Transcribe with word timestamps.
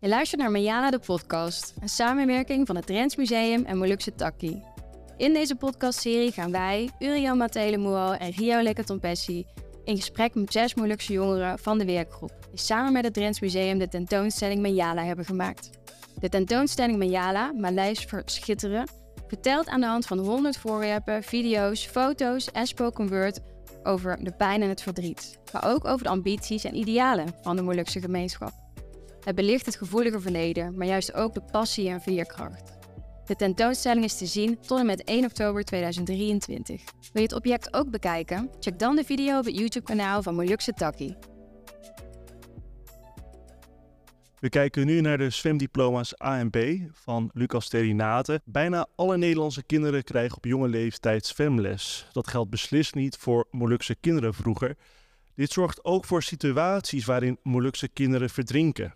Je 0.00 0.08
luistert 0.08 0.40
naar 0.40 0.50
Mayana 0.50 0.90
de 0.90 0.98
podcast, 0.98 1.74
een 1.80 1.88
samenwerking 1.88 2.66
van 2.66 2.76
het 2.76 2.86
Drents 2.86 3.16
Museum 3.16 3.64
en 3.64 3.78
Molukse 3.78 4.14
Takkie. 4.14 4.62
In 5.16 5.32
deze 5.32 5.54
podcastserie 5.54 6.32
gaan 6.32 6.50
wij, 6.50 6.90
Uriel 6.98 7.36
Matelemuo 7.36 8.12
en 8.12 8.30
Rio 8.30 8.62
Lekatompessi, 8.62 9.46
in 9.84 9.96
gesprek 9.96 10.34
met 10.34 10.52
zes 10.52 10.74
Molukse 10.74 11.12
jongeren 11.12 11.58
van 11.58 11.78
de 11.78 11.84
werkgroep, 11.84 12.32
die 12.50 12.58
samen 12.58 12.92
met 12.92 13.04
het 13.04 13.14
Drents 13.14 13.40
Museum 13.40 13.78
de 13.78 13.88
tentoonstelling 13.88 14.62
Mayala 14.62 15.04
hebben 15.04 15.24
gemaakt. 15.24 15.70
De 16.20 16.28
tentoonstelling 16.28 16.98
Mayala, 16.98 17.52
Maleis 17.52 18.04
voor 18.04 18.22
Schitteren, 18.24 18.88
vertelt 19.26 19.68
aan 19.68 19.80
de 19.80 19.86
hand 19.86 20.06
van 20.06 20.18
100 20.18 20.56
voorwerpen, 20.56 21.22
video's, 21.22 21.86
foto's 21.86 22.50
en 22.50 22.66
spoken 22.66 23.08
word 23.08 23.40
over 23.82 24.24
de 24.24 24.32
pijn 24.32 24.62
en 24.62 24.68
het 24.68 24.82
verdriet, 24.82 25.38
maar 25.52 25.66
ook 25.66 25.84
over 25.84 26.02
de 26.04 26.10
ambities 26.10 26.64
en 26.64 26.74
idealen 26.74 27.34
van 27.42 27.56
de 27.56 27.62
Molukse 27.62 28.00
gemeenschap. 28.00 28.67
Het 29.24 29.34
belicht 29.34 29.66
het 29.66 29.76
gevoelige 29.76 30.20
verleden, 30.20 30.76
maar 30.76 30.86
juist 30.86 31.14
ook 31.14 31.34
de 31.34 31.42
passie 31.52 31.88
en 31.88 32.00
veerkracht. 32.00 32.76
De 33.26 33.36
tentoonstelling 33.36 34.04
is 34.04 34.18
te 34.18 34.26
zien 34.26 34.58
tot 34.60 34.78
en 34.78 34.86
met 34.86 35.04
1 35.04 35.24
oktober 35.24 35.64
2023. 35.64 36.82
Wil 37.12 37.22
je 37.22 37.28
het 37.28 37.32
object 37.32 37.74
ook 37.74 37.90
bekijken? 37.90 38.50
Check 38.60 38.78
dan 38.78 38.96
de 38.96 39.04
video 39.04 39.38
op 39.38 39.44
het 39.44 39.58
YouTube-kanaal 39.58 40.22
van 40.22 40.34
Molukse 40.34 40.72
Takkie. 40.72 41.16
We 44.40 44.48
kijken 44.48 44.86
nu 44.86 45.00
naar 45.00 45.18
de 45.18 45.30
zwemdiploma's 45.30 46.14
A 46.24 46.38
en 46.38 46.50
B 46.50 46.58
van 46.92 47.30
Lucas 47.32 47.68
Terinate. 47.68 48.40
Bijna 48.44 48.86
alle 48.96 49.16
Nederlandse 49.16 49.62
kinderen 49.62 50.04
krijgen 50.04 50.36
op 50.36 50.44
jonge 50.44 50.68
leeftijd 50.68 51.26
zwemles. 51.26 52.06
Dat 52.12 52.28
geldt 52.28 52.50
beslist 52.50 52.94
niet 52.94 53.16
voor 53.16 53.46
Molukse 53.50 53.94
kinderen 53.94 54.34
vroeger. 54.34 54.76
Dit 55.34 55.52
zorgt 55.52 55.84
ook 55.84 56.04
voor 56.04 56.22
situaties 56.22 57.04
waarin 57.04 57.38
Molukse 57.42 57.88
kinderen 57.88 58.30
verdrinken. 58.30 58.94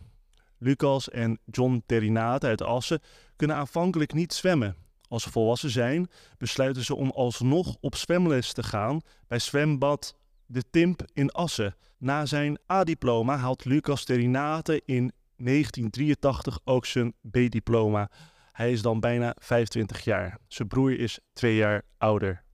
Lucas 0.62 1.11
en 1.11 1.39
John 1.45 1.83
Terinate 1.87 2.47
uit 2.47 2.62
Assen 2.62 3.01
kunnen 3.37 3.57
aanvankelijk 3.57 4.12
niet 4.12 4.33
zwemmen. 4.33 4.77
Als 5.09 5.23
ze 5.23 5.31
volwassen 5.31 5.70
zijn, 5.70 6.11
besluiten 6.39 6.84
ze 6.84 6.95
om 6.95 7.11
alsnog 7.11 7.77
op 7.81 7.97
zwemles 7.97 8.53
te 8.53 8.62
gaan 8.62 9.01
bij 9.27 9.39
zwembad 9.39 10.17
De 10.47 10.62
Timp 10.70 11.03
in 11.12 11.31
Assen. 11.31 11.77
Na 11.98 12.27
zijn 12.27 12.59
A-diploma 12.73 13.36
haalt 13.36 13.64
Lucas 13.64 14.05
Terinate 14.05 14.83
in 14.84 15.12
1983 15.36 16.59
ook 16.64 16.86
zijn 16.86 17.14
B-diploma. 17.31 18.11
Hij 18.53 18.73
is 18.73 18.83
dan 18.83 19.01
bijna 19.01 19.36
25 19.39 20.05
jaar. 20.05 20.39
Zijn 20.48 20.69
broer 20.69 20.98
is 20.98 21.19
twee 21.33 21.56
jaar 21.56 21.83
ouder. 21.98 22.45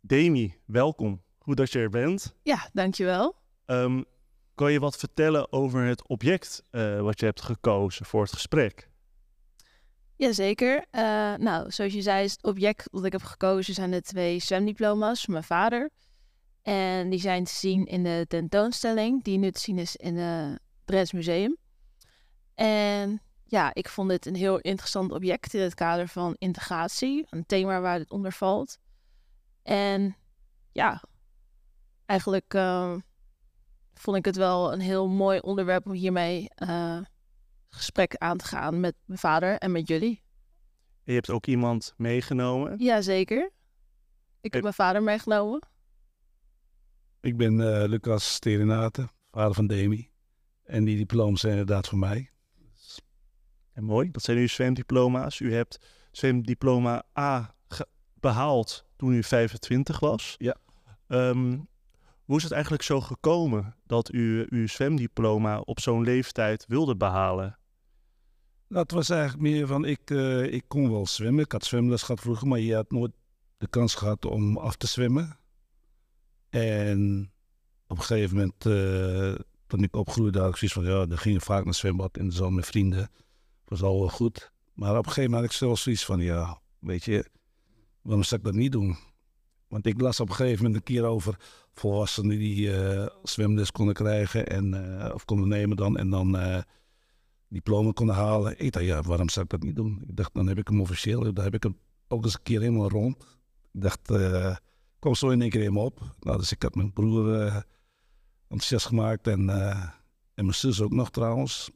Demi, 0.00 0.54
welkom. 0.64 1.22
Goed 1.38 1.56
dat 1.56 1.72
je 1.72 1.78
er 1.78 1.90
bent. 1.90 2.34
Ja, 2.42 2.68
dankjewel. 2.72 3.36
Um, 3.66 4.04
kan 4.56 4.72
je 4.72 4.80
wat 4.80 4.96
vertellen 4.96 5.52
over 5.52 5.84
het 5.84 6.08
object 6.08 6.62
uh, 6.70 7.00
wat 7.00 7.20
je 7.20 7.26
hebt 7.26 7.42
gekozen 7.42 8.06
voor 8.06 8.22
het 8.22 8.32
gesprek? 8.32 8.88
Jazeker. 10.16 10.76
Uh, 10.76 11.00
nou, 11.34 11.70
zoals 11.70 11.92
je 11.92 12.02
zei, 12.02 12.22
het 12.22 12.42
object 12.42 12.88
dat 12.90 13.04
ik 13.04 13.12
heb 13.12 13.22
gekozen 13.22 13.74
zijn 13.74 13.90
de 13.90 14.02
twee 14.02 14.38
zwemdiploma's 14.38 15.24
van 15.24 15.32
mijn 15.32 15.44
vader. 15.44 15.90
En 16.62 17.10
die 17.10 17.20
zijn 17.20 17.44
te 17.44 17.52
zien 17.52 17.84
in 17.84 18.02
de 18.02 18.24
tentoonstelling, 18.28 19.24
die 19.24 19.38
nu 19.38 19.50
te 19.50 19.60
zien 19.60 19.78
is 19.78 19.96
in 19.96 20.16
het 20.16 20.60
Drents 20.84 21.12
Museum. 21.12 21.56
En 22.54 23.20
ja, 23.44 23.74
ik 23.74 23.88
vond 23.88 24.08
dit 24.08 24.26
een 24.26 24.34
heel 24.34 24.58
interessant 24.58 25.12
object 25.12 25.54
in 25.54 25.60
het 25.60 25.74
kader 25.74 26.08
van 26.08 26.34
integratie, 26.38 27.26
een 27.30 27.46
thema 27.46 27.80
waar 27.80 27.98
het 27.98 28.10
onder 28.10 28.32
valt. 28.32 28.78
En 29.62 30.16
ja, 30.72 31.02
eigenlijk 32.06 32.54
uh, 32.54 32.96
vond 33.98 34.16
ik 34.16 34.24
het 34.24 34.36
wel 34.36 34.72
een 34.72 34.80
heel 34.80 35.08
mooi 35.08 35.38
onderwerp 35.38 35.86
om 35.86 35.92
hiermee 35.92 36.48
uh, 36.62 36.98
gesprek 37.68 38.16
aan 38.16 38.36
te 38.36 38.44
gaan 38.44 38.80
met 38.80 38.94
mijn 39.04 39.18
vader 39.18 39.58
en 39.58 39.72
met 39.72 39.88
jullie. 39.88 40.22
je 41.04 41.12
hebt 41.12 41.30
ook 41.30 41.46
iemand 41.46 41.94
meegenomen? 41.96 42.78
Jazeker. 42.78 43.50
Ik 44.40 44.52
heb 44.52 44.62
mijn 44.62 44.74
vader 44.74 45.02
meegenomen. 45.02 45.68
Ik 47.20 47.36
ben 47.36 47.58
uh, 47.58 47.84
Lucas 47.86 48.34
Sterinate, 48.34 49.08
vader 49.30 49.54
van 49.54 49.66
Demi. 49.66 50.10
En 50.62 50.84
die 50.84 50.96
diploma's 50.96 51.40
zijn 51.40 51.52
inderdaad 51.52 51.88
voor 51.88 51.98
mij. 51.98 52.30
En 53.72 53.84
mooi, 53.84 54.10
dat 54.10 54.22
zijn 54.22 54.38
uw 54.38 54.46
zwemdiploma's. 54.46 55.40
U 55.40 55.54
hebt 55.54 55.78
zwemdiploma 56.10 57.02
A 57.18 57.54
behaald 58.14 58.84
toen 58.96 59.12
u 59.12 59.22
25 59.22 60.00
was. 60.00 60.34
Ja. 60.38 60.56
Um, 61.08 61.68
hoe 62.26 62.36
is 62.36 62.42
het 62.42 62.52
eigenlijk 62.52 62.82
zo 62.82 63.00
gekomen 63.00 63.74
dat 63.86 64.12
u 64.12 64.46
uw 64.48 64.66
zwemdiploma 64.66 65.60
op 65.60 65.80
zo'n 65.80 66.02
leeftijd 66.02 66.64
wilde 66.68 66.96
behalen? 66.96 67.58
Het 68.68 68.90
was 68.90 69.08
eigenlijk 69.08 69.42
meer 69.42 69.66
van, 69.66 69.84
ik, 69.84 70.10
uh, 70.10 70.52
ik 70.52 70.64
kon 70.68 70.90
wel 70.90 71.06
zwemmen. 71.06 71.44
Ik 71.44 71.52
had 71.52 71.64
zwemles 71.64 72.02
gehad 72.02 72.20
vroeger, 72.20 72.48
maar 72.48 72.58
je 72.58 72.74
had 72.74 72.90
nooit 72.90 73.12
de 73.56 73.68
kans 73.68 73.94
gehad 73.94 74.24
om 74.24 74.56
af 74.56 74.76
te 74.76 74.86
zwemmen. 74.86 75.38
En 76.50 77.30
op 77.86 77.96
een 77.96 78.04
gegeven 78.04 78.36
moment, 78.36 78.64
uh, 78.64 79.34
toen 79.66 79.82
ik 79.82 79.96
opgroeide, 79.96 80.38
had 80.38 80.48
ik 80.48 80.56
zoiets 80.56 80.76
van, 80.76 80.84
ja, 80.84 81.06
dan 81.06 81.18
ging 81.18 81.34
je 81.34 81.40
vaak 81.40 81.58
naar 81.58 81.66
het 81.66 81.76
zwembad 81.76 82.16
en 82.16 82.32
zo 82.32 82.50
met 82.50 82.66
vrienden. 82.66 82.98
Dat 82.98 83.78
was 83.78 83.82
al 83.82 83.98
wel 83.98 84.08
goed. 84.08 84.52
Maar 84.74 84.90
op 84.90 84.96
een 84.96 85.12
gegeven 85.12 85.30
moment 85.30 85.42
had 85.42 85.50
ik 85.50 85.58
zelfs 85.58 85.82
zoiets 85.82 86.04
van, 86.04 86.20
ja, 86.20 86.60
weet 86.78 87.04
je, 87.04 87.30
waarom 88.02 88.22
zou 88.22 88.40
ik 88.40 88.46
dat 88.46 88.54
niet 88.54 88.72
doen? 88.72 88.96
Want 89.76 89.88
ik 89.88 90.00
las 90.00 90.20
op 90.20 90.28
een 90.28 90.34
gegeven 90.34 90.64
moment 90.64 90.76
een 90.76 90.94
keer 90.94 91.04
over 91.04 91.36
volwassenen 91.72 92.38
die 92.38 92.68
uh, 92.68 93.06
zwemles 93.22 93.72
konden 93.72 93.94
krijgen 93.94 94.46
en, 94.46 94.74
uh, 94.74 95.14
of 95.14 95.24
konden 95.24 95.48
nemen 95.48 95.76
dan 95.76 95.96
en 95.96 96.10
dan 96.10 96.36
uh, 96.36 96.58
diploma 97.48 97.90
konden 97.92 98.14
halen. 98.14 98.60
Ik 98.60 98.72
dacht, 98.72 98.84
ja, 98.84 99.02
waarom 99.02 99.28
zou 99.28 99.44
ik 99.44 99.50
dat 99.50 99.62
niet 99.62 99.76
doen? 99.76 100.04
Ik 100.06 100.16
dacht, 100.16 100.34
dan 100.34 100.46
heb 100.46 100.58
ik 100.58 100.68
hem 100.68 100.80
officieel, 100.80 101.32
dan 101.32 101.44
heb 101.44 101.54
ik 101.54 101.62
hem 101.62 101.78
ook 102.08 102.24
eens 102.24 102.34
een 102.34 102.42
keer 102.42 102.60
helemaal 102.60 102.88
rond. 102.88 103.22
Ik 103.72 103.82
dacht, 103.82 104.10
uh, 104.10 104.56
kwam 104.98 105.14
zo 105.14 105.28
in 105.28 105.40
één 105.40 105.50
keer 105.50 105.60
helemaal 105.60 105.84
op. 105.84 106.00
Nou, 106.20 106.38
dus 106.38 106.52
ik 106.52 106.62
had 106.62 106.74
mijn 106.74 106.92
broer 106.92 107.64
enthousiast 108.48 108.86
gemaakt 108.86 109.26
en, 109.26 109.50
en 110.34 110.44
mijn 110.44 110.54
zus 110.54 110.80
ook 110.80 110.92
nog 110.92 111.10
trouwens. 111.10 111.70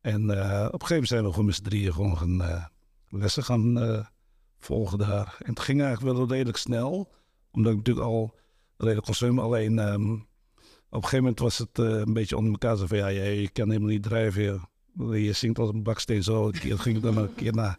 En 0.00 0.22
op 0.22 0.30
een 0.30 0.86
gegeven 0.86 0.88
moment 0.88 1.08
zijn 1.08 1.24
we 1.24 1.30
gewoon 1.30 1.46
met 1.46 1.54
z'n 1.54 1.62
drieën 1.62 1.92
gewoon 1.92 2.42
lessen 3.08 3.44
gaan 3.44 4.06
volgen 4.58 4.98
daar. 4.98 5.36
En 5.38 5.50
het 5.50 5.60
ging 5.60 5.82
eigenlijk 5.82 6.16
wel 6.16 6.28
redelijk 6.28 6.58
snel 6.58 7.20
omdat 7.52 7.72
ik 7.72 7.78
natuurlijk 7.78 8.06
al 8.06 8.34
redelijk 8.76 9.14
zwemmen. 9.14 9.44
Alleen 9.44 9.78
um, 9.78 10.12
op 10.12 10.22
een 10.88 11.02
gegeven 11.02 11.18
moment 11.18 11.38
was 11.38 11.58
het 11.58 11.78
uh, 11.78 11.98
een 11.98 12.12
beetje 12.12 12.36
onder 12.36 12.52
elkaar. 12.52 12.76
Zo 12.76 12.86
van 12.86 12.98
ja, 12.98 13.08
je, 13.08 13.48
kan 13.48 13.68
helemaal 13.68 13.88
niet 13.88 14.02
drijven. 14.02 14.42
Je, 14.42 15.24
je 15.24 15.32
zingt 15.32 15.58
als 15.58 15.68
een 15.68 15.82
baksteen 15.82 16.22
zo. 16.22 16.46
Een 16.46 16.52
keer 16.52 16.78
ging 16.78 16.96
ik 16.96 17.02
dan 17.02 17.14
maar 17.14 17.22
een 17.22 17.34
keer 17.34 17.54
na. 17.54 17.78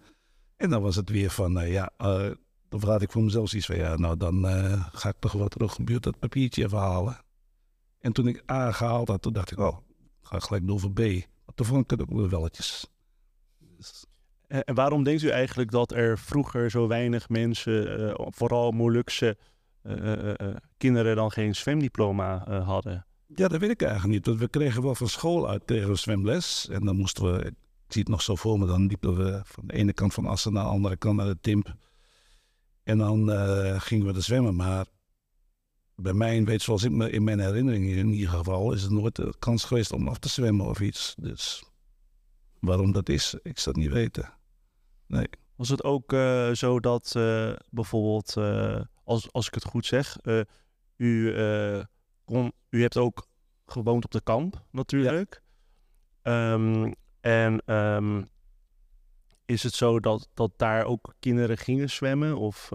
En 0.55 0.69
dan 0.69 0.81
was 0.81 0.95
het 0.95 1.09
weer 1.09 1.29
van 1.29 1.59
uh, 1.59 1.71
ja, 1.71 1.91
uh, 2.01 2.31
dan 2.69 2.79
vraag 2.79 3.01
ik 3.01 3.11
voor 3.11 3.23
mezelf 3.23 3.53
iets 3.53 3.65
van 3.65 3.75
ja, 3.75 3.95
nou 3.95 4.17
dan 4.17 4.45
ga 4.91 5.09
ik 5.09 5.15
toch 5.19 5.31
wat 5.31 5.51
terug 5.51 5.73
gebeurt 5.73 6.03
dat 6.03 6.19
papiertje 6.19 6.63
even 6.63 6.77
halen. 6.77 7.17
En 7.99 8.13
toen 8.13 8.27
ik 8.27 8.43
A 8.51 8.71
gehaald 8.71 9.07
had, 9.07 9.21
toen 9.21 9.33
dacht 9.33 9.51
ik, 9.51 9.59
oh, 9.59 9.77
ga 10.21 10.39
gelijk 10.39 10.67
door 10.67 10.79
voor 10.79 10.91
B. 10.91 10.99
Toen 11.55 11.65
vond 11.65 11.83
ik 11.83 11.89
het 11.89 12.01
ook 12.01 12.17
wel 12.17 12.29
welletjes. 12.29 12.87
Dus... 13.77 14.05
En 14.47 14.75
waarom 14.75 15.03
denkt 15.03 15.21
u 15.21 15.29
eigenlijk 15.29 15.71
dat 15.71 15.91
er 15.91 16.19
vroeger 16.19 16.71
zo 16.71 16.87
weinig 16.87 17.29
mensen, 17.29 18.15
vooral 18.29 18.71
Molukse 18.71 19.37
kinderen 20.77 21.15
dan 21.15 21.31
geen 21.31 21.55
zwemdiploma 21.55 22.61
hadden? 22.61 23.05
Ja, 23.27 23.47
dat 23.47 23.59
weet 23.59 23.69
ik 23.69 23.81
eigenlijk 23.81 24.13
niet. 24.13 24.25
Want 24.25 24.39
we 24.39 24.47
kregen 24.47 24.81
wel 24.81 24.95
van 24.95 25.07
school 25.07 25.49
uit 25.49 25.67
tegen 25.67 25.97
zwemles. 25.97 26.69
En 26.69 26.85
dan 26.85 26.97
moesten 26.97 27.23
we, 27.23 27.45
ik 27.45 27.53
zie 27.87 28.01
het 28.01 28.11
nog 28.11 28.21
zo 28.21 28.35
voor 28.35 28.59
me, 28.59 28.65
dan 28.65 28.85
liepen 28.85 29.15
we 29.15 29.41
van 29.43 29.67
de 29.67 29.73
ene 29.73 29.93
kant 29.93 30.13
van 30.13 30.25
Assen 30.25 30.53
naar 30.53 30.63
de 30.63 30.69
andere 30.69 30.97
kant 30.97 31.15
naar 31.15 31.25
de 31.25 31.37
Timp. 31.41 31.75
En 32.83 32.97
dan 32.97 33.29
gingen 33.81 34.05
we 34.05 34.13
er 34.13 34.23
zwemmen. 34.23 34.55
Maar 34.55 34.85
bij 35.95 36.13
mij, 36.13 36.43
weet 36.43 36.61
zoals 36.61 36.83
ik 36.83 36.91
me 36.91 37.09
in 37.09 37.23
mijn 37.23 37.39
herinneringen 37.39 37.97
in 37.97 38.13
ieder 38.13 38.29
geval, 38.29 38.73
is 38.73 38.81
het 38.81 38.91
nooit 38.91 39.15
de 39.15 39.33
kans 39.39 39.63
geweest 39.63 39.91
om 39.91 40.07
af 40.07 40.17
te 40.17 40.29
zwemmen 40.29 40.65
of 40.65 40.79
iets. 40.79 41.15
Dus 41.17 41.63
waarom 42.59 42.91
dat 42.91 43.09
is, 43.09 43.35
ik 43.43 43.59
zou 43.59 43.75
het 43.75 43.85
niet 43.85 43.93
weten. 43.93 44.33
Nee. 45.07 45.27
Was 45.55 45.69
het 45.69 45.83
ook 45.83 46.13
uh, 46.13 46.51
zo 46.51 46.79
dat 46.79 47.13
uh, 47.17 47.53
bijvoorbeeld, 47.69 48.33
als, 49.03 49.31
als 49.31 49.47
ik 49.47 49.53
het 49.53 49.63
goed 49.63 49.85
zeg, 49.85 50.17
u, 50.97 51.33
kon, 52.25 52.51
u 52.69 52.81
hebt 52.81 52.97
ook 52.97 53.27
gewoond 53.65 54.05
op 54.05 54.11
de 54.11 54.21
kamp 54.21 54.63
natuurlijk. 54.71 55.41
Ja. 56.23 56.53
Um, 56.53 56.93
en 57.21 57.73
um, 57.75 58.29
is 59.45 59.63
het 59.63 59.73
zo 59.73 59.99
dat, 59.99 60.29
dat 60.33 60.51
daar 60.57 60.85
ook 60.85 61.13
kinderen 61.19 61.57
gingen 61.57 61.89
zwemmen? 61.89 62.37
Of, 62.37 62.71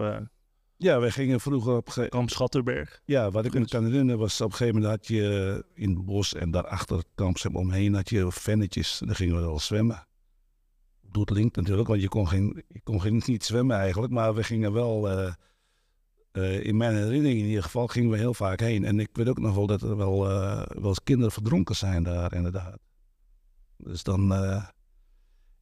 ja, 0.77 0.99
wij 0.99 1.11
gingen 1.11 1.39
vroeger 1.39 1.75
op... 1.75 1.89
Ge- 1.89 2.09
kamp 2.09 2.29
Schatterberg. 2.29 3.01
Ja, 3.05 3.31
wat 3.31 3.45
ik 3.45 3.53
me 3.53 3.67
kan 3.67 3.85
herinneren 3.85 4.19
was 4.19 4.41
op 4.41 4.51
een 4.51 4.57
gegeven 4.57 4.81
moment 4.81 4.99
had 4.99 5.07
je 5.07 5.65
in 5.73 5.89
het 5.89 6.05
bos 6.05 6.33
en 6.33 6.51
daarachter 6.51 7.03
kamp 7.15 7.37
omheen 7.53 7.93
had 7.93 8.09
je 8.09 8.31
vennetjes. 8.31 9.01
En 9.01 9.07
dan 9.07 9.15
gingen 9.15 9.35
we 9.35 9.41
wel 9.41 9.59
zwemmen 9.59 10.07
doet 11.11 11.55
natuurlijk, 11.55 11.87
want 11.87 12.01
je 12.01 12.07
kon, 12.07 12.27
geen, 12.27 12.63
je 12.67 12.81
kon 12.83 13.01
geen, 13.01 13.21
niet 13.25 13.45
zwemmen 13.45 13.77
eigenlijk. 13.77 14.13
Maar 14.13 14.35
we 14.35 14.43
gingen 14.43 14.73
wel, 14.73 15.11
uh, 15.11 15.33
uh, 16.31 16.63
in 16.65 16.77
mijn 16.77 16.95
herinnering 16.95 17.39
in 17.39 17.47
ieder 17.47 17.63
geval, 17.63 17.87
gingen 17.87 18.11
we 18.11 18.17
heel 18.17 18.33
vaak 18.33 18.59
heen. 18.59 18.85
En 18.85 18.99
ik 18.99 19.09
weet 19.13 19.29
ook 19.29 19.39
nog 19.39 19.55
wel 19.55 19.67
dat 19.67 19.81
er 19.81 19.97
wel, 19.97 20.31
uh, 20.31 20.61
wel 20.67 20.87
eens 20.87 21.03
kinderen 21.03 21.31
verdronken 21.31 21.75
zijn 21.75 22.03
daar 22.03 22.33
inderdaad. 22.33 22.79
Dus 23.77 24.03
dan... 24.03 24.33
eh, 24.33 24.67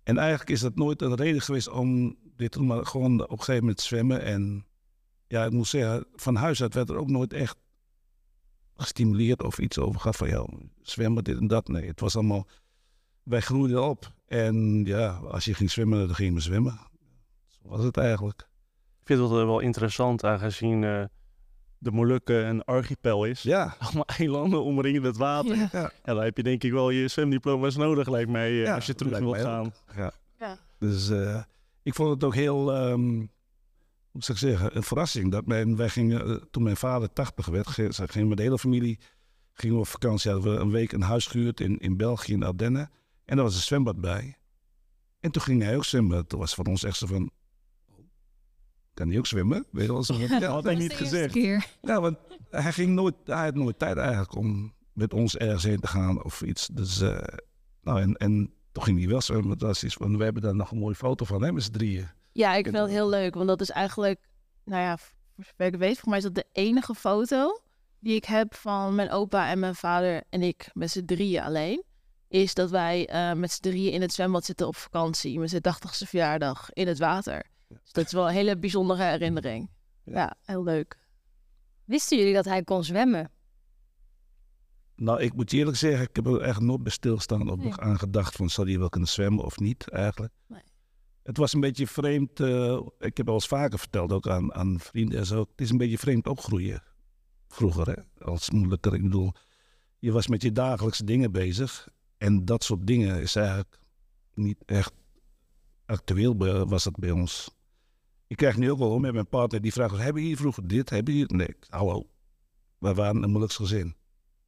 en 0.03 0.17
eigenlijk 0.17 0.49
is 0.49 0.59
dat 0.59 0.75
nooit 0.75 1.01
een 1.01 1.15
reden 1.15 1.41
geweest 1.41 1.69
om 1.69 2.15
dit 2.35 2.51
te 2.51 2.57
doen, 2.57 2.67
maar 2.67 2.85
gewoon 2.85 3.21
op 3.23 3.31
een 3.31 3.37
gegeven 3.37 3.61
moment 3.61 3.81
zwemmen. 3.81 4.21
En 4.21 4.65
ja, 5.27 5.45
ik 5.45 5.51
moet 5.51 5.67
zeggen, 5.67 6.05
van 6.15 6.35
huis 6.35 6.61
uit 6.61 6.73
werd 6.73 6.89
er 6.89 6.97
ook 6.97 7.09
nooit 7.09 7.33
echt 7.33 7.57
gestimuleerd 8.75 9.43
of 9.43 9.59
iets 9.59 9.77
over 9.77 9.99
gehad 9.99 10.15
van, 10.15 10.27
ja, 10.27 10.45
zwemmen, 10.81 11.23
dit 11.23 11.37
en 11.37 11.47
dat. 11.47 11.67
Nee, 11.67 11.87
het 11.87 11.99
was 11.99 12.15
allemaal, 12.15 12.47
wij 13.23 13.41
groeiden 13.41 13.83
op. 13.83 14.13
En 14.25 14.85
ja, 14.85 15.09
als 15.09 15.45
je 15.45 15.53
ging 15.53 15.71
zwemmen, 15.71 16.07
dan 16.07 16.15
ging 16.15 16.33
je 16.33 16.41
zwemmen. 16.41 16.79
Zo 17.47 17.59
was 17.61 17.83
het 17.83 17.97
eigenlijk. 17.97 18.47
Ik 19.07 19.15
vind 19.15 19.27
het 19.27 19.37
wel, 19.37 19.45
wel 19.45 19.59
interessant, 19.59 20.23
aangezien 20.23 20.83
eh, 20.83 21.03
de 21.77 21.91
Molukken 21.91 22.47
een 22.47 22.63
archipel 22.63 23.25
is. 23.25 23.41
Ja, 23.41 23.75
Allemaal 23.79 24.05
eilanden 24.05 24.63
omringen 24.63 25.03
het 25.03 25.17
water. 25.17 25.55
Ja. 25.55 25.69
ja. 25.71 25.91
Dan 26.03 26.23
heb 26.23 26.37
je 26.37 26.43
denk 26.43 26.63
ik 26.63 26.71
wel 26.71 26.89
je 26.89 27.07
zwemdiploma's 27.07 27.75
nodig, 27.75 28.07
lijkt 28.07 28.29
mij, 28.29 28.49
eh, 28.49 28.61
Ja, 28.61 28.75
als 28.75 28.85
je 28.85 28.95
terug 28.95 29.19
wilt 29.19 29.37
gaan. 29.37 29.73
Ja. 29.95 30.11
Ja. 30.39 30.57
Dus 30.79 31.09
eh, 31.09 31.41
ik 31.83 31.95
vond 31.95 32.09
het 32.09 32.23
ook 32.23 32.35
heel, 32.35 32.73
ehm, 32.73 33.15
hoe 34.11 34.23
zou 34.23 34.37
ik 34.37 34.37
zeggen, 34.37 34.75
een 34.75 34.83
verrassing. 34.83 35.31
Dat 35.31 35.45
mijn, 35.45 35.75
wij 35.75 35.89
gingen, 35.89 36.27
eh, 36.27 36.35
toen 36.51 36.63
mijn 36.63 36.77
vader 36.77 37.13
80 37.13 37.45
werd, 37.45 37.67
ging, 37.67 38.27
met 38.27 38.37
de 38.37 38.43
hele 38.43 38.59
familie 38.59 38.99
gingen 39.53 39.75
we 39.75 39.81
op 39.81 39.87
vakantie. 39.87 40.31
Hadden 40.31 40.53
we 40.53 40.59
een 40.59 40.71
week 40.71 40.91
een 40.91 41.01
huis 41.01 41.27
gehuurd 41.27 41.59
in, 41.59 41.77
in 41.77 41.97
België, 41.97 42.33
in 42.33 42.43
Ardennen. 42.43 42.91
En 43.25 43.35
daar 43.35 43.45
was 43.45 43.55
een 43.55 43.61
zwembad 43.61 44.01
bij. 44.01 44.37
En 45.19 45.31
toen 45.31 45.41
ging 45.41 45.61
hij 45.61 45.75
ook 45.75 45.85
zwemmen. 45.85 46.27
Toen 46.27 46.39
was 46.39 46.53
van 46.53 46.65
ons 46.65 46.83
echt 46.83 46.97
zo 46.97 47.07
van, 47.07 47.31
kan 48.97 49.09
hij 49.09 49.17
ook 49.17 49.25
zwemmen? 49.25 49.65
Weet 49.71 49.85
je 49.85 49.91
wel, 49.91 50.03
zo 50.03 50.13
ja, 50.19 50.49
Had 50.49 50.63
hij 50.63 50.75
niet 50.75 50.93
gezegd. 50.93 51.33
keer. 51.33 51.65
ja, 51.81 52.01
want 52.01 52.17
hij, 52.49 52.71
ging 52.71 52.89
nooit, 52.89 53.15
hij 53.25 53.43
had 53.43 53.55
nooit 53.55 53.79
tijd 53.79 53.97
eigenlijk 53.97 54.35
om 54.35 54.73
met 54.93 55.13
ons 55.13 55.37
ergens 55.37 55.63
heen 55.63 55.79
te 55.79 55.87
gaan 55.87 56.23
of 56.23 56.41
iets. 56.41 56.67
Dus, 56.67 57.01
eh, 57.01 57.17
nou, 57.81 58.01
en, 58.01 58.15
en 58.15 58.53
toen 58.71 58.83
ging 58.83 58.99
hij 58.99 59.07
wel 59.07 59.21
zwemmen. 59.21 59.57
Dat 59.57 59.75
is 59.75 59.83
iets 59.83 59.93
van, 59.93 60.17
we 60.17 60.23
hebben 60.23 60.41
daar 60.41 60.55
nog 60.55 60.71
een 60.71 60.77
mooie 60.77 60.95
foto 60.95 61.25
van, 61.25 61.43
hè, 61.43 61.51
met 61.51 61.63
z'n 61.63 61.71
drieën. 61.71 62.09
Ja, 62.31 62.55
ik 62.55 62.63
vind 62.63 62.77
het 62.77 62.89
heel 62.89 63.09
leuk, 63.09 63.35
want 63.35 63.47
dat 63.47 63.61
is 63.61 63.69
eigenlijk, 63.69 64.19
nou 64.63 64.81
ja, 64.81 64.97
voor 64.97 65.43
zover 65.43 65.73
ik 65.73 65.75
weet, 65.75 65.99
voor 65.99 66.09
mij 66.09 66.17
is 66.17 66.23
dat 66.23 66.35
de 66.35 66.45
enige 66.51 66.95
foto 66.95 67.61
die 67.99 68.15
ik 68.15 68.25
heb 68.25 68.55
van 68.55 68.95
mijn 68.95 69.11
opa 69.11 69.49
en 69.49 69.59
mijn 69.59 69.75
vader 69.75 70.23
en 70.29 70.41
ik 70.41 70.69
met 70.73 70.91
z'n 70.91 71.05
drieën 71.05 71.43
alleen. 71.43 71.83
Is 72.27 72.53
dat 72.53 72.69
wij 72.69 73.07
eh, 73.07 73.33
met 73.33 73.51
z'n 73.51 73.61
drieën 73.61 73.91
in 73.91 74.01
het 74.01 74.13
zwembad 74.13 74.45
zitten 74.45 74.67
op 74.67 74.75
vakantie 74.75 75.39
met 75.39 75.49
zijn 75.49 75.61
80ste 75.61 76.07
verjaardag 76.07 76.69
in 76.73 76.87
het 76.87 76.99
water. 76.99 77.45
Dus 77.67 77.91
dat 77.91 78.05
is 78.05 78.11
wel 78.11 78.27
een 78.27 78.33
hele 78.33 78.57
bijzondere 78.57 79.03
herinnering. 79.03 79.69
Ja. 80.03 80.35
Heel 80.43 80.63
leuk. 80.63 80.97
Wisten 81.83 82.17
jullie 82.17 82.33
dat 82.33 82.45
hij 82.45 82.63
kon 82.63 82.83
zwemmen? 82.83 83.31
Nou, 84.95 85.21
ik 85.21 85.33
moet 85.33 85.53
eerlijk 85.53 85.77
zeggen, 85.77 86.07
ik 86.09 86.15
heb 86.15 86.25
er 86.27 86.41
echt 86.41 86.59
nooit 86.59 86.83
bij 86.83 86.91
stilstaan 86.91 87.49
of 87.49 87.57
Nee. 87.57 87.65
nog 87.65 87.79
aan 87.79 87.99
gedacht 87.99 88.35
van, 88.35 88.49
zou 88.49 88.67
die 88.67 88.79
wel 88.79 88.89
kunnen 88.89 89.09
zwemmen 89.09 89.43
of 89.45 89.59
niet 89.59 89.89
eigenlijk. 89.89 90.33
Nee. 90.47 90.61
Het 91.23 91.37
was 91.37 91.53
een 91.53 91.59
beetje 91.59 91.87
vreemd, 91.87 92.39
eh, 92.39 92.81
ik 92.99 93.17
heb 93.17 93.27
al 93.27 93.33
eens 93.33 93.47
vaker 93.47 93.79
verteld, 93.79 94.11
ook 94.11 94.27
aan, 94.27 94.53
aan 94.53 94.79
vrienden 94.79 95.19
en 95.19 95.25
zo. 95.25 95.39
Het 95.39 95.61
is 95.61 95.69
een 95.69 95.77
beetje 95.77 95.97
vreemd 95.97 96.27
opgroeien 96.27 96.83
vroeger, 97.47 97.87
hè? 97.87 98.25
als 98.25 98.49
moeilijker. 98.49 98.93
Ik 98.93 99.01
bedoel, 99.01 99.31
je 99.99 100.11
was 100.11 100.27
met 100.27 100.41
je 100.41 100.51
dagelijkse 100.51 101.03
dingen 101.03 101.31
bezig 101.31 101.87
en 102.17 102.45
dat 102.45 102.63
soort 102.63 102.87
dingen 102.87 103.21
is 103.21 103.35
eigenlijk 103.35 103.79
niet 104.33 104.57
echt 104.65 104.93
actueel 105.85 106.35
bij- 106.35 106.65
was 106.65 106.83
dat 106.83 106.95
bij 106.95 107.11
ons. 107.11 107.55
Ik 108.27 108.37
krijg 108.37 108.57
nu 108.57 108.71
ook 108.71 108.77
wel 108.77 108.89
hoor, 108.89 108.99
met 108.99 109.13
mijn 109.13 109.27
partner 109.27 109.61
die 109.61 109.71
vraagt, 109.73 109.97
hebben 109.97 110.21
jullie 110.21 110.37
vroeger 110.37 110.67
dit, 110.67 110.89
hebben 110.89 111.13
jullie... 111.13 111.35
Nee, 111.35 111.55
hallo, 111.69 112.07
wij 112.77 112.93
waren 112.93 113.23
een 113.23 113.29
moeilijks 113.29 113.55
gezin. 113.55 113.95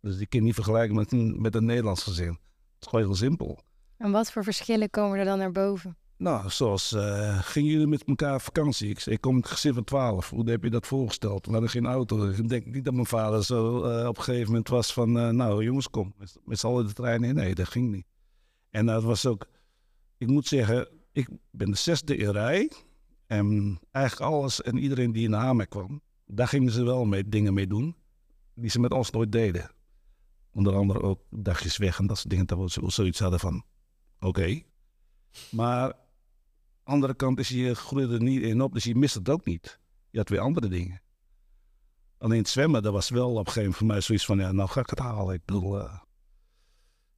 Dus 0.02 0.18
die 0.18 0.28
kun 0.28 0.40
je 0.40 0.46
niet 0.46 0.54
vergelijken 0.54 0.96
met 0.96 1.12
een, 1.12 1.42
met 1.42 1.56
een 1.56 1.66
Nederlands 1.66 2.04
gezin. 2.04 2.28
Het 2.30 2.38
is 2.80 2.88
gewoon 2.88 3.06
heel 3.06 3.16
simpel. 3.16 3.60
En 3.98 4.12
wat 4.12 4.32
voor 4.32 4.44
verschillen 4.44 4.90
komen 4.90 5.20
er 5.20 5.26
dan 5.26 5.38
naar 5.38 5.52
boven? 5.52 5.98
Nou, 6.18 6.50
zoals, 6.50 6.94
eh, 6.94 7.40
gingen 7.42 7.72
jullie 7.72 7.88
met 7.88 8.04
elkaar 8.04 8.34
op 8.34 8.42
vakantie? 8.42 8.98
Ik, 9.06 9.22
kom 9.22 9.36
een 9.36 9.46
gezin 9.46 9.74
van 9.74 9.84
twaalf. 9.84 10.30
Hoe 10.30 10.50
heb 10.50 10.64
je 10.64 10.70
dat 10.70 10.88
voorgesteld? 10.88 11.46
We 11.46 11.52
hadden 11.52 11.70
geen 11.70 11.86
auto. 11.86 12.30
Ik 12.30 12.50
denk 12.50 12.66
niet 12.66 12.86
dat 12.86 12.94
mijn 12.94 13.06
vader 13.06 13.44
zo 13.44 13.84
eh, 13.84 14.08
op 14.08 14.18
een 14.18 14.24
gegeven 14.24 14.48
moment 14.48 14.68
was 14.68 14.94
van... 14.94 15.20
eh, 15.20 15.30
nou, 15.30 15.64
jongens, 15.64 15.90
kom. 15.90 16.14
Met, 16.18 16.38
met 16.46 16.60
z'n 16.60 16.68
allen 16.68 16.88
de 16.88 16.94
trein 16.94 17.24
in. 17.24 17.36
Nee, 17.36 17.56
dat 17.56 17.68
ging 17.68 17.92
niet. 17.92 18.06
En 18.70 18.86
dat 18.86 19.04
was 19.04 19.26
ook... 19.26 19.48
Ik 20.18 20.28
moet 20.28 20.48
zeggen, 20.48 20.88
ik 21.12 21.30
ben 21.52 21.72
de 21.72 21.78
zesde 21.78 22.16
in 22.16 22.30
rij. 22.30 22.72
En 23.30 23.80
eigenlijk 23.92 24.32
alles 24.32 24.62
en 24.62 24.78
iedereen 24.78 25.12
die 25.12 25.30
na 25.30 25.54
me 25.54 25.66
kwam... 25.66 26.02
daar 26.26 26.48
gingen 26.48 26.72
ze 26.72 26.84
wel 26.84 27.06
mee, 27.06 27.30
dingen 27.30 27.54
mee 27.54 27.68
doen... 27.68 27.96
die 28.54 28.70
ze 28.70 28.80
met 28.80 28.92
ons 28.92 29.12
nooit 29.12 29.32
deden. 29.32 29.72
Onder 30.52 30.76
andere 30.76 31.02
ook 31.02 31.22
dagjes 31.30 31.78
weg 31.78 32.00
en 32.00 32.08
dat 32.08 32.18
soort 32.18 32.30
dingen. 32.30 32.46
Dat 32.46 32.58
we 32.58 32.70
zo- 32.70 32.90
zoiets 32.90 33.20
hadden 33.20 33.40
van... 33.40 33.64
Oké. 34.20 34.62
Maar 35.52 35.94
andere 36.84 37.14
kant 37.14 37.40
is 37.40 37.50
je 37.50 37.76
groeide 37.76 38.14
er 38.14 38.24
niet 38.24 38.42
in 38.42 38.62
op, 38.62 38.74
dus 38.74 38.84
je 38.84 38.96
mist 38.96 39.16
het 39.16 39.30
ook 39.30 39.46
niet. 39.46 39.80
Je 40.10 40.18
had 40.18 40.30
weer 40.30 40.40
andere 40.40 40.68
dingen. 40.68 41.02
Alleen 42.18 42.38
het 42.38 42.50
zwemmen, 42.50 42.84
dat 42.84 42.94
was 42.94 43.10
wel 43.10 43.30
op 43.30 43.38
een 43.38 43.52
gegeven 43.52 43.62
moment 43.62 43.78
voor 43.78 43.88
mij 43.88 44.02
zoiets 44.02 44.26
van, 44.26 44.38
ja, 44.40 44.52
nou 44.52 44.70
ga 44.70 44.80
ik 44.82 44.90
het 44.90 45.00
halen. 45.00 45.36
Ik 45.36 45.46
bedoel, 45.46 45.80
eh, 45.80 46.00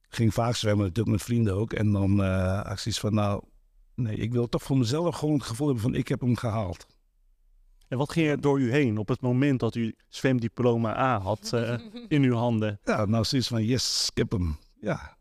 ik 0.08 0.14
ging 0.14 0.34
vaak 0.34 0.54
zwemmen, 0.54 0.86
natuurlijk 0.86 1.16
met 1.16 1.24
vrienden 1.24 1.54
ook. 1.54 1.72
En 1.72 1.92
dan 1.92 2.22
eh 2.22 2.62
had 2.62 2.72
ik 2.72 2.78
zoiets 2.78 3.00
van, 3.00 3.14
nou, 3.14 3.44
nee, 3.94 4.16
ik 4.16 4.32
wil 4.32 4.48
toch 4.48 4.62
voor 4.62 4.78
mezelf 4.78 5.16
gewoon 5.16 5.34
het 5.34 5.42
gevoel 5.44 5.66
hebben 5.66 5.84
van, 5.84 5.94
ik 5.94 6.08
heb 6.08 6.20
hem 6.20 6.36
gehaald. 6.36 6.86
En 7.88 7.98
wat 7.98 8.12
ging 8.12 8.28
er 8.28 8.40
door 8.40 8.60
u 8.60 8.70
heen 8.70 8.98
op 8.98 9.08
het 9.08 9.20
moment 9.20 9.60
dat 9.60 9.74
u 9.74 9.94
zwemdiploma 10.08 10.98
A 10.98 11.18
had 11.20 11.52
eh, 11.52 11.78
in 12.08 12.22
uw 12.22 12.34
handen? 12.34 12.78
Ja, 12.84 13.04
nou 13.04 13.24
zoiets 13.24 13.48
van, 13.48 13.64
yes, 13.64 14.08
ik 14.10 14.16
heb 14.18 14.30
hem. 14.30 14.56
Ja. 14.80 15.16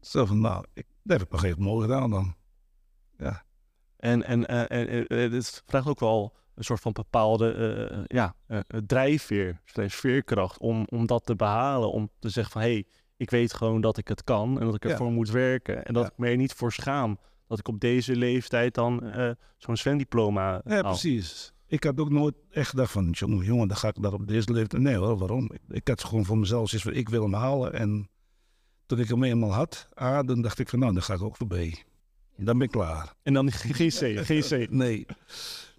Zo 0.00 0.24
van, 0.24 0.40
nou, 0.40 0.64
ik, 0.74 0.86
dat 1.02 1.18
heb 1.18 1.28
ik 1.32 1.38
gegeven 1.38 1.62
moment 1.62 1.76
mooi 1.78 1.88
gedaan 1.88 2.10
dan. 2.10 2.34
Ja. 3.18 3.44
En, 3.96 4.22
en, 4.24 4.46
eh, 4.46 4.78
en 4.88 5.06
eh, 5.06 5.30
dit 5.30 5.62
vraagt 5.66 5.86
ook 5.86 6.00
wel 6.00 6.36
een 6.54 6.64
soort 6.64 6.80
van 6.80 6.92
bepaalde 6.92 7.52
eh, 7.52 8.02
ja, 8.06 8.34
drijfveer, 8.86 9.60
veerkracht 9.64 10.58
om, 10.58 10.86
om 10.88 11.06
dat 11.06 11.26
te 11.26 11.36
behalen. 11.36 11.92
Om 11.92 12.10
te 12.18 12.28
zeggen 12.28 12.52
van, 12.52 12.62
hé, 12.62 12.72
hey, 12.72 12.86
ik 13.16 13.30
weet 13.30 13.52
gewoon 13.52 13.80
dat 13.80 13.98
ik 13.98 14.08
het 14.08 14.24
kan 14.24 14.60
en 14.60 14.66
dat 14.66 14.74
ik 14.74 14.84
Ja. 14.84 14.90
ervoor 14.90 15.12
moet 15.12 15.30
werken. 15.30 15.84
En 15.84 15.94
dat 15.94 16.02
Ja. 16.02 16.10
ik 16.10 16.18
me 16.18 16.28
er 16.28 16.36
niet 16.36 16.52
voor 16.52 16.72
schaam 16.72 17.18
dat 17.46 17.58
ik 17.58 17.68
op 17.68 17.80
deze 17.80 18.16
leeftijd 18.16 18.74
dan 18.74 19.02
eh, 19.02 19.30
zo'n 19.56 19.76
zwemdiploma 19.76 20.60
Ja, 20.64 20.72
haal. 20.74 20.82
precies. 20.82 21.52
Ik 21.66 21.84
had 21.84 21.98
ook 22.00 22.10
nooit 22.10 22.34
echt 22.50 22.68
gedacht 22.68 22.92
van, 22.92 23.10
jongen, 23.10 23.44
jongen, 23.44 23.68
dan 23.68 23.76
ga 23.76 23.88
ik 23.88 24.02
daar 24.02 24.12
op 24.12 24.26
deze 24.26 24.52
leeftijd. 24.52 24.82
Nee 24.82 24.96
hoor, 24.96 25.18
waarom? 25.18 25.52
Ik, 25.52 25.60
ik 25.68 25.88
had 25.88 26.04
gewoon 26.04 26.24
voor 26.24 26.38
mezelf 26.38 26.68
zoiets 26.68 26.88
van, 26.88 26.98
ik 26.98 27.08
wil 27.08 27.22
hem 27.22 27.34
halen. 27.34 27.72
En 27.72 28.08
toen 28.86 28.98
ik 28.98 29.08
hem 29.08 29.24
eenmaal 29.24 29.52
had, 29.52 29.88
A, 30.00 30.22
dan 30.22 30.42
dacht 30.42 30.58
ik 30.58 30.68
van, 30.68 30.78
nou, 30.78 30.92
dan 30.92 31.02
ga 31.02 31.14
ik 31.14 31.22
ook 31.22 31.36
voor 31.36 31.46
B. 31.46 31.54
Dan 32.36 32.58
ben 32.58 32.66
ik 32.66 32.70
klaar. 32.70 33.14
En 33.22 33.32
dan 33.34 33.50
geen 33.52 33.88
C, 33.90 34.24
geen 34.26 34.42
C. 34.42 34.70
Nee. 34.82 35.06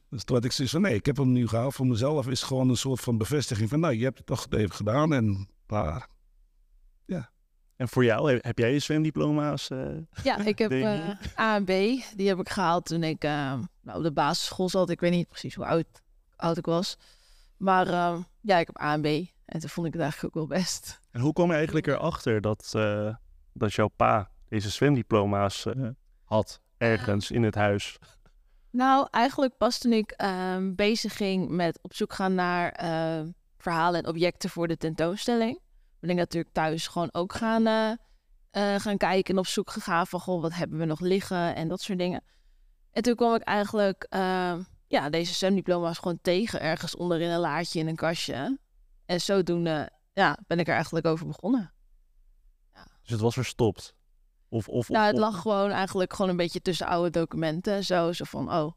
Dus 0.09 0.23
toen 0.23 0.35
had 0.35 0.45
ik 0.45 0.51
zoiets 0.51 0.73
van, 0.73 0.81
nee, 0.83 0.95
ik 0.95 1.05
heb 1.05 1.17
hem 1.17 1.31
nu 1.31 1.47
gehaald. 1.47 1.73
Voor 1.75 1.87
mezelf 1.87 2.27
is 2.27 2.41
gewoon 2.43 2.69
een 2.69 2.77
soort 2.77 2.99
van 2.99 3.17
bevestiging 3.17 3.69
van, 3.69 3.79
nou, 3.79 3.93
je 3.93 4.03
hebt 4.03 4.17
het 4.17 4.27
toch 4.27 4.47
even 4.49 4.75
gedaan 4.75 5.13
en 5.13 5.49
klaar. 5.65 6.07
En 7.77 7.87
voor 7.87 8.03
jou, 8.03 8.39
heb, 8.41 8.57
jij 8.57 8.73
je 8.73 8.79
zwemdiploma's? 8.79 9.69
eh? 9.69 9.87
Ja, 10.23 10.37
ik 10.45 10.57
heb 10.57 10.71
eh, 10.71 11.09
A 11.39 11.55
en 11.55 11.63
B. 11.63 11.67
Die 12.15 12.27
heb 12.27 12.39
ik 12.39 12.49
gehaald 12.49 12.85
toen 12.85 13.03
ik 13.03 13.23
eh, 13.23 13.31
nou, 13.81 13.97
op 13.97 14.03
de 14.03 14.11
basisschool 14.11 14.69
zat. 14.69 14.89
Ik 14.89 14.99
weet 14.99 15.11
niet 15.11 15.27
precies 15.27 15.55
hoe 15.55 15.65
oud, 15.65 15.85
oud 16.35 16.57
ik 16.57 16.65
was. 16.65 16.97
Maar 17.57 17.87
eh, 17.87 18.17
ja, 18.41 18.57
ik 18.57 18.67
heb 18.67 18.81
A 18.81 18.93
en 18.93 19.01
B. 19.01 19.05
En 19.45 19.59
toen 19.59 19.69
vond 19.69 19.87
ik 19.87 19.93
het 19.93 20.01
eigenlijk 20.01 20.35
ook 20.37 20.47
wel 20.47 20.57
best. 20.59 20.99
En 21.11 21.21
hoe 21.21 21.33
kwam 21.33 21.47
je 21.47 21.53
eigenlijk 21.53 21.87
erachter 21.87 22.41
dat, 22.41 22.71
eh, 22.75 23.15
dat 23.53 23.73
jouw 23.73 23.87
pa 23.87 24.31
deze 24.49 24.69
zwemdiploma's 24.69 25.65
eh, 25.65 25.87
had 26.23 26.61
ergens 26.77 27.31
in 27.31 27.43
het 27.43 27.55
huis? 27.55 27.97
Nou, 28.69 29.07
eigenlijk 29.11 29.57
pas 29.57 29.77
toen 29.77 29.93
ik 29.93 30.11
ehm, 30.11 30.75
bezig 30.75 31.17
ging 31.17 31.49
met 31.49 31.79
op 31.81 31.93
zoek 31.93 32.13
gaan 32.13 32.35
naar 32.35 32.71
eh, 32.71 33.21
verhalen 33.57 34.03
en 34.03 34.09
objecten 34.09 34.49
voor 34.49 34.67
de 34.67 34.77
tentoonstelling. 34.77 35.59
Ben 35.99 36.09
ik 36.09 36.15
natuurlijk 36.15 36.53
thuis 36.53 36.87
gewoon 36.87 37.13
ook 37.13 37.33
gaan, 37.33 37.67
eh, 37.67 37.91
eh, 38.51 38.81
gaan 38.81 38.97
kijken 38.97 39.33
en 39.33 39.39
op 39.39 39.47
zoek 39.47 39.69
gegaan 39.69 40.07
van, 40.07 40.19
goh, 40.19 40.41
wat 40.41 40.53
hebben 40.53 40.77
we 40.77 40.85
nog 40.85 40.99
liggen 40.99 41.55
en 41.55 41.67
dat 41.67 41.81
soort 41.81 41.97
dingen. 41.97 42.23
En 42.91 43.01
toen 43.01 43.15
kwam 43.15 43.35
ik 43.35 43.41
eigenlijk, 43.41 44.03
eh, 44.09 44.55
ja, 44.87 45.09
deze 45.09 45.33
zwemdiploma's 45.33 45.97
gewoon 45.97 46.19
tegen 46.21 46.61
ergens 46.61 46.95
onder 46.95 47.21
in 47.21 47.29
een 47.29 47.39
laadje 47.39 47.79
in 47.79 47.87
een 47.87 47.95
kastje. 47.95 48.59
En 49.05 49.21
zodoende, 49.21 49.91
ja, 50.13 50.37
ben 50.47 50.59
ik 50.59 50.67
er 50.67 50.73
eigenlijk 50.73 51.05
over 51.05 51.27
begonnen. 51.27 51.71
Dus 53.01 53.11
het 53.11 53.19
was 53.19 53.33
verstopt. 53.33 53.95
Of, 54.49 54.67
of, 54.67 54.89
nou, 54.89 55.05
het 55.05 55.15
of- 55.15 55.21
lag 55.21 55.41
gewoon 55.41 55.71
eigenlijk 55.71 56.13
gewoon 56.13 56.31
een 56.31 56.37
beetje 56.37 56.61
tussen 56.61 56.87
oude 56.87 57.09
documenten 57.09 57.73
en 57.73 57.83
zo. 57.83 58.13
Zo 58.13 58.23
van, 58.23 58.53
oh, 58.53 58.71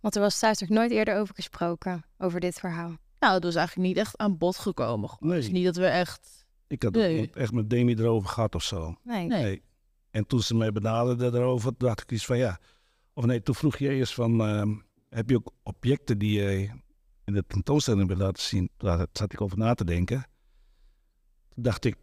Want 0.00 0.14
er 0.14 0.20
was 0.20 0.38
thuis 0.38 0.60
nog 0.60 0.68
nooit 0.68 0.90
eerder 0.90 1.16
over 1.16 1.34
gesproken, 1.34 2.04
over 2.18 2.40
dit 2.40 2.58
verhaal. 2.58 2.96
Nou, 3.20 3.34
het 3.34 3.44
was 3.44 3.54
eigenlijk 3.54 3.88
niet 3.88 3.96
echt 3.96 4.18
aan 4.18 4.38
bod 4.38 4.58
gekomen. 4.58 5.10
Nee. 5.20 5.34
Het 5.34 5.44
is 5.44 5.50
niet 5.50 5.64
dat 5.64 5.76
we 5.76 5.86
echt... 5.86 6.46
Ik 6.66 6.82
had 6.82 6.92
Nee. 6.92 7.30
echt 7.30 7.52
met 7.52 7.70
Demi 7.70 7.94
erover 7.94 8.28
gehad 8.28 8.54
of 8.54 8.62
zo. 8.62 8.94
Nee. 9.02 9.26
Nee. 9.26 9.42
Nee. 9.42 9.62
En 10.10 10.26
toen 10.26 10.40
ze 10.42 10.54
mij 10.56 10.72
benaderden 10.72 11.34
erover, 11.34 11.72
dacht 11.78 12.00
ik 12.00 12.12
iets 12.12 12.26
van 12.26 12.38
ja. 12.38 12.58
Of 13.12 13.24
nee, 13.24 13.42
toen 13.42 13.54
vroeg 13.54 13.76
je 13.76 13.88
eerst 13.88 14.14
van, 14.14 14.40
ehm, 14.40 14.74
heb 15.08 15.30
je 15.30 15.36
ook 15.36 15.52
objecten 15.62 16.18
die 16.18 16.40
je 16.42 16.70
in 17.24 17.32
de 17.32 17.44
tentoonstelling 17.46 18.08
wil 18.08 18.16
laten 18.16 18.42
zien? 18.42 18.70
Daar 18.76 19.06
zat 19.12 19.32
ik 19.32 19.40
over 19.40 19.58
na 19.58 19.74
te 19.74 19.84
denken. 19.84 20.26
Toen 21.48 21.62
dacht 21.62 21.84
ik 21.84 21.96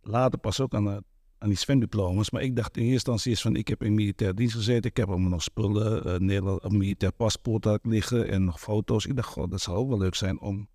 later 0.00 0.38
pas 0.38 0.60
ook 0.60 0.74
aan, 0.74 0.86
het- 0.86 1.04
aan 1.38 1.48
die 1.48 1.58
zwemdiploma's. 1.58 2.30
Maar 2.30 2.42
ik 2.42 2.56
dacht 2.56 2.76
in 2.76 2.82
eerste 2.82 2.92
instantie 2.94 3.32
is 3.32 3.40
van, 3.40 3.56
ik 3.56 3.68
heb 3.68 3.82
in 3.82 3.94
militair 3.94 4.34
dienst 4.34 4.54
gezeten. 4.54 4.90
Ik 4.90 4.96
heb 4.96 5.08
allemaal 5.08 5.30
nog 5.30 5.42
spullen, 5.42 6.04
eh 6.04 6.18
Nederland, 6.18 6.64
een 6.64 6.76
militair 6.76 7.12
paspoort 7.12 7.66
ik 7.66 7.84
liggen 7.86 8.28
en 8.28 8.44
nog 8.44 8.60
foto's. 8.60 9.06
Ik 9.06 9.16
dacht, 9.16 9.28
god, 9.28 9.50
dat 9.50 9.60
zou 9.60 9.76
ook 9.76 9.88
wel 9.88 9.98
leuk 9.98 10.14
zijn 10.14 10.40
om 10.40 10.68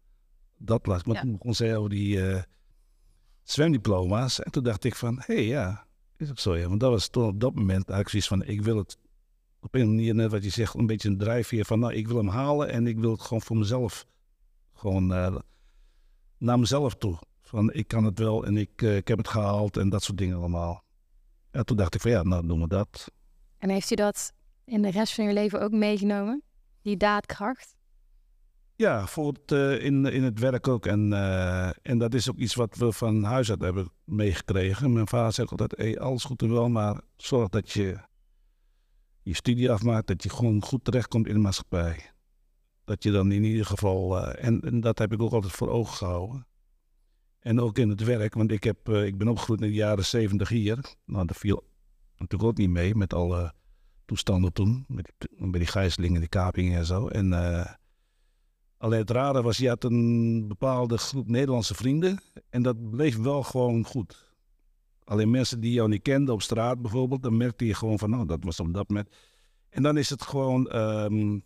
dat 0.57 0.85
laat. 0.85 1.05
Maar 1.05 1.15
Ja. 1.15 1.21
toen 1.21 1.31
begon 1.31 1.53
zij 1.55 1.75
over 1.77 1.89
die 1.89 2.21
eh, 2.29 2.43
zwemdiploma's. 3.43 4.41
En 4.41 4.51
toen 4.51 4.63
dacht 4.63 4.83
ik 4.83 4.95
van, 4.95 5.15
hé 5.25 5.33
hey, 5.35 5.45
ja, 5.45 5.85
is 6.17 6.29
ook 6.29 6.39
zo 6.39 6.57
ja. 6.57 6.67
Want 6.67 6.79
dat 6.79 6.91
was 6.91 7.07
toen 7.09 7.25
op 7.25 7.39
dat 7.39 7.55
moment 7.55 7.89
eigenlijk 7.89 8.09
zoiets 8.09 8.27
van, 8.27 8.43
ik 8.43 8.61
wil 8.61 8.77
het 8.77 8.97
op 9.59 9.75
een 9.75 9.87
manier, 9.87 10.15
net 10.15 10.31
wat 10.31 10.43
je 10.43 10.49
zegt, 10.49 10.73
een 10.75 10.85
beetje 10.85 11.09
een 11.09 11.17
drijfveer 11.17 11.65
van, 11.65 11.79
nou, 11.79 11.93
ik 11.93 12.07
wil 12.07 12.17
hem 12.17 12.27
halen 12.27 12.69
en 12.69 12.87
ik 12.87 12.99
wil 12.99 13.11
het 13.11 13.21
gewoon 13.21 13.41
voor 13.41 13.57
mezelf, 13.57 14.05
gewoon 14.73 15.13
eh, 15.13 15.35
naar 16.37 16.59
mezelf 16.59 16.95
toe. 16.95 17.17
Van, 17.51 17.73
ik 17.73 17.87
kan 17.87 18.03
het 18.03 18.19
wel 18.19 18.45
en 18.45 18.57
ik, 18.57 18.81
eh, 18.81 18.95
ik 18.95 19.07
heb 19.07 19.17
het 19.17 19.27
gehaald 19.27 19.77
en 19.77 19.89
dat 19.89 20.03
soort 20.03 20.17
dingen 20.17 20.37
allemaal. 20.37 20.83
Ja, 21.51 21.63
toen 21.63 21.77
dacht 21.77 21.95
ik 21.95 22.01
van, 22.01 22.11
ja, 22.11 22.23
nou, 22.23 22.47
doen 22.47 22.61
we 22.61 22.67
dat. 22.67 23.11
En 23.57 23.69
heeft 23.69 23.91
u 23.91 23.95
dat 23.95 24.33
in 24.65 24.81
de 24.81 24.91
rest 24.91 25.13
van 25.13 25.25
uw 25.25 25.33
leven 25.33 25.61
ook 25.61 25.71
meegenomen? 25.71 26.43
Die 26.81 26.97
daadkracht? 26.97 27.75
Ja, 28.75 29.05
voor 29.07 29.27
het, 29.27 29.51
eh, 29.51 29.85
in, 29.85 30.05
in 30.05 30.23
het 30.23 30.39
werk 30.39 30.67
ook. 30.67 30.85
En, 30.85 31.13
eh, 31.13 31.69
en 31.81 31.97
dat 31.97 32.13
is 32.13 32.29
ook 32.29 32.37
iets 32.37 32.55
wat 32.55 32.75
we 32.75 32.91
van 32.91 33.23
huis 33.23 33.49
uit 33.49 33.61
hebben 33.61 33.91
meegekregen. 34.03 34.93
Mijn 34.93 35.07
vader 35.07 35.33
zegt 35.33 35.51
altijd, 35.51 35.77
hey, 35.77 35.99
alles 35.99 36.23
goed 36.23 36.41
en 36.41 36.53
wel, 36.53 36.69
maar 36.69 37.01
zorg 37.17 37.49
dat 37.49 37.71
je 37.71 37.97
je 39.21 39.35
studie 39.35 39.71
afmaakt, 39.71 40.07
dat 40.07 40.23
je 40.23 40.29
gewoon 40.29 40.63
goed 40.63 40.83
terechtkomt 40.83 41.27
in 41.27 41.33
de 41.33 41.39
maatschappij. 41.39 42.11
Dat 42.83 43.03
je 43.03 43.11
dan 43.11 43.31
in 43.31 43.43
ieder 43.43 43.65
geval, 43.65 44.27
en, 44.27 44.61
en 44.61 44.79
dat 44.79 44.97
heb 44.97 45.13
ik 45.13 45.21
ook 45.21 45.33
altijd 45.33 45.53
voor 45.53 45.69
ogen 45.69 45.93
gehouden. 45.93 46.45
En 47.41 47.59
ook 47.59 47.77
in 47.77 47.89
het 47.89 48.03
werk, 48.03 48.33
want 48.33 48.51
ik, 48.51 48.63
heb, 48.63 48.89
eh, 48.89 49.05
ik 49.05 49.17
ben 49.17 49.27
opgegroeid 49.27 49.61
in 49.61 49.67
de 49.67 49.73
jaren 49.73 50.05
zeventig 50.05 50.49
hier. 50.49 50.79
Nou, 51.05 51.25
dat 51.25 51.37
viel 51.37 51.63
natuurlijk 52.17 52.49
ook 52.51 52.57
niet 52.57 52.69
mee 52.69 52.95
met 52.95 53.13
alle 53.13 53.53
toestanden 54.05 54.53
toen. 54.53 54.85
Met, 54.87 55.11
die- 55.17 55.47
met 55.49 55.59
die 55.59 55.67
gijzelingen, 55.69 56.19
die 56.19 56.29
kapingen 56.29 56.77
en 56.77 56.85
zo. 56.85 57.07
En... 57.07 57.33
eh, 57.33 57.73
Alleen 58.77 58.99
het 58.99 59.09
rare 59.09 59.41
was, 59.41 59.57
je 59.57 59.67
had 59.67 59.83
een 59.83 60.47
bepaalde 60.47 60.97
groep 60.97 61.27
Nederlandse 61.27 61.73
vrienden. 61.75 62.19
En 62.49 62.61
dat 62.61 62.89
bleef 62.89 63.17
wel 63.17 63.43
gewoon 63.43 63.85
goed. 63.85 64.33
Alleen 65.03 65.29
mensen 65.29 65.59
die 65.59 65.71
jou 65.73 65.89
niet 65.89 66.01
kenden 66.01 66.33
op 66.33 66.41
straat 66.41 66.81
bijvoorbeeld, 66.81 67.23
dan 67.23 67.37
merkte 67.37 67.65
je 67.65 67.73
gewoon 67.73 67.99
van, 67.99 68.09
nou, 68.09 68.25
dat 68.25 68.43
was 68.43 68.59
op 68.59 68.73
dat 68.73 68.89
moment. 68.89 69.09
En 69.69 69.83
dan 69.83 69.97
is 69.97 70.09
het 70.09 70.21
gewoon 70.21 70.69
ehm, 70.69 71.39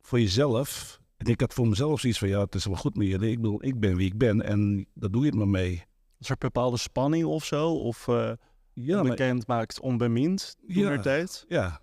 voor 0.00 0.20
jezelf. 0.20 0.99
En 1.20 1.26
ik 1.26 1.40
had 1.40 1.54
voor 1.54 1.68
mezelf 1.68 2.00
zoiets 2.00 2.18
van, 2.18 2.28
ja, 2.28 2.40
het 2.40 2.54
is 2.54 2.64
wel 2.64 2.76
goed 2.76 2.96
met 2.96 3.06
jullie. 3.06 3.30
Ik 3.30 3.40
bedoel, 3.40 3.64
ik 3.64 3.80
ben 3.80 3.96
wie 3.96 4.06
ik 4.06 4.18
ben 4.18 4.42
en 4.42 4.86
daar 4.94 5.10
doe 5.10 5.20
je 5.20 5.26
het 5.26 5.36
maar 5.36 5.48
mee. 5.48 5.84
Is 6.18 6.30
er 6.30 6.36
bepaalde 6.38 6.76
spanning 6.76 7.24
of 7.24 7.44
zo? 7.44 7.72
Of 7.74 8.08
eh 8.08 8.32
Ja, 8.72 9.00
maar 9.02 9.10
bekend 9.10 9.46
maakt 9.46 9.80
onbemind 9.80 10.56
Ja. 10.66 11.00
tijd? 11.00 11.44
Ja. 11.48 11.80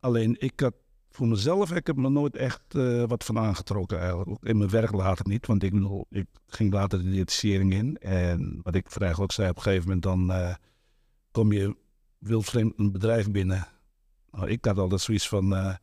Alleen 0.00 0.36
ik 0.38 0.60
had 0.60 0.74
voor 1.10 1.28
mezelf, 1.28 1.72
ik 1.72 1.86
heb 1.86 1.96
me 1.96 2.08
nooit 2.10 2.36
echt 2.36 2.62
eh, 2.68 3.04
wat 3.04 3.24
van 3.24 3.38
aangetrokken 3.38 3.98
eigenlijk. 3.98 4.30
Ook 4.30 4.44
in 4.44 4.58
mijn 4.58 4.70
werk 4.70 4.92
later 4.92 5.28
niet, 5.28 5.46
want 5.46 5.62
ik 5.62 5.72
bedoel, 5.72 6.06
ik 6.10 6.26
ging 6.46 6.72
later 6.72 6.98
de 7.02 7.10
diëtisering 7.10 7.72
in. 7.72 7.96
En 7.96 8.60
wat 8.62 8.74
ik 8.74 8.90
vrij 8.90 9.16
ook 9.16 9.32
zei, 9.32 9.50
op 9.50 9.56
een 9.56 9.62
gegeven 9.62 9.84
moment 9.84 10.02
dan 10.02 10.32
eh, 10.32 10.54
kom 11.30 11.52
je 11.52 11.76
wildvreemd 12.18 12.72
een 12.76 12.92
bedrijf 12.92 13.30
binnen. 13.30 13.66
Nou, 14.30 14.48
ik 14.48 14.64
had 14.64 14.78
altijd 14.78 15.00
zoiets 15.00 15.28
van, 15.28 15.54
eh, 15.54 15.74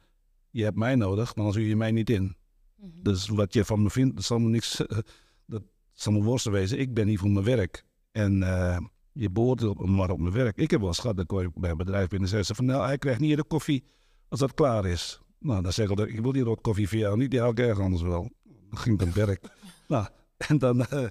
je 0.50 0.64
hebt 0.64 0.78
mij 0.78 0.96
nodig, 0.96 1.36
maar 1.36 1.44
dan 1.46 1.54
zie 1.54 1.68
je 1.68 1.76
mij 1.76 1.92
niet 1.92 2.10
in. 2.10 2.36
Dus 2.78 3.28
wat 3.28 3.54
je 3.54 3.66
van 3.66 3.82
me 3.82 3.90
vindt, 3.90 4.16
dat 4.16 4.26
zal 4.26 4.40
me 4.40 4.50
niks, 4.50 4.82
dat 5.46 5.64
zal 5.94 6.14
me 6.14 6.24
worsten 6.24 6.52
wezen. 6.52 6.80
Ik 6.80 6.94
ben 6.94 7.08
hier 7.08 7.20
voor 7.20 7.30
mijn 7.30 7.46
werk. 7.46 7.86
En 8.12 8.44
eh, 8.44 8.80
je 9.12 9.30
beoordeelt 9.30 9.80
me 9.80 9.88
maar 9.88 10.10
op 10.10 10.20
mijn 10.20 10.34
werk. 10.34 10.58
Ik 10.58 10.72
heb 10.72 10.80
wel 10.80 10.90
eens 10.90 11.00
gehad, 11.00 11.16
dan 11.18 11.26
kom 11.26 11.40
je 11.40 11.52
bij 11.56 11.70
een 11.70 11.78
bedrijf 11.78 12.08
binnen 12.08 12.22
en 12.22 12.28
zeggen 12.28 12.48
ze 12.48 12.56
van, 12.56 12.66
nou, 12.66 12.86
hij 12.86 12.98
krijgt 12.98 13.20
niet 13.20 13.38
de 13.38 13.44
koffie 13.44 13.84
als 14.30 14.40
dat 14.40 14.54
klaar 14.54 14.86
is. 14.86 15.22
Nou, 15.40 15.62
dan 15.62 15.74
zeg 15.74 15.90
ik 15.90 16.00
ik 16.00 16.22
wil 16.22 16.32
die 16.32 16.44
rot 16.44 16.62
koffie 16.62 16.90
voor 16.90 16.98
jou 16.98 17.18
niet, 17.18 17.32
die 17.32 17.40
haal 17.40 17.52
ik 17.52 17.60
ergens 17.60 17.80
anders 17.80 18.02
wel. 18.02 18.30
Dan 18.44 18.78
ging 18.78 18.96
ik 18.96 19.02
aan 19.02 19.08
het 19.08 19.26
werk. 19.26 19.50
nou, 19.88 20.08
en 20.38 20.58
dan, 20.58 20.86
eh, 20.86 21.10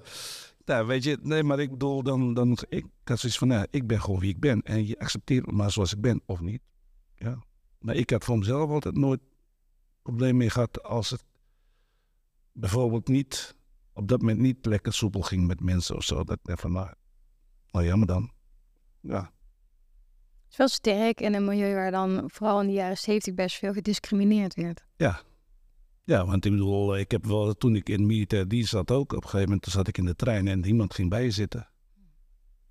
nou, 0.65 0.87
weet 0.87 1.03
je, 1.03 1.17
nee, 1.21 1.43
maar 1.43 1.59
ik 1.59 1.69
bedoel, 1.69 2.03
dan, 2.03 2.33
dan 2.33 2.57
ik 2.69 2.85
had 3.03 3.19
zoiets 3.19 3.37
van, 3.37 3.47
nou, 3.47 3.67
ik 3.69 3.87
ben 3.87 4.01
gewoon 4.01 4.19
wie 4.19 4.29
ik 4.29 4.39
ben. 4.39 4.61
En 4.61 4.87
je 4.87 4.99
accepteert 4.99 5.45
me 5.45 5.51
maar 5.51 5.71
zoals 5.71 5.93
ik 5.93 6.01
ben, 6.01 6.21
of 6.25 6.41
niet. 6.41 6.61
Ja. 7.15 7.43
Maar 7.79 7.95
ik 7.95 8.09
had 8.09 8.23
voor 8.23 8.37
mezelf 8.37 8.69
altijd 8.69 8.97
nooit 8.97 9.21
probleem 10.01 10.37
mee 10.37 10.49
gehad 10.49 10.83
als 10.83 11.09
het 11.09 11.23
bijvoorbeeld 12.59 13.07
niet, 13.07 13.55
op 13.93 14.07
dat 14.07 14.19
moment 14.19 14.39
niet 14.39 14.65
lekker 14.65 14.93
soepel 14.93 15.21
ging 15.21 15.47
met 15.47 15.59
mensen 15.59 15.95
of 15.95 16.03
zo. 16.03 16.23
Dat 16.23 16.39
ik 16.43 16.59
van, 16.59 16.71
nou, 16.71 16.89
nou 17.71 17.85
jammer 17.85 18.07
dan. 18.07 18.31
Ja, 19.01 19.19
Het 19.21 20.51
is 20.51 20.57
wel 20.57 20.67
sterk 20.67 21.21
in 21.21 21.33
een 21.33 21.45
milieu 21.45 21.73
waar 21.73 21.91
dan 21.91 22.23
vooral 22.25 22.61
in 22.61 22.67
de 22.67 22.73
jaren 22.73 22.97
70 22.97 23.33
best 23.33 23.57
veel 23.57 23.73
gediscrimineerd 23.73 24.55
werd. 24.55 24.85
Ja, 26.03 26.25
want 26.25 26.45
ik 26.45 26.51
bedoel, 26.51 26.97
ik 26.97 27.11
heb 27.11 27.25
wel, 27.25 27.53
toen 27.53 27.75
ik 27.75 27.89
in 27.89 28.05
militair 28.05 28.47
dienst 28.47 28.69
zat 28.69 28.91
ook, 28.91 29.13
op 29.13 29.23
een 29.23 29.29
gegeven 29.29 29.49
moment 29.49 29.65
zat 29.65 29.87
ik 29.87 29.97
in 29.97 30.05
de 30.05 30.15
trein 30.15 30.47
en 30.47 30.65
iemand 30.65 30.93
ging 30.93 31.09
bij 31.09 31.23
je 31.23 31.31
zitten. 31.31 31.69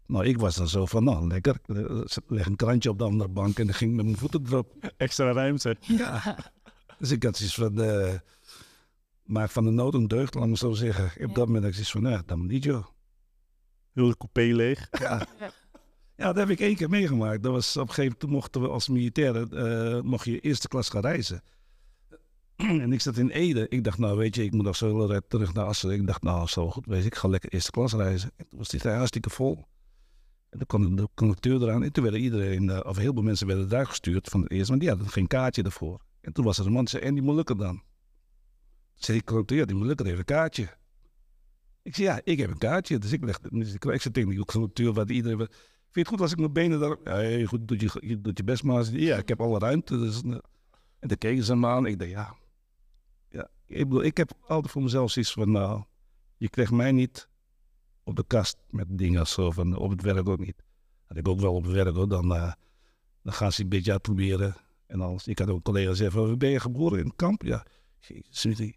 Nou, 0.07 0.26
ik 0.26 0.38
was 0.38 0.57
dan 0.57 0.69
zo 0.69 0.87
van, 0.87 1.05
nou, 1.05 1.26
lekker, 1.26 1.59
eh, 1.66 2.16
leg 2.26 2.47
een 2.47 2.57
krantje 2.57 2.90
op 2.90 2.99
de 2.99 3.05
andere 3.05 3.31
bank 3.31 3.59
en 3.59 3.66
dan 3.66 3.75
ging 3.75 3.90
ik 3.90 3.97
met 3.97 4.05
mijn 4.05 4.19
voeten 4.19 4.43
erop. 4.47 4.93
Extra 4.97 5.33
ruimte. 5.33 5.76
Ja. 5.81 6.38
dus 6.99 7.11
ik 7.11 7.23
had 7.23 7.37
zoiets 7.37 7.55
van, 7.55 7.83
eh, 7.83 8.14
maak 9.26 9.50
van 9.50 9.64
de 9.64 9.71
nood 9.71 9.95
een 9.95 10.09
deugd, 10.09 10.35
laat 10.35 10.49
me 10.49 10.56
zo 10.56 10.73
zeggen. 10.73 11.04
Op 11.04 11.12
Ja. 11.18 11.26
dat 11.26 11.47
moment 11.47 11.56
had 11.56 11.66
ik 11.66 11.73
zoiets 11.73 11.90
van, 11.92 12.02
nou, 12.02 12.23
dat 12.26 12.37
moet 12.37 12.49
niet 12.49 12.64
joh. 12.64 12.87
Heel 13.92 14.09
de 14.09 14.16
coupé 14.16 14.40
leeg. 14.54 14.88
Ja. 15.00 15.26
ja, 16.16 16.26
dat 16.26 16.37
heb 16.37 16.50
ik 16.50 16.61
één 16.61 16.76
keer 16.76 16.88
meegemaakt. 16.90 17.42
Dat 17.42 17.52
was 17.52 17.76
op 17.76 17.83
een 17.83 17.95
gegeven 17.95 18.02
moment, 18.04 18.21
toen 18.21 18.30
mochten 18.30 18.61
we 18.61 18.68
als 18.68 18.88
militairen, 18.88 19.50
eh, 19.50 20.00
mocht 20.02 20.25
je 20.25 20.40
eerste 20.40 20.68
klas 20.68 20.88
gaan 20.88 21.02
reizen. 21.02 21.42
en 22.56 22.92
ik 22.92 23.00
zat 23.00 23.16
in 23.16 23.28
Ede. 23.28 23.68
Ik 23.68 23.85
dacht, 23.85 23.99
nou 23.99 24.16
weet 24.16 24.35
je, 24.35 24.45
ik 24.45 24.52
moet 24.52 24.64
nog 24.64 24.76
zo 24.76 24.87
heel 24.87 25.11
red 25.12 25.30
terug 25.30 25.54
naar 25.54 25.64
Assen. 25.64 25.90
Ik 25.90 26.06
dacht, 26.06 26.23
nou, 26.23 26.47
zo 26.49 26.71
goed 26.71 26.87
wezen, 26.87 27.06
ik 27.06 27.14
ga 27.14 27.28
lekker 27.28 27.52
eerste 27.52 27.71
klas 27.71 27.92
reizen. 27.92 28.30
En 28.37 28.47
toen 28.49 28.59
was 28.59 28.68
die 28.68 28.80
trein 28.80 28.97
hartstikke 28.97 29.30
vol. 29.30 29.64
En 30.50 30.59
toen 30.59 30.66
kwam 30.66 30.97
de 30.97 31.09
conducteur 31.14 31.62
eraan. 31.62 31.83
En 31.83 31.92
toen 31.92 32.02
werden 32.02 32.21
iedereen, 32.21 32.71
eh, 32.71 32.80
of 32.85 32.97
heel 32.97 33.12
veel 33.12 33.23
mensen 33.23 33.47
werden 33.47 33.66
eruit 33.66 33.88
gestuurd 33.88 34.28
van 34.28 34.42
het 34.42 34.50
eerste. 34.50 34.68
Want 34.68 34.80
die 34.80 34.90
hadden 34.90 35.09
geen 35.09 35.26
kaartje 35.26 35.62
ervoor. 35.62 36.00
En 36.21 36.33
toen 36.33 36.45
was 36.45 36.59
er 36.59 36.66
een 36.66 36.73
man 36.73 36.80
die 36.85 36.90
zei, 36.90 37.02
en 37.02 37.14
die 37.14 37.23
moet 37.23 37.35
lukken 37.35 37.56
dan. 37.56 37.83
Zei 38.97 39.19
die 39.19 39.26
conducteur, 39.26 39.67
die 39.67 39.85
lukken, 39.85 40.07
heeft 40.07 40.19
een 40.19 40.25
kaartje. 40.25 40.69
Ik 41.83 41.95
zei, 41.95 42.09
ja, 42.09 42.21
ik 42.25 42.38
heb 42.38 42.50
een 42.50 42.59
kaartje. 42.59 42.99
Dus 42.99 43.12
ik 43.12 43.25
leg, 43.25 43.38
dus 43.38 43.75
ik, 43.75 43.83
zei 43.83 44.15
tegen 44.15 44.29
die 44.29 44.45
conducteur, 44.45 44.93
wat 44.93 45.11
iedereen... 45.11 45.38
Vind 45.38 45.50
je 45.93 46.00
het 46.00 46.09
goed 46.09 46.21
als 46.21 46.33
ik 46.33 46.38
mijn 46.38 46.53
benen 46.53 46.81
daar... 46.81 47.29
Ja, 47.29 47.47
goed, 47.47 47.69
doe 47.69 47.81
je, 47.81 48.07
je 48.07 48.21
doet 48.21 48.38
je 48.38 48.45
best 48.45 48.62
maar. 48.62 48.85
Ja, 48.85 49.17
ik 49.17 49.29
heb 49.29 49.41
alle 49.41 49.59
ruimte. 49.59 49.99
Dus, 49.99 50.23
eh, 50.23 50.33
en 50.99 51.09
toen 51.09 51.19
keken 51.19 51.45
ze 51.45 51.57
me 51.57 51.67
aan. 51.67 51.87
Ik 51.87 51.99
dacht, 51.99 52.11
ja... 52.11 52.37
ja 53.29 53.49
ik, 53.67 53.88
bedoel, 53.88 54.03
ik 54.03 54.17
heb 54.17 54.33
altijd 54.47 54.73
voor 54.73 54.83
mezelf 54.83 55.11
zoiets 55.11 55.33
van, 55.33 55.50
nou... 55.50 55.85
Je 56.37 56.49
krijgt 56.49 56.73
mij 56.73 56.93
niet 56.93 57.29
op 58.05 58.17
de 58.17 58.25
kast 58.26 58.57
met 58.71 58.87
dingen 58.88 59.21
of 59.21 59.29
zo. 59.29 59.50
Van, 59.50 59.76
op 59.76 59.91
het 59.91 60.03
werk 60.03 60.29
ook 60.29 60.38
niet. 60.38 60.62
Had 61.07 61.17
ik 61.17 61.29
ook 61.29 61.41
wel 61.41 61.55
op 61.55 61.65
het 61.65 61.73
werk 61.73 61.95
hoor. 61.95 62.09
Dan, 62.09 62.35
eh, 62.35 62.53
dan 63.23 63.33
gaan 63.33 63.53
ze 63.53 63.62
een 63.62 63.69
beetje 63.69 63.93
uitproberen. 63.93 64.57
En 64.87 65.00
alles. 65.00 65.26
Ik 65.26 65.38
had 65.38 65.49
ook 65.49 65.57
een 65.57 65.62
collega 65.62 66.11
van, 66.11 66.38
ben 66.38 66.50
je 66.50 66.61
geboren 66.61 66.99
in 66.99 67.05
een 67.05 67.17
kamp? 67.17 67.43
Ja. 67.43 67.67
Jezus. 67.99 68.73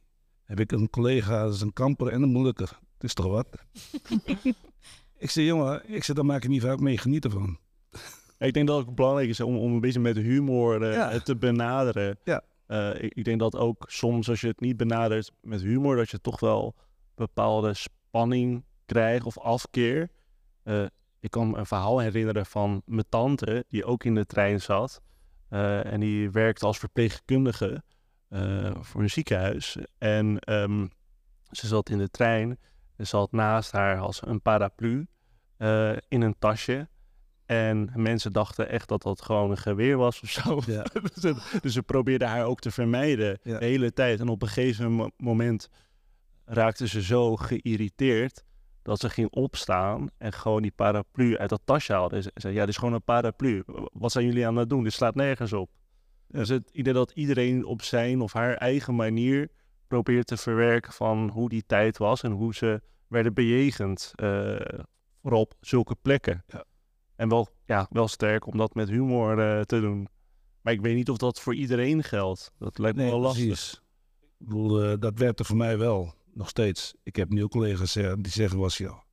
Heb 0.50 0.60
ik 0.60 0.72
een 0.72 0.90
collega, 0.90 1.44
dat 1.44 1.54
is 1.54 1.62
een 1.62 1.74
kamper 1.74 2.08
en 2.08 2.22
een 2.22 2.32
moeilijker. 2.32 2.68
Het 2.94 3.04
is 3.04 3.14
toch 3.14 3.26
wat? 3.28 3.48
ik 5.18 5.30
zei, 5.30 5.46
jongen, 5.46 5.82
ik 5.94 6.04
zei, 6.04 6.18
daar 6.18 6.26
maak 6.26 6.44
ik 6.44 6.50
niet 6.50 6.62
vaak 6.62 6.80
mee, 6.80 6.98
geniet 6.98 7.26
ervan. 7.26 7.58
Ik 8.38 8.54
denk 8.54 8.68
dat 8.68 8.78
het 8.78 8.88
ook 8.88 8.96
belangrijk 8.96 9.30
is 9.30 9.40
om, 9.40 9.58
om 9.58 9.74
een 9.74 9.80
beetje 9.80 10.00
met 10.00 10.16
humor 10.18 10.82
eh, 10.84 10.94
Ja. 10.94 11.20
te 11.20 11.36
benaderen. 11.36 12.18
Ja. 12.24 12.42
Eh, 12.66 13.04
ik, 13.04 13.14
ik 13.14 13.24
denk 13.24 13.40
dat 13.40 13.56
ook 13.56 13.86
soms 13.88 14.30
als 14.30 14.42
je 14.42 14.48
het 14.48 14.60
niet 14.60 14.78
benadert 14.78 15.32
met 15.42 15.62
humor, 15.62 15.96
dat 15.96 16.10
je 16.10 16.22
toch 16.22 16.40
wel 16.40 16.76
bepaalde 17.16 17.74
spanning 17.74 18.64
krijgt 18.86 19.26
of 19.26 19.40
afkeer. 19.40 20.10
Eh, 20.64 20.86
ik 21.20 21.32
kan 21.32 21.50
me 21.50 21.58
een 21.58 21.66
verhaal 21.66 22.00
herinneren 22.00 22.46
van 22.46 22.82
mijn 22.86 23.06
tante, 23.10 23.66
die 23.68 23.86
ook 23.86 24.04
in 24.04 24.16
de 24.16 24.26
trein 24.26 24.62
zat. 24.62 25.02
eh, 25.50 25.94
en 25.94 26.00
die 26.00 26.30
werkte 26.30 26.66
als 26.66 26.78
verpleegkundige 26.78 27.84
eh, 28.30 28.72
voor 28.80 29.02
een 29.02 29.10
ziekenhuis. 29.10 29.78
En 29.98 30.40
ehm, 30.40 30.88
ze 31.52 31.68
zat 31.68 31.90
in 31.90 31.98
de 31.98 32.10
trein. 32.10 32.60
En 32.96 33.08
ze 33.08 33.16
had 33.16 33.32
naast 33.32 33.72
haar 33.72 34.00
als 34.00 34.22
een 34.26 34.42
paraplu 34.42 35.08
eh, 35.58 35.92
in 36.08 36.22
een 36.22 36.36
tasje. 36.40 36.88
En 37.46 37.92
mensen 37.96 38.34
dachten 38.34 38.70
echt 38.70 38.88
dat 38.88 39.02
dat 39.02 39.22
gewoon 39.22 39.52
een 39.52 39.58
geweer 39.58 39.98
was 39.98 40.22
of 40.22 40.30
zo. 40.30 40.62
Ja. 40.66 40.84
dus, 41.22 41.34
dus 41.62 41.74
ze 41.74 41.84
probeerden 41.84 42.28
haar 42.28 42.46
ook 42.46 42.60
te 42.60 42.72
vermijden 42.72 43.40
Ja. 43.44 43.60
de 43.60 43.66
hele 43.66 43.94
tijd. 43.94 44.20
En 44.20 44.28
op 44.28 44.42
een 44.42 44.48
gegeven 44.48 44.92
mo- 44.92 45.10
moment 45.18 45.70
raakte 46.46 46.88
ze 46.88 47.02
zo 47.02 47.36
geïriteerd 47.36 48.44
dat 48.82 49.00
ze 49.00 49.10
ging 49.10 49.30
opstaan 49.32 50.10
en 50.18 50.34
gewoon 50.34 50.62
die 50.62 50.72
paraplu 50.72 51.38
uit 51.38 51.50
dat 51.50 51.62
tasje 51.66 51.94
haalde. 51.94 52.16
En 52.16 52.24
ze 52.24 52.32
zei, 52.34 52.54
ja, 52.54 52.60
dit 52.60 52.70
is 52.70 52.78
gewoon 52.78 52.94
een 52.94 53.04
paraplu. 53.04 53.64
Wat 53.94 54.12
zijn 54.12 54.26
jullie 54.26 54.48
aan 54.48 54.56
het 54.56 54.70
doen? 54.70 54.84
Dit 54.84 54.94
slaat 54.94 55.16
nergens 55.16 55.54
op. 55.54 55.70
Dus 56.32 56.50
het 56.50 56.70
idee 56.72 56.94
dat 56.94 57.12
iedereen 57.12 57.66
op 57.66 57.82
zijn 57.82 58.22
of 58.22 58.34
haar 58.34 58.54
eigen 58.54 58.96
manier 58.96 59.50
probeert 59.88 60.28
te 60.28 60.38
verwerken 60.38 60.94
van 60.94 61.30
hoe 61.30 61.50
die 61.50 61.64
tijd 61.66 61.98
was 61.98 62.24
en 62.24 62.32
hoe 62.32 62.56
ze 62.56 62.82
werden 63.08 63.34
bejegend. 63.34 64.12
eh, 64.16 64.56
vooral 65.22 65.42
op 65.42 65.54
zulke 65.60 65.96
plekken. 66.02 66.44
Ja. 66.48 66.64
En 67.16 67.30
wel, 67.30 67.48
ja, 67.66 67.88
wel 67.90 68.08
sterk 68.08 68.46
om 68.46 68.58
dat 68.58 68.74
met 68.74 68.90
humor 68.90 69.40
eh, 69.40 69.62
te 69.62 69.80
doen. 69.80 70.08
Maar 70.62 70.74
ik 70.74 70.82
weet 70.82 70.96
niet 70.96 71.10
of 71.10 71.18
dat 71.18 71.40
voor 71.40 71.56
iedereen 71.56 72.04
geldt. 72.04 72.52
Dat 72.58 72.78
lijkt 72.78 72.98
me 72.98 73.04
wel 73.04 73.20
lastig. 73.20 73.46
precies. 73.46 73.82
Ik 74.40 74.48
bedoel, 74.48 74.84
eh, 74.84 74.94
dat 75.00 75.20
werkte 75.20 75.44
voor 75.44 75.58
mij 75.58 75.78
wel, 75.78 76.14
nog 76.34 76.50
steeds. 76.50 76.94
Ik 77.04 77.16
heb 77.16 77.40
ook 77.40 77.52
collega's 77.52 77.96
eh, 77.96 78.14
die 78.20 78.32
zeggen 78.32 78.60
was, 78.60 78.78
ja, 78.78 79.04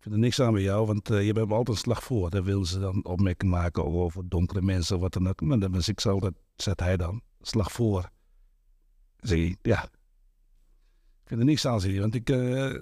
ik 0.00 0.06
vind 0.06 0.14
er 0.14 0.20
niks 0.20 0.40
aan 0.40 0.52
bij 0.52 0.62
jou, 0.62 0.86
want 0.86 1.10
eh, 1.10 1.26
je 1.26 1.32
bent 1.32 1.48
me 1.48 1.54
altijd 1.54 1.76
een 1.76 1.82
slag 1.82 2.02
voor. 2.02 2.30
Daar 2.30 2.44
willen 2.44 2.66
ze 2.66 2.78
dan 2.78 3.04
opmerkingen 3.04 3.54
maken 3.54 3.84
over 3.84 4.28
donkere 4.28 4.62
mensen, 4.62 4.98
wat 4.98 5.12
dan 5.12 5.28
ook. 5.28 5.40
Maar 5.40 5.58
dan 5.58 5.72
was 5.72 5.88
ik 5.88 6.00
zo, 6.00 6.20
dat 6.20 6.34
zet 6.56 6.80
hij 6.80 6.96
dan, 6.96 7.22
slag 7.40 7.72
voor. 7.72 8.10
Je, 9.16 9.56
ja, 9.62 9.84
ik 9.84 11.24
vind 11.24 11.40
er 11.40 11.46
niks 11.46 11.66
aan, 11.66 11.80
zie 11.80 11.92
je, 11.92 12.00
want 12.00 12.14
ik, 12.14 12.30
eh, 12.30 12.72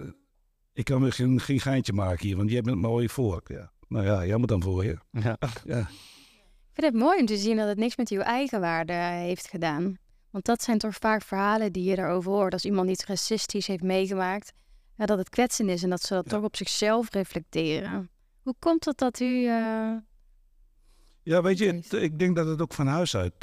ik 0.73 0.85
kan 0.85 1.01
weer 1.01 1.13
geen, 1.13 1.41
geen 1.41 1.61
geintje 1.61 1.93
maken 1.93 2.27
hier, 2.27 2.37
want 2.37 2.51
jij 2.51 2.61
bent 2.61 2.77
mooi 2.77 3.09
voor. 3.09 3.43
Ja. 3.45 3.73
Nou 3.89 4.05
ja, 4.05 4.27
jij 4.27 4.37
moet 4.37 4.49
dan 4.49 4.63
voor 4.63 4.85
je. 4.85 4.99
Ja. 5.11 5.39
Ja. 5.65 5.79
Ik 5.79 6.85
vind 6.85 6.87
het 6.87 7.03
mooi 7.03 7.21
om 7.21 7.27
te 7.27 7.37
zien 7.37 7.57
dat 7.57 7.69
het 7.69 7.79
niks 7.79 7.97
met 7.97 8.11
uw 8.11 8.21
eigen 8.21 8.61
waarde 8.61 8.93
heeft 8.93 9.49
gedaan. 9.49 9.99
Want 10.31 10.45
dat 10.45 10.63
zijn 10.63 10.79
toch 10.79 10.95
vaak 10.95 11.23
verhalen 11.23 11.73
die 11.73 11.85
je 11.85 11.97
daarover 11.97 12.33
hoort. 12.33 12.53
Als 12.53 12.65
iemand 12.65 12.91
iets 12.91 13.07
racistisch 13.07 13.67
heeft 13.67 13.83
meegemaakt, 13.83 14.53
ja, 14.99 15.07
dat 15.07 15.19
het 15.19 15.29
kwetsend 15.29 15.69
is 15.71 15.83
en 15.83 15.91
dat 15.91 16.03
ze 16.03 16.15
dat 16.15 16.25
Ja. 16.25 16.31
toch 16.31 16.45
op 16.45 16.57
zichzelf 16.57 17.11
reflecteren. 17.11 18.11
Hoe 18.43 18.55
komt 18.59 18.85
het 18.85 18.99
dat 18.99 19.21
u... 19.21 19.47
eh, 19.47 19.93
Ja, 21.23 21.43
weet 21.43 21.59
je, 21.59 21.67
het- 21.73 21.93
ik 21.93 22.19
denk 22.19 22.37
dat 22.37 22.47
het 22.47 22.63
ook 22.63 22.75
van 22.75 22.87
huis 22.87 23.17
uit. 23.17 23.43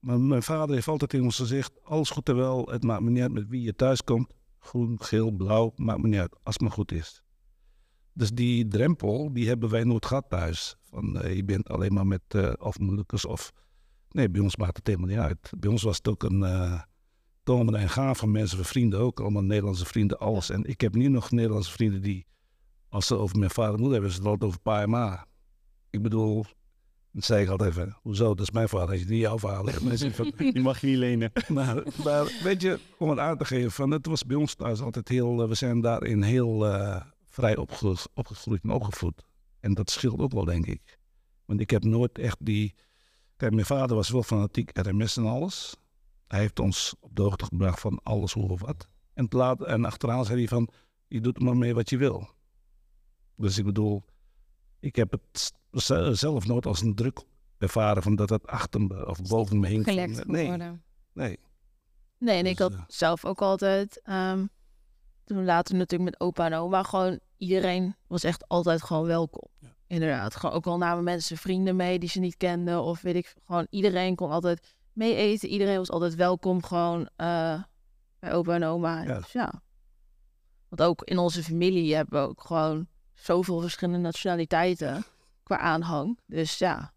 maar 0.00 0.20
mijn 0.20 0.42
vader 0.42 0.74
heeft 0.74 0.88
altijd 0.88 1.10
tegen 1.10 1.26
ons 1.26 1.36
gezegd: 1.36 1.72
alles 1.84 2.10
goed 2.10 2.28
en 2.28 2.36
wel. 2.36 2.66
Het 2.70 2.82
maakt 2.82 3.02
me 3.02 3.10
niet 3.10 3.22
uit 3.22 3.32
met 3.32 3.48
wie 3.48 3.62
je 3.62 3.74
thuis 3.74 4.02
komt. 4.04 4.32
Groen, 4.58 5.02
geel, 5.02 5.30
blauw, 5.30 5.72
maakt 5.76 6.00
me 6.02 6.08
niet 6.08 6.18
uit. 6.20 6.36
Als 6.42 6.54
het 6.54 6.62
maar 6.62 6.72
goed 6.72 6.92
is. 6.92 7.22
Dus 8.12 8.30
die 8.30 8.68
drempel, 8.68 9.32
die 9.32 9.48
hebben 9.48 9.68
wij 9.68 9.84
nooit 9.84 10.06
gehad 10.06 10.24
thuis. 10.28 10.76
Van 10.82 11.20
eh, 11.20 11.36
je 11.36 11.44
bent 11.44 11.68
alleen 11.68 11.92
maar 11.92 12.06
met 12.06 12.22
of 12.60 12.78
moeilijkers 12.78 13.24
of. 13.24 13.52
Nee, 14.10 14.30
bij 14.30 14.40
ons 14.40 14.56
maakt 14.56 14.76
het 14.76 14.86
helemaal 14.86 15.08
niet 15.08 15.18
uit. 15.18 15.50
Bij 15.58 15.70
ons 15.70 15.82
was 15.82 15.96
het 15.96 16.08
ook 16.08 16.22
een 16.22 16.42
tomen 17.42 17.74
en 17.74 17.88
gaan 17.88 18.16
van 18.16 18.30
mensen, 18.30 18.56
van 18.56 18.66
vrienden 18.66 19.00
ook. 19.00 19.20
Allemaal 19.20 19.42
Nederlandse 19.42 19.84
vrienden, 19.84 20.18
alles. 20.18 20.50
En 20.50 20.64
ik 20.64 20.80
heb 20.80 20.94
nu 20.94 21.08
nog 21.08 21.30
Nederlandse 21.30 21.70
vrienden 21.70 22.02
die, 22.02 22.26
als 22.88 23.06
ze 23.06 23.16
over 23.16 23.38
mijn 23.38 23.50
vader 23.50 23.72
en 23.74 23.80
moeder 23.80 23.92
hebben, 23.92 24.10
ze 24.10 24.18
het 24.18 24.26
altijd 24.26 24.50
over 24.50 24.60
pa 24.60 24.82
en 24.82 24.90
ma. 24.90 25.26
Ik 25.90 26.02
bedoel, 26.02 26.44
dan 27.12 27.22
zei 27.22 27.42
ik 27.42 27.48
altijd 27.48 27.70
even, 27.70 27.96
hoezo, 28.02 28.28
dat 28.28 28.40
is 28.40 28.50
mijn 28.50 28.68
vader, 28.68 28.86
dat 28.86 28.96
is 28.96 29.06
niet 29.06 29.20
jouw 29.20 29.38
vader. 29.38 29.78
Die 30.52 30.60
mag 30.62 30.80
je 30.80 30.86
niet 30.86 30.96
lenen. 30.96 31.32
maar, 31.48 31.82
maar 32.04 32.32
weet 32.42 32.62
je, 32.62 32.78
om 32.98 33.10
het 33.10 33.18
aan 33.18 33.36
te 33.36 33.44
geven, 33.44 33.70
van, 33.70 33.90
het 33.90 34.06
was 34.06 34.24
bij 34.24 34.36
ons 34.36 34.54
thuis 34.54 34.80
altijd 34.80 35.08
heel, 35.08 35.42
eh, 35.42 35.48
we 35.48 35.54
zijn 35.54 35.80
daarin 35.80 36.22
heel 36.22 36.66
eh, 36.66 37.02
vrij 37.24 37.56
opge- 37.56 38.06
opgegroeid 38.14 38.62
en 38.62 38.70
opgevoed. 38.70 39.24
En 39.60 39.74
dat 39.74 39.90
scheelt 39.90 40.20
ook 40.20 40.32
wel, 40.32 40.44
denk 40.44 40.66
ik. 40.66 40.98
Want 41.44 41.60
ik 41.60 41.70
heb 41.70 41.84
nooit 41.84 42.18
echt 42.18 42.36
die... 42.40 42.74
Kijk, 43.36 43.52
mijn 43.52 43.66
vader 43.66 43.96
was 43.96 44.08
wel 44.10 44.22
fanatiek 44.22 44.70
RMS 44.78 45.16
en 45.16 45.26
alles. 45.26 45.76
Hij 46.30 46.40
heeft 46.40 46.58
ons 46.58 46.94
op 47.00 47.16
de 47.16 47.22
hoogte 47.22 47.44
gebracht 47.44 47.80
van 47.80 48.00
alles 48.02 48.32
hoe 48.32 48.48
of 48.48 48.60
wat. 48.60 48.86
En, 49.14 49.28
te 49.28 49.36
laat, 49.36 49.64
en 49.64 49.84
achteraan 49.84 50.24
zei 50.24 50.38
hij 50.38 50.48
van, 50.48 50.68
je 51.08 51.20
doet 51.20 51.40
maar 51.40 51.56
mee 51.56 51.74
wat 51.74 51.90
je 51.90 51.96
wil. 51.96 52.28
Dus 53.36 53.58
ik 53.58 53.64
bedoel, 53.64 54.04
ik 54.80 54.96
heb 54.96 55.10
het 55.10 55.52
zelf 56.18 56.46
nooit 56.46 56.66
als 56.66 56.80
een 56.80 56.94
druk 56.94 57.22
ervaren 57.58 58.02
van 58.02 58.16
dat 58.16 58.30
het 58.30 58.46
achter 58.46 58.80
me 58.80 59.06
of 59.06 59.22
boven 59.22 59.60
me 59.60 59.66
hing. 59.66 59.86
eh, 59.86 60.06
moet 60.06 60.26
nee, 60.26 60.46
worden? 60.46 60.82
nee. 61.12 61.38
Nee, 62.18 62.38
en 62.38 62.46
ik 62.46 62.56
Dus, 62.56 62.66
had 62.66 62.72
eh, 62.72 62.84
zelf 62.86 63.24
ook 63.24 63.42
altijd, 63.42 64.00
ehm, 64.02 64.46
toen 65.24 65.44
later 65.44 65.76
natuurlijk 65.76 66.10
met 66.10 66.20
opa 66.20 66.46
en 66.46 66.54
oma, 66.54 66.82
gewoon 66.82 67.20
iedereen 67.36 67.94
was 68.06 68.24
echt 68.24 68.48
altijd 68.48 68.82
gewoon 68.82 69.06
welkom. 69.06 69.48
Ja. 69.58 69.74
Inderdaad, 69.86 70.36
gewoon 70.36 70.56
ook 70.56 70.66
al 70.66 70.78
namen 70.78 71.04
mensen 71.04 71.36
vrienden 71.36 71.76
mee 71.76 71.98
die 71.98 72.08
ze 72.08 72.20
niet 72.20 72.36
kenden 72.36 72.82
of 72.82 73.00
weet 73.00 73.14
ik, 73.14 73.34
gewoon 73.44 73.66
iedereen 73.70 74.14
kon 74.14 74.30
altijd 74.30 74.78
mee 74.92 75.14
eten. 75.14 75.48
Iedereen 75.48 75.76
was 75.78 75.90
altijd 75.90 76.14
welkom 76.14 76.62
gewoon 76.64 77.08
eh, 77.16 77.62
bij 78.18 78.32
opa 78.32 78.54
en 78.54 78.64
oma. 78.64 79.02
Ja. 79.02 79.18
Dus 79.18 79.32
ja. 79.32 79.62
Want 80.68 80.82
ook 80.82 81.02
in 81.04 81.18
onze 81.18 81.42
familie 81.42 81.94
hebben 81.94 82.22
we 82.22 82.28
ook 82.28 82.42
gewoon 82.42 82.86
zoveel 83.14 83.60
verschillende 83.60 83.98
nationaliteiten 83.98 85.04
qua 85.42 85.58
aanhang. 85.58 86.18
Dus 86.26 86.58
ja, 86.58 86.92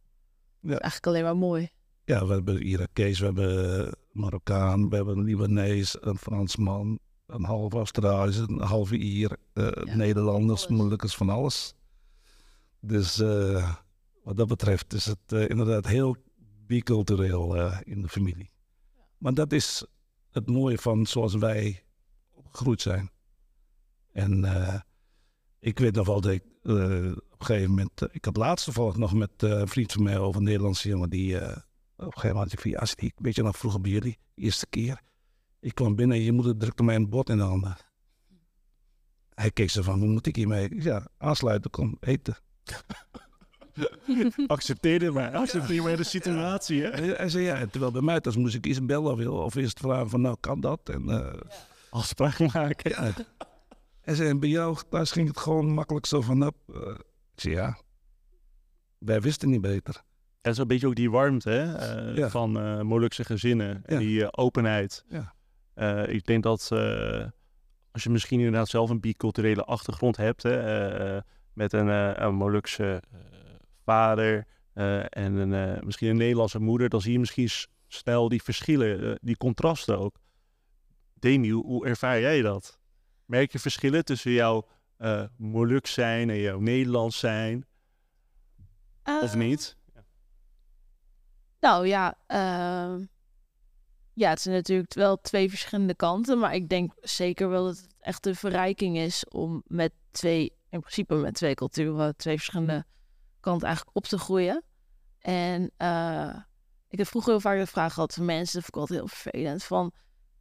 Ja. 0.60 0.72
is 0.74 0.78
eigenlijk 0.78 1.08
alleen 1.08 1.24
maar 1.24 1.38
mooi. 1.38 1.70
Ja, 2.06 2.26
we 2.26 2.34
hebben 2.34 2.62
Irakees, 2.62 3.20
we 3.20 3.26
hebben 3.26 3.86
eh, 3.88 3.92
Marokkaan, 4.12 4.90
we 4.90 4.96
hebben 4.96 5.18
een 5.18 5.24
Libanees, 5.24 5.98
een 6.02 6.18
Fransman, 6.18 7.00
een 7.28 7.44
half 7.44 7.74
Australisch, 7.74 8.38
een 8.38 8.62
halve 8.62 8.98
Ier, 8.98 9.38
eh, 9.54 9.68
Ja, 9.86 9.96
Nederlanders, 9.96 10.66
alles. 10.66 10.78
moeilijkers 10.78 11.16
van 11.16 11.30
alles. 11.30 11.74
Dus 12.80 13.18
wat 14.24 14.38
dat 14.38 14.48
betreft 14.48 14.94
is 14.94 15.06
het 15.06 15.32
inderdaad 15.50 15.88
heel 15.88 16.16
bicultureel 16.66 17.58
eh, 17.58 17.80
in 17.84 18.02
de 18.02 18.10
familie. 18.10 18.52
Maar 19.18 19.34
dat 19.34 19.52
is 19.52 19.86
het 20.32 20.48
mooie 20.48 20.78
van 20.78 21.06
zoals 21.06 21.36
wij 21.36 21.84
opgegroeid 22.32 22.82
zijn. 22.82 23.12
En 24.12 24.46
eh, 24.46 24.80
ik 25.60 25.80
weet 25.80 25.96
nog 25.96 26.26
ik 26.26 26.44
eh, 26.64 26.74
op 27.30 27.40
een 27.40 27.46
gegeven 27.46 27.70
moment... 27.70 28.02
ik 28.12 28.26
had 28.26 28.38
laatst 28.38 28.66
toevallig 28.66 28.98
nog 28.98 29.14
met 29.14 29.32
een 29.38 29.68
vriend 29.68 29.92
van 29.92 30.04
mij 30.04 30.18
over 30.18 30.38
een 30.38 30.44
Nederlandse 30.44 30.90
jongen 30.90 31.10
die... 31.10 31.36
op 31.36 31.42
een 31.42 32.14
gegeven 32.14 32.28
moment 32.28 32.38
had 32.38 32.54
ik 32.54 32.60
van, 32.60 32.72
ja, 32.72 32.86
zit 32.86 33.02
ik 33.02 33.14
weet 33.18 33.36
je 33.36 33.44
nog 33.44 33.58
vroeger 33.58 33.82
bij 33.82 33.92
jullie, 33.92 34.18
eerste 34.36 34.68
keer. 34.68 35.02
Ik 35.60 35.76
kwam 35.76 35.96
binnen 35.96 36.18
en 36.18 36.24
je 36.24 36.32
moeder 36.32 36.58
drukte 36.58 36.84
mij 36.84 36.96
een 36.96 37.10
bord 37.10 37.30
in 37.30 37.38
de 37.38 37.44
handen. 37.44 37.78
Hij 39.34 39.52
keek 39.52 39.70
zo 39.70 39.82
van, 39.82 40.00
hoe 40.00 40.08
moet 40.08 40.26
ik 40.26 40.36
hiermee? 40.36 40.82
Ja, 40.82 41.08
aansluiten, 41.18 41.72
kom, 41.72 41.98
eten. 42.00 42.38
Accepteer 44.48 45.00
dit 45.00 45.14
maar. 45.14 45.32
Accepteer 45.36 45.84
maar 45.84 45.98
de 45.98 46.04
situatie, 46.04 46.82
hè? 46.82 46.90
Hij, 46.90 47.08
hij 47.08 47.30
zei, 47.30 47.44
ja, 47.44 47.66
terwijl 47.68 47.92
bij 47.92 48.02
mij 48.02 48.20
thuis 48.20 48.36
moest 48.36 48.56
ik 48.56 48.66
iets 48.66 48.86
bellen 48.86 49.12
of, 49.12 49.18
wil- 49.18 49.34
of 49.38 49.56
eerst 49.56 49.80
vragen 49.80 50.10
van, 50.10 50.22
nou, 50.22 50.38
kan 50.40 50.62
dat? 50.62 50.80
En 50.90 51.10
eh, 51.10 51.34
Afspraak 51.90 52.40
maken. 52.54 52.90
ja. 52.92 53.12
Hij 54.02 54.16
zei, 54.16 54.30
en 54.30 54.40
bij 54.40 54.50
jou 54.50 54.78
thuis 54.90 55.12
ging 55.12 55.28
het 55.28 55.38
gewoon 55.38 55.74
makkelijk 55.74 56.06
zo 56.06 56.22
van, 56.22 56.46
op. 56.48 56.56
eh, 56.74 56.82
ik 57.34 57.40
zei, 57.42 57.54
ja, 57.54 57.78
wij 58.98 59.22
wisten 59.22 59.50
niet 59.50 59.62
beter. 59.62 60.02
En 60.42 60.56
zo 60.56 60.62
een 60.62 60.68
beetje 60.68 60.88
ook 60.88 60.96
die 60.96 61.12
warmte 61.12 61.50
hè, 61.50 61.74
eh, 61.76 62.18
Ja. 62.18 62.30
van 62.30 62.60
eh 62.60 62.82
Molukse 62.82 63.24
gezinnen. 63.24 63.82
En 63.86 63.94
Ja. 63.94 64.00
die 64.00 64.22
eh, 64.24 64.28
openheid. 64.32 65.06
Ja. 65.10 65.34
Eh, 65.74 66.14
ik 66.14 66.26
denk 66.26 66.44
dat 66.44 66.70
eh, 66.72 67.26
als 67.92 68.04
je 68.04 68.10
misschien 68.10 68.38
inderdaad 68.40 68.68
zelf 68.70 68.90
een 68.90 69.00
biculturele 69.00 69.64
achtergrond 69.64 70.18
hebt. 70.18 70.44
Hè, 70.44 70.60
eh, 70.60 71.16
eh, 71.18 71.22
met 71.54 71.74
een, 71.74 71.90
eh, 71.90 72.12
een 72.16 72.36
Molukse 72.36 73.02
eh, 73.12 73.20
vader 73.86 74.48
eh, 74.74 75.00
en 75.00 75.34
een, 75.34 75.54
eh, 75.54 75.84
misschien 75.84 76.10
een 76.10 76.18
Nederlandse 76.18 76.60
moeder. 76.60 76.90
Dan 76.90 77.02
zie 77.02 77.12
je 77.12 77.20
misschien 77.20 77.50
snel 77.88 78.30
die 78.30 78.44
verschillen, 78.44 79.12
eh, 79.12 79.16
die 79.22 79.38
contrasten 79.38 80.00
ook. 80.00 80.16
Demi, 81.14 81.52
hoe, 81.52 81.86
ervaar 81.86 82.20
jij 82.20 82.42
dat? 82.42 82.80
Merk 83.26 83.52
je 83.52 83.60
verschillen 83.60 84.06
tussen 84.06 84.32
jouw 84.32 84.68
eh 84.98 85.24
Moluks 85.38 85.94
zijn 85.94 86.30
en 86.30 86.40
jouw 86.40 86.60
Nederlands 86.60 87.20
zijn? 87.20 87.66
Of 89.04 89.34
Eh, 89.34 89.34
niet? 89.34 89.78
Nou 91.60 91.88
ja, 91.88 92.18
ehm, 92.28 93.06
ja, 94.14 94.30
het 94.30 94.42
zijn 94.42 94.56
natuurlijk 94.56 94.94
wel 94.94 95.22
twee 95.22 95.50
verschillende 95.50 95.96
kanten. 95.96 96.40
Maar 96.40 96.56
ik 96.56 96.70
denk 96.70 96.94
zeker 97.02 97.50
wel 97.50 97.64
dat 97.66 97.78
het 97.78 97.96
echt 98.00 98.26
een 98.26 98.36
verrijking 98.36 98.98
is 98.98 99.26
om 99.30 99.64
met 99.68 99.92
twee, 100.12 100.54
in 100.70 100.80
principe 100.80 101.16
met 101.16 101.34
twee 101.34 101.56
culturen, 101.56 102.16
twee 102.16 102.36
verschillende 102.36 102.86
kanten 103.44 103.68
eigenlijk 103.68 103.98
op 103.98 104.06
te 104.06 104.18
groeien. 104.18 104.64
En 105.20 105.72
eh, 105.78 106.36
ik 106.88 106.98
heb 106.98 107.08
vroeger 107.08 107.32
heel 107.32 107.42
vaak 107.42 107.58
de 107.58 107.68
vraag 107.68 107.94
gehad 107.94 108.14
van 108.14 108.26
mensen, 108.26 108.62
dat 108.62 108.64
vond 108.64 108.76
ik 108.76 108.82
altijd 108.82 109.00
heel 109.00 109.08
vervelend, 109.08 109.64
van 109.64 109.92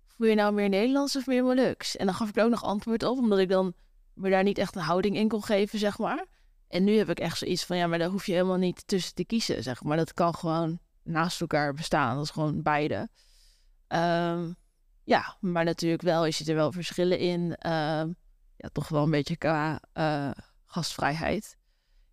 voel 0.06 0.28
je 0.28 0.34
nou 0.34 0.52
meer 0.52 0.68
Nederlands 0.68 1.16
of 1.16 1.26
meer 1.26 1.44
Moluks? 1.44 1.96
En 1.96 2.06
dan 2.06 2.14
gaf 2.14 2.28
ik 2.28 2.36
er 2.36 2.44
ook 2.44 2.50
nog 2.50 2.64
antwoord 2.64 3.02
op, 3.02 3.18
omdat 3.18 3.38
ik 3.38 3.48
dan 3.48 3.74
me 4.14 4.30
daar 4.30 4.42
niet 4.42 4.58
echt 4.58 4.76
een 4.76 4.82
houding 4.82 5.16
in 5.16 5.28
kon 5.28 5.42
geven, 5.42 5.78
zeg 5.78 5.98
maar. 5.98 6.26
En 6.68 6.84
nu 6.84 6.96
heb 6.96 7.10
ik 7.10 7.18
echt 7.18 7.38
zoiets 7.38 7.64
van, 7.64 7.76
ja, 7.76 7.86
maar 7.86 7.98
daar 7.98 8.08
hoef 8.08 8.26
je 8.26 8.32
helemaal 8.32 8.56
niet 8.56 8.86
tussen 8.86 9.14
te 9.14 9.24
kiezen, 9.24 9.62
zeg 9.62 9.82
maar. 9.82 9.96
Dat 9.96 10.14
kan 10.14 10.34
gewoon 10.34 10.78
naast 11.02 11.40
elkaar 11.40 11.74
bestaan. 11.74 12.14
Dat 12.14 12.24
is 12.24 12.30
gewoon 12.30 12.62
beide. 12.62 13.08
Ehm, 13.86 14.52
ja, 15.04 15.36
maar 15.40 15.64
natuurlijk 15.64 16.02
wel, 16.02 16.24
je 16.24 16.30
ziet 16.30 16.48
er 16.48 16.54
wel 16.54 16.72
verschillen 16.72 17.18
in. 17.18 17.56
Ehm, 17.56 18.12
ja, 18.56 18.68
toch 18.72 18.88
wel 18.88 19.02
een 19.02 19.10
beetje 19.10 19.36
qua 19.36 19.82
eh, 19.92 20.30
gastvrijheid. 20.66 21.56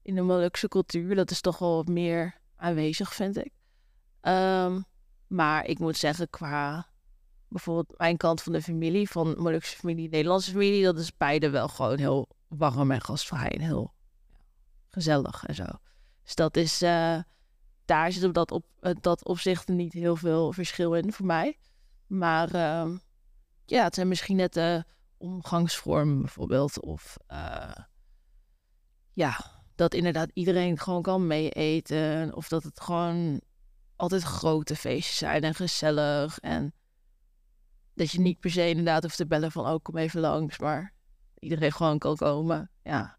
In 0.09 0.15
de 0.15 0.21
Molukse 0.21 0.67
cultuur, 0.67 1.15
dat 1.15 1.31
is 1.31 1.41
toch 1.41 1.57
wel 1.57 1.83
meer 1.83 2.39
aanwezig, 2.55 3.13
vind 3.13 3.37
ik. 3.37 3.51
Ehm, 4.21 4.81
maar 5.27 5.65
ik 5.65 5.79
moet 5.79 5.97
zeggen, 5.97 6.29
qua 6.29 6.87
bijvoorbeeld 7.47 7.97
mijn 7.97 8.17
kant 8.17 8.41
van 8.41 8.51
de 8.51 8.61
familie, 8.61 9.09
van 9.09 9.35
Molukse 9.37 9.75
familie, 9.75 10.09
Nederlandse 10.09 10.51
familie, 10.51 10.83
dat 10.83 10.97
is 10.97 11.17
beide 11.17 11.49
wel 11.49 11.67
gewoon 11.67 11.97
heel 11.97 12.29
warm 12.47 12.91
en 12.91 13.01
gastvrij 13.01 13.49
en 13.49 13.61
heel 13.61 13.93
gezellig 14.87 15.45
en 15.45 15.55
zo. 15.55 15.65
Dus 16.23 16.35
dat 16.35 16.57
is, 16.57 16.81
eh, 16.81 17.19
daar 17.85 18.11
zit 18.11 18.23
op 18.23 18.33
dat, 18.33 18.51
op 18.51 18.65
eh, 18.79 18.91
dat 19.01 19.25
opzicht 19.25 19.67
niet 19.67 19.93
heel 19.93 20.15
veel 20.15 20.53
verschil 20.53 20.95
in 20.95 21.13
voor 21.13 21.25
mij. 21.25 21.57
Maar 22.07 22.53
ehm, 22.53 22.97
ja, 23.65 23.83
het 23.83 23.95
zijn 23.95 24.07
misschien 24.07 24.35
net 24.35 24.53
de 24.53 24.85
omgangsvormen 25.17 26.19
bijvoorbeeld. 26.19 26.79
Of 26.81 27.17
eh, 27.27 27.75
ja, 29.13 29.57
dat 29.79 29.93
inderdaad 29.93 30.29
iedereen 30.33 30.77
gewoon 30.77 31.01
kan 31.01 31.27
meeeten. 31.27 32.35
Of 32.35 32.47
dat 32.47 32.63
het 32.63 32.79
gewoon 32.79 33.41
altijd 33.95 34.21
grote 34.21 34.75
feestjes 34.75 35.17
zijn 35.17 35.43
en 35.43 35.55
gezellig. 35.55 36.39
En 36.39 36.73
dat 37.93 38.11
je 38.11 38.19
niet 38.19 38.39
per 38.39 38.51
se 38.51 38.69
inderdaad 38.69 39.03
hoeft 39.03 39.17
te 39.17 39.27
bellen 39.27 39.51
van, 39.51 39.67
oh, 39.67 39.75
kom 39.81 39.97
even 39.97 40.19
langs. 40.19 40.59
Maar 40.59 40.93
iedereen 41.39 41.71
gewoon 41.71 41.97
kan 41.97 42.15
komen, 42.15 42.71
ja. 42.83 43.17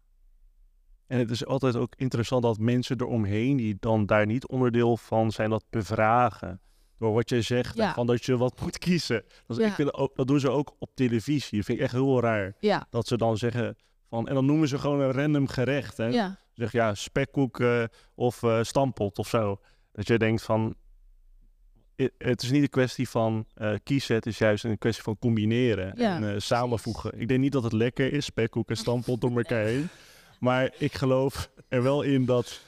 En 1.07 1.19
het 1.19 1.29
is 1.31 1.45
altijd 1.45 1.75
ook 1.75 1.93
interessant 1.95 2.43
dat 2.43 2.57
mensen 2.57 3.01
eromheen, 3.01 3.57
die 3.57 3.77
dan 3.79 4.05
daar 4.05 4.25
niet 4.25 4.47
onderdeel 4.47 4.97
van 4.97 5.31
zijn, 5.31 5.49
dat 5.49 5.63
bevragen. 5.69 6.61
Door 6.97 7.13
wat 7.13 7.29
je 7.29 7.41
zegt, 7.41 7.75
Ja. 7.75 7.93
van 7.93 8.07
dat 8.07 8.25
je 8.25 8.37
wat 8.37 8.61
moet 8.61 8.77
kiezen. 8.77 9.23
Dus 9.47 9.57
Ja. 9.57 9.65
ik 9.67 9.73
vind 9.73 9.93
ook, 9.93 10.15
dat 10.15 10.27
doen 10.27 10.39
ze 10.39 10.49
ook 10.49 10.75
op 10.79 10.91
televisie. 10.95 11.57
Dat 11.57 11.65
vind 11.65 11.77
ik 11.77 11.83
echt 11.83 11.93
heel 11.93 12.21
raar. 12.21 12.55
Ja, 12.59 12.87
Dat 12.89 13.07
ze 13.07 13.17
dan 13.17 13.37
zeggen 13.37 13.75
van, 14.09 14.27
en 14.27 14.33
dan 14.33 14.45
noemen 14.45 14.67
ze 14.67 14.79
gewoon 14.79 14.99
een 14.99 15.11
random 15.11 15.47
gerecht. 15.47 15.97
Hè? 15.97 16.05
ja, 16.05 16.39
Ja, 16.69 16.95
spekkoek 16.95 17.59
eh, 17.59 17.83
of 18.15 18.43
eh 18.43 18.59
stampot 18.61 19.17
of 19.17 19.27
zo. 19.27 19.59
Dat 19.91 20.07
je 20.07 20.17
denkt 20.17 20.41
van, 20.41 20.75
het 22.17 22.41
is 22.41 22.51
niet 22.51 22.61
een 22.61 22.69
kwestie 22.69 23.09
van 23.09 23.45
eh, 23.53 23.73
kiezen, 23.83 24.15
het 24.15 24.25
is 24.25 24.37
juist 24.37 24.63
een 24.63 24.77
kwestie 24.77 25.03
van 25.03 25.19
combineren 25.19 25.93
Ja, 25.95 26.21
en 26.21 26.41
samenvoegen. 26.41 27.19
Ik 27.19 27.27
denk 27.27 27.39
niet 27.39 27.51
dat 27.51 27.63
het 27.63 27.73
lekker 27.73 28.13
is, 28.13 28.25
spekkoek 28.25 28.69
en 28.69 28.77
stampot 28.77 29.21
door 29.21 29.37
elkaar 29.37 29.63
heen. 29.63 29.89
Maar 30.39 30.73
ik 30.77 30.93
geloof 30.93 31.51
er 31.67 31.83
wel 31.83 32.01
in 32.01 32.25
dat 32.25 32.61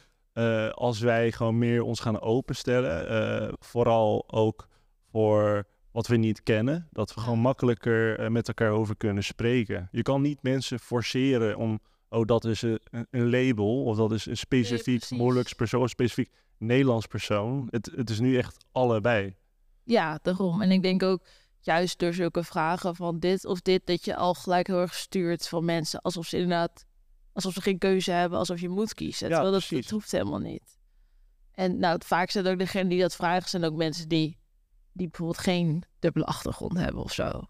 als 0.71 0.99
wij 0.99 1.31
gewoon 1.31 1.57
meer 1.57 1.81
ons 1.81 1.99
gaan 1.99 2.21
openstellen, 2.21 3.55
vooral 3.59 4.23
ook 4.31 4.67
voor 5.11 5.67
wat 5.91 6.07
we 6.07 6.15
niet 6.15 6.43
kennen, 6.43 6.87
dat 6.91 7.13
we 7.13 7.19
gewoon 7.19 7.39
makkelijker 7.39 8.31
met 8.31 8.47
elkaar 8.47 8.71
over 8.71 8.97
kunnen 8.97 9.23
spreken. 9.23 9.87
Je 9.91 10.01
kan 10.01 10.21
niet 10.21 10.43
mensen 10.43 10.79
forceren 10.79 11.57
om, 11.57 11.79
oh 12.13 12.25
dat 12.25 12.45
is 12.45 12.61
een, 12.61 12.79
een 13.09 13.29
label 13.29 13.83
of 13.83 13.97
dat 13.97 14.11
is 14.11 14.25
een 14.25 14.37
specifiek. 14.37 15.09
Molux 15.09 15.53
persoon, 15.53 15.89
specifiek 15.89 16.31
Nederlands 16.57 17.05
persoon. 17.05 17.67
Het, 17.69 17.91
het 17.95 18.09
is 18.09 18.19
nu 18.19 18.37
echt 18.37 18.65
allebei. 18.71 19.35
ja, 19.83 20.19
daarom. 20.21 20.61
En 20.61 20.71
ik 20.71 20.81
denk 20.81 21.03
ook, 21.03 21.25
juist 21.59 21.99
door 21.99 22.13
zulke 22.13 22.43
vragen 22.43 22.95
van 22.95 23.19
dit 23.19 23.45
of 23.45 23.61
dit, 23.61 23.85
dat 23.85 24.05
je 24.05 24.15
al 24.15 24.33
gelijk 24.33 24.67
heel 24.67 24.79
erg 24.79 24.93
stuurt 24.93 25.47
van 25.47 25.65
mensen. 25.65 26.01
Alsof 26.01 26.25
ze 26.25 26.37
inderdaad, 26.37 26.85
alsof 27.33 27.53
ze 27.53 27.61
geen 27.61 27.77
keuze 27.77 28.11
hebben, 28.11 28.39
alsof 28.39 28.59
je 28.59 28.69
moet 28.69 28.93
kiezen. 28.93 29.29
Ja, 29.29 29.33
Terwijl 29.33 29.59
dat, 29.59 29.69
dat 29.69 29.89
hoeft 29.89 30.11
helemaal 30.11 30.39
niet. 30.39 30.77
En 31.51 31.79
nou, 31.79 32.01
vaak 32.05 32.29
zijn 32.29 32.47
ook 32.47 32.59
degenen 32.59 32.87
die 32.87 33.01
dat 33.01 33.15
vragen, 33.15 33.49
zijn 33.49 33.63
ook 33.63 33.75
mensen 33.75 34.07
die, 34.07 34.37
die 34.91 35.07
bijvoorbeeld 35.07 35.39
geen 35.39 35.83
dubbele 35.99 36.25
achtergrond 36.25 36.77
hebben 36.77 37.03
of 37.03 37.13
zo. 37.13 37.47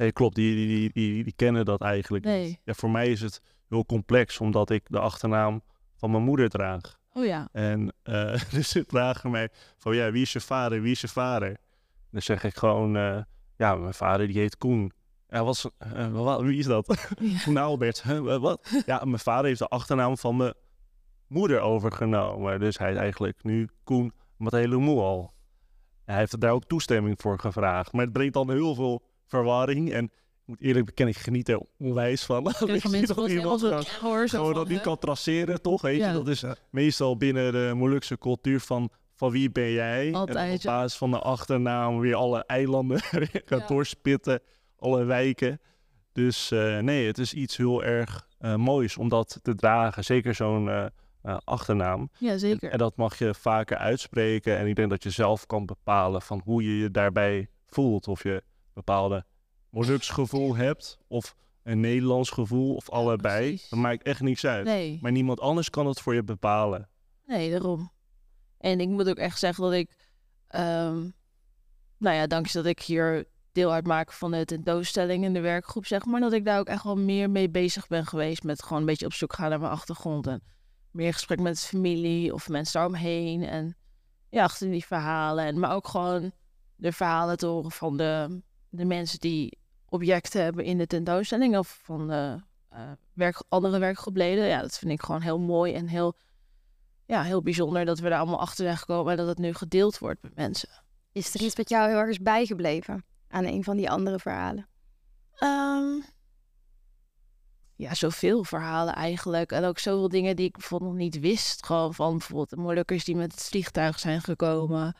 Ja. 0.00 0.06
Nee, 0.06 0.12
klopt. 0.12 0.34
Die, 0.34 0.54
die, 0.54 0.90
die, 0.92 1.24
die, 1.24 1.32
kennen 1.36 1.64
dat 1.64 1.80
eigenlijk 1.80 2.24
niet. 2.24 2.34
Nee. 2.34 2.60
Ja, 2.64 2.74
voor 2.74 2.90
mij 2.90 3.08
is 3.08 3.20
het 3.20 3.40
heel 3.68 3.86
complex, 3.86 4.40
omdat 4.40 4.70
ik 4.70 4.82
de 4.88 4.98
achternaam 4.98 5.62
van 5.96 6.10
mijn 6.10 6.22
moeder 6.22 6.48
draag. 6.48 6.98
Oh 7.12 7.24
ja. 7.24 7.48
En 7.52 7.92
eh, 8.02 8.40
dus 8.52 8.68
ze 8.68 8.84
vragen 8.86 9.30
mij 9.30 9.48
van, 9.76 9.94
ja, 9.96 10.10
wie 10.10 10.22
is 10.22 10.32
je 10.32 10.40
vader? 10.40 10.82
Wie 10.82 10.90
is 10.92 11.00
je 11.00 11.08
vader? 11.08 11.56
Dan 12.10 12.22
zeg 12.22 12.44
ik 12.44 12.56
gewoon, 12.56 12.96
eh, 12.96 13.22
ja, 13.56 13.74
mijn 13.74 13.94
vader 13.94 14.26
die 14.26 14.38
heet 14.38 14.56
Koen. 14.56 14.92
Ja, 15.28 15.44
wat, 15.44 15.54
is- 15.54 15.70
eh, 15.78 16.08
wat, 16.12 16.40
wie 16.42 16.58
is 16.58 16.66
dat? 16.66 17.06
ja. 17.20 17.38
Koen 17.44 17.56
Albert. 17.56 18.02
Huh, 18.02 18.36
wat? 18.36 18.82
Ja, 18.86 19.04
mijn 19.04 19.18
vader 19.18 19.44
heeft 19.44 19.58
de 19.58 19.68
achternaam 19.68 20.16
van 20.16 20.36
mijn 20.36 20.54
moeder 21.26 21.60
overgenomen. 21.60 22.60
Dus 22.60 22.78
hij 22.78 22.92
is 22.92 22.98
eigenlijk 22.98 23.44
nu 23.44 23.68
Koen 23.84 24.12
Matelemoe 24.36 25.00
al. 25.00 25.32
Hij 26.04 26.16
heeft 26.18 26.40
daar 26.40 26.52
ook 26.52 26.64
toestemming 26.64 27.20
voor 27.20 27.38
gevraagd. 27.38 27.92
Maar 27.92 28.04
het 28.04 28.12
brengt 28.12 28.34
dan 28.34 28.50
heel 28.50 28.74
veel 28.74 29.02
verwarring. 29.30 29.92
En 29.92 30.04
ik 30.04 30.10
moet 30.44 30.60
eerlijk 30.60 30.86
bekennen, 30.86 31.14
ik 31.14 31.20
geniet 31.20 31.48
er 31.48 31.60
onwijs 31.78 32.24
van. 32.24 32.44
Dat 32.44 32.60
mensen 32.90 33.16
dat 33.16 33.28
iemand 33.28 33.60
gewoon- 33.60 34.54
dat 34.54 34.68
niet 34.68 34.80
kan 34.80 34.98
traceren, 34.98 35.62
toch? 35.62 35.82
Weet 35.82 35.98
Ja. 35.98 36.06
je, 36.08 36.12
dat 36.12 36.28
is 36.28 36.44
meestal 36.70 37.16
binnen 37.16 37.52
de 37.52 37.72
Molukse 37.74 38.18
cultuur 38.18 38.60
van 38.60 38.90
van 39.14 39.30
wie 39.30 39.50
ben 39.50 39.70
jij? 39.70 40.12
Altijd, 40.12 40.36
en 40.50 40.54
op 40.54 40.62
basis 40.62 40.98
van 40.98 41.10
de 41.10 41.18
achternaam 41.18 41.98
weer 41.98 42.14
alle 42.14 42.44
eilanden 42.46 43.00
gaan 43.44 43.58
Ja. 43.58 43.66
doorspitten, 43.66 44.40
alle 44.78 45.04
wijken. 45.04 45.60
Dus 46.12 46.50
eh, 46.50 46.78
nee, 46.78 47.06
het 47.06 47.18
is 47.18 47.34
iets 47.34 47.56
heel 47.56 47.84
erg 47.84 48.26
eh, 48.38 48.54
moois 48.56 48.96
om 48.96 49.08
dat 49.08 49.38
te 49.42 49.54
dragen. 49.54 50.04
Zeker 50.04 50.34
zo'n 50.34 50.68
eh, 50.68 50.86
eh, 51.22 51.36
achternaam. 51.44 52.10
Ja, 52.18 52.36
zeker. 52.38 52.70
En 52.70 52.78
dat 52.78 52.96
mag 52.96 53.18
je 53.18 53.34
vaker 53.34 53.76
uitspreken. 53.76 54.58
En 54.58 54.66
ik 54.66 54.76
denk 54.76 54.90
dat 54.90 55.02
je 55.02 55.10
zelf 55.10 55.46
kan 55.46 55.66
bepalen 55.66 56.22
van 56.22 56.40
hoe 56.44 56.62
je 56.64 56.78
je 56.78 56.90
daarbij 56.90 57.48
voelt. 57.66 58.08
Of 58.08 58.22
je 58.22 58.42
bepaalde 58.84 59.24
gevoel 59.98 60.56
hebt. 60.56 60.98
Of 61.08 61.34
een 61.62 61.80
Nederlands 61.80 62.30
gevoel. 62.30 62.74
Of 62.74 62.90
allebei. 62.90 63.48
precies. 63.48 63.68
Dat 63.68 63.78
maakt 63.78 64.02
echt 64.02 64.20
niks 64.20 64.46
uit. 64.46 64.64
Nee. 64.64 64.98
Maar 65.02 65.12
niemand 65.12 65.40
anders 65.40 65.70
kan 65.70 65.86
het 65.86 66.00
voor 66.00 66.14
je 66.14 66.22
bepalen. 66.22 66.88
Nee, 67.26 67.50
daarom. 67.50 67.92
En 68.58 68.80
ik 68.80 68.88
moet 68.88 69.08
ook 69.08 69.16
echt 69.16 69.38
zeggen 69.38 69.64
dat 69.64 69.72
ik, 69.72 69.96
ehm, 70.46 71.08
nou 71.98 72.16
ja, 72.16 72.26
dankzij 72.26 72.62
dat 72.62 72.70
ik 72.70 72.82
hier 72.82 73.26
deel 73.52 73.72
uitmaak 73.72 74.12
van 74.12 74.30
de 74.30 74.44
tentoonstelling 74.44 75.24
in 75.24 75.32
de 75.32 75.40
werkgroep, 75.40 75.86
zeg 75.86 76.04
maar, 76.04 76.20
dat 76.20 76.32
ik 76.32 76.44
daar 76.44 76.58
ook 76.58 76.68
echt 76.68 76.84
wel 76.84 76.96
meer 76.96 77.30
mee 77.30 77.50
bezig 77.50 77.86
ben 77.86 78.06
geweest 78.06 78.42
met 78.42 78.62
gewoon 78.62 78.78
een 78.78 78.86
beetje 78.86 79.06
op 79.06 79.12
zoek 79.12 79.32
gaan 79.32 79.50
naar 79.50 79.60
mijn 79.60 79.72
achtergrond 79.72 80.26
en 80.26 80.42
meer 80.90 81.12
gesprek 81.12 81.40
met 81.40 81.60
familie 81.60 82.34
of 82.34 82.48
mensen 82.48 82.72
daaromheen 82.72 83.42
en 83.42 83.76
ja, 84.28 84.44
achter 84.44 84.70
die 84.70 84.84
verhalen 84.84 85.44
en 85.44 85.58
maar 85.58 85.74
ook 85.74 85.88
gewoon 85.88 86.32
de 86.76 86.92
verhalen 86.92 87.36
te 87.36 87.46
horen 87.46 87.70
van 87.70 87.96
de, 87.96 88.42
de 88.70 88.84
mensen 88.84 89.18
die 89.18 89.58
objecten 89.88 90.42
hebben 90.42 90.64
in 90.64 90.78
de 90.78 90.86
tentoonstelling 90.86 91.56
of 91.56 91.80
van 91.82 92.08
de 92.08 92.42
eh, 92.68 92.90
werk, 93.12 93.42
andere 93.48 93.78
werkgroepleden. 93.78 94.46
Ja, 94.46 94.60
dat 94.60 94.78
vind 94.78 94.92
ik 94.92 95.02
gewoon 95.02 95.20
heel 95.20 95.38
mooi 95.38 95.74
en 95.74 95.86
heel 95.86 96.14
ja, 97.10 97.22
heel 97.22 97.42
bijzonder 97.42 97.84
dat 97.84 97.98
we 97.98 98.08
daar 98.08 98.18
allemaal 98.18 98.40
achter 98.40 98.64
zijn 98.64 98.76
gekomen 98.76 99.10
en 99.10 99.16
dat 99.16 99.26
het 99.26 99.38
nu 99.38 99.54
gedeeld 99.54 99.98
wordt 99.98 100.22
met 100.22 100.34
mensen. 100.34 100.68
Is 101.12 101.34
er 101.34 101.42
iets 101.42 101.54
wat 101.54 101.68
jou 101.68 101.88
heel 101.88 101.98
erg 101.98 102.08
is 102.08 102.18
bijgebleven 102.18 103.04
aan 103.28 103.44
een 103.44 103.64
van 103.64 103.76
die 103.76 103.90
andere 103.90 104.18
verhalen? 104.18 104.68
Ehm, 105.34 106.00
ja, 107.76 107.94
zoveel 107.94 108.44
verhalen 108.44 108.94
eigenlijk. 108.94 109.52
En 109.52 109.64
ook 109.64 109.78
zoveel 109.78 110.08
dingen 110.08 110.36
die 110.36 110.46
ik 110.46 110.52
bijvoorbeeld 110.52 110.90
nog 110.90 111.00
niet 111.00 111.20
wist. 111.20 111.66
Gewoon 111.66 111.94
van 111.94 112.10
bijvoorbeeld 112.18 112.50
de 112.50 112.56
Molukkers 112.56 113.04
die 113.04 113.16
met 113.16 113.32
het 113.32 113.42
vliegtuig 113.42 113.98
zijn 113.98 114.20
gekomen. 114.20 114.96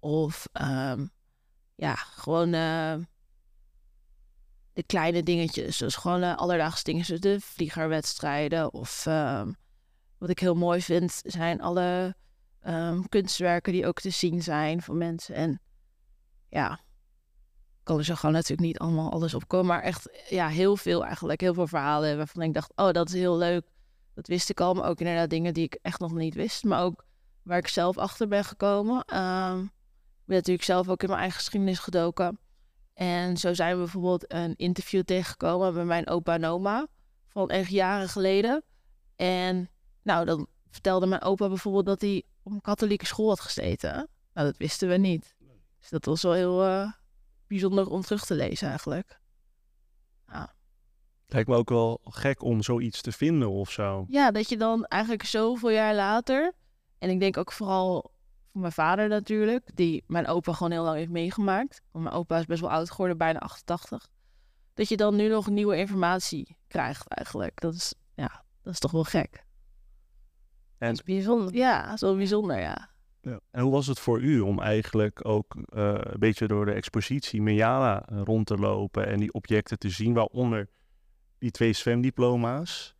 Of 0.00 0.48
ehm, 0.52 1.06
ja, 1.82 1.94
gewoon 1.94 2.54
eh, 2.54 2.94
de 4.72 4.82
kleine 4.82 5.22
dingetjes. 5.22 5.76
Dus 5.76 5.96
gewoon 5.96 6.22
eh, 6.22 6.36
alledaagse 6.36 6.84
dingen 6.84 7.04
zoals 7.04 7.20
de 7.20 7.40
vliegerwedstrijden. 7.40 8.72
Of 8.72 9.06
ehm, 9.06 9.52
wat 10.18 10.30
ik 10.30 10.38
heel 10.38 10.54
mooi 10.54 10.82
vind 10.82 11.20
zijn 11.24 11.60
alle 11.60 12.16
ehm, 12.60 13.02
kunstwerken 13.08 13.72
die 13.72 13.86
ook 13.86 14.00
te 14.00 14.10
zien 14.10 14.42
zijn 14.42 14.82
van 14.82 14.98
mensen. 14.98 15.34
En 15.34 15.60
ja, 16.48 16.72
ik 16.72 17.82
kan 17.82 17.98
er 17.98 18.04
zo 18.04 18.14
gewoon 18.14 18.34
natuurlijk 18.34 18.68
niet 18.68 18.78
allemaal 18.78 19.12
alles 19.12 19.34
opkomen. 19.34 19.66
Maar 19.66 19.82
echt, 19.82 20.26
ja, 20.28 20.48
heel 20.48 20.76
veel 20.76 21.04
eigenlijk. 21.04 21.40
Heel 21.40 21.54
veel 21.54 21.66
verhalen 21.66 22.16
waarvan 22.16 22.42
ik 22.42 22.54
dacht, 22.54 22.72
oh, 22.74 22.90
dat 22.90 23.08
is 23.08 23.14
heel 23.14 23.36
leuk. 23.36 23.66
Dat 24.14 24.26
wist 24.26 24.50
ik 24.50 24.60
al. 24.60 24.74
Maar 24.74 24.88
ook 24.88 25.00
inderdaad 25.00 25.30
dingen 25.30 25.54
die 25.54 25.64
ik 25.64 25.78
echt 25.82 26.00
nog 26.00 26.12
niet 26.12 26.34
wist. 26.34 26.64
Maar 26.64 26.82
ook 26.82 27.04
waar 27.42 27.58
ik 27.58 27.68
zelf 27.68 27.98
achter 27.98 28.28
ben 28.28 28.44
gekomen. 28.44 28.98
Ik 28.98 29.81
ben 30.24 30.36
natuurlijk 30.36 30.64
zelf 30.64 30.88
ook 30.88 31.02
in 31.02 31.08
mijn 31.08 31.20
eigen 31.20 31.38
geschiedenis 31.38 31.78
gedoken. 31.78 32.38
En 32.94 33.36
zo 33.36 33.54
zijn 33.54 33.72
we 33.72 33.78
bijvoorbeeld 33.78 34.32
een 34.32 34.56
interview 34.56 35.02
tegengekomen 35.02 35.74
met 35.74 35.86
mijn 35.86 36.08
opa 36.08 36.34
en 36.34 36.44
oma. 36.44 36.86
Van 37.28 37.50
echt 37.50 37.70
jaren 37.70 38.08
geleden. 38.08 38.62
En 39.16 39.70
nou, 40.02 40.24
dan 40.24 40.46
vertelde 40.70 41.06
mijn 41.06 41.22
opa 41.22 41.48
bijvoorbeeld 41.48 41.86
dat 41.86 42.00
hij 42.00 42.22
op 42.42 42.52
een 42.52 42.60
katholieke 42.60 43.06
school 43.06 43.28
had 43.28 43.40
gezeten. 43.40 44.08
Nou, 44.34 44.46
dat 44.46 44.56
wisten 44.56 44.88
we 44.88 44.96
niet. 44.96 45.34
Dus 45.78 45.90
dat 45.90 46.04
was 46.04 46.22
wel 46.22 46.32
heel 46.32 46.64
eh, 46.64 46.92
bijzonder 47.46 47.88
om 47.88 48.02
terug 48.02 48.24
te 48.24 48.34
lezen 48.34 48.68
eigenlijk. 48.68 49.20
Lijkt 51.32 51.48
me 51.48 51.56
ook 51.56 51.68
wel 51.68 52.00
gek 52.04 52.42
om 52.42 52.62
zoiets 52.62 53.00
te 53.00 53.12
vinden 53.12 53.50
of 53.50 53.70
zo. 53.70 54.04
Ja, 54.08 54.30
dat 54.30 54.48
je 54.48 54.56
dan 54.56 54.84
eigenlijk 54.84 55.24
zoveel 55.24 55.70
jaar 55.70 55.94
later... 55.94 56.54
En 56.98 57.10
ik 57.10 57.20
denk 57.20 57.36
ook 57.36 57.52
vooral 57.52 58.12
voor 58.52 58.60
mijn 58.60 58.72
vader 58.72 59.08
natuurlijk... 59.08 59.70
die 59.74 60.04
mijn 60.06 60.26
opa 60.26 60.52
gewoon 60.52 60.72
heel 60.72 60.82
lang 60.82 60.96
heeft 60.96 61.10
meegemaakt. 61.10 61.82
Want 61.90 62.04
mijn 62.04 62.16
opa 62.16 62.38
is 62.38 62.46
best 62.46 62.60
wel 62.60 62.70
oud 62.70 62.90
geworden, 62.90 63.18
bijna 63.18 63.38
88. 63.38 64.08
Dat 64.74 64.88
je 64.88 64.96
dan 64.96 65.16
nu 65.16 65.28
nog 65.28 65.48
nieuwe 65.48 65.76
informatie 65.76 66.56
krijgt 66.68 67.08
eigenlijk. 67.08 67.60
Dat 67.60 67.74
is, 67.74 67.94
ja, 68.14 68.44
dat 68.62 68.72
is 68.72 68.78
toch 68.78 68.90
wel 68.90 69.04
gek. 69.04 69.44
Dat 70.78 70.92
is 70.92 71.02
bijzonder. 71.02 71.54
Ja, 71.54 71.84
dat 71.84 71.94
is 71.94 72.00
wel 72.00 72.16
bijzonder, 72.16 72.58
ja. 72.58 72.90
Ja. 73.22 73.40
En 73.50 73.62
hoe 73.62 73.72
was 73.72 73.86
het 73.86 73.98
voor 73.98 74.20
u 74.20 74.40
om 74.40 74.60
eigenlijk 74.60 75.26
ook 75.28 75.56
eh, 75.56 75.94
een 75.98 76.18
beetje 76.18 76.46
door 76.46 76.64
de 76.64 76.72
expositie 76.72 77.42
Mejala 77.42 78.06
eh, 78.06 78.20
rond 78.24 78.46
te 78.46 78.56
lopen 78.56 79.06
en 79.06 79.20
die 79.20 79.32
objecten 79.32 79.78
te 79.78 79.90
zien, 79.90 80.14
waaronder 80.14 80.68
die 81.38 81.50
twee 81.50 81.72
zwemdiploma's? 81.72 82.94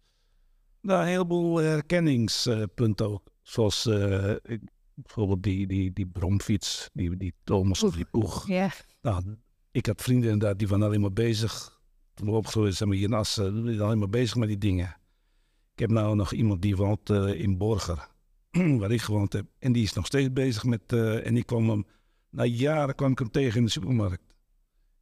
Nou, 0.80 1.00
een 1.00 1.08
heleboel 1.08 1.56
herkenningspunten 1.56 3.08
ook. 3.08 3.22
Zoals 3.42 3.86
eh, 3.86 4.30
ik, 4.42 4.60
bijvoorbeeld 4.94 5.42
die, 5.42 5.66
die, 5.66 5.92
die 5.92 6.06
bromfiets, 6.06 6.90
die, 6.92 7.16
die 7.16 7.34
Thomas 7.44 7.82
of 7.82 7.94
die 7.94 8.06
Poeg. 8.10 8.46
Ja. 8.46 8.70
Nou, 9.02 9.36
ik 9.70 9.86
had 9.86 10.02
vrienden 10.02 10.30
inderdaad 10.30 10.58
die 10.58 10.68
waren 10.68 10.84
alleen 10.84 11.00
maar 11.00 11.12
bezig. 11.12 11.80
Toen 12.14 12.26
we 12.26 12.32
opgegroeid 12.32 12.74
zijn 12.74 12.88
we 12.88 12.96
hier 12.96 13.08
in 13.08 13.12
Assen, 13.12 13.54
die 13.54 13.64
waren 13.64 13.86
alleen 13.86 13.98
maar 13.98 14.08
bezig 14.08 14.36
met 14.36 14.48
die 14.48 14.58
dingen. 14.58 14.96
heb 15.74 15.90
nou 15.90 16.16
nog 16.16 16.32
iemand 16.32 16.62
die 16.62 16.76
woont 16.76 17.10
eh, 17.10 17.40
in 17.40 17.58
Borger, 17.58 18.08
waar 18.78 18.90
ik 18.90 19.00
gewoond 19.00 19.32
heb. 19.32 19.46
En 19.58 19.72
die 19.72 19.82
is 19.82 19.92
nog 19.92 20.06
steeds 20.06 20.32
bezig 20.32 20.64
met, 20.64 20.92
eh, 20.92 21.26
en 21.26 21.36
ik 21.36 21.46
kwam 21.46 21.68
hem, 21.68 21.86
na 22.30 22.44
jaren 22.44 22.94
kwam 22.94 23.12
ik 23.12 23.18
hem 23.18 23.30
tegen 23.30 23.58
in 23.58 23.64
de 23.64 23.70
supermarkt. 23.70 24.22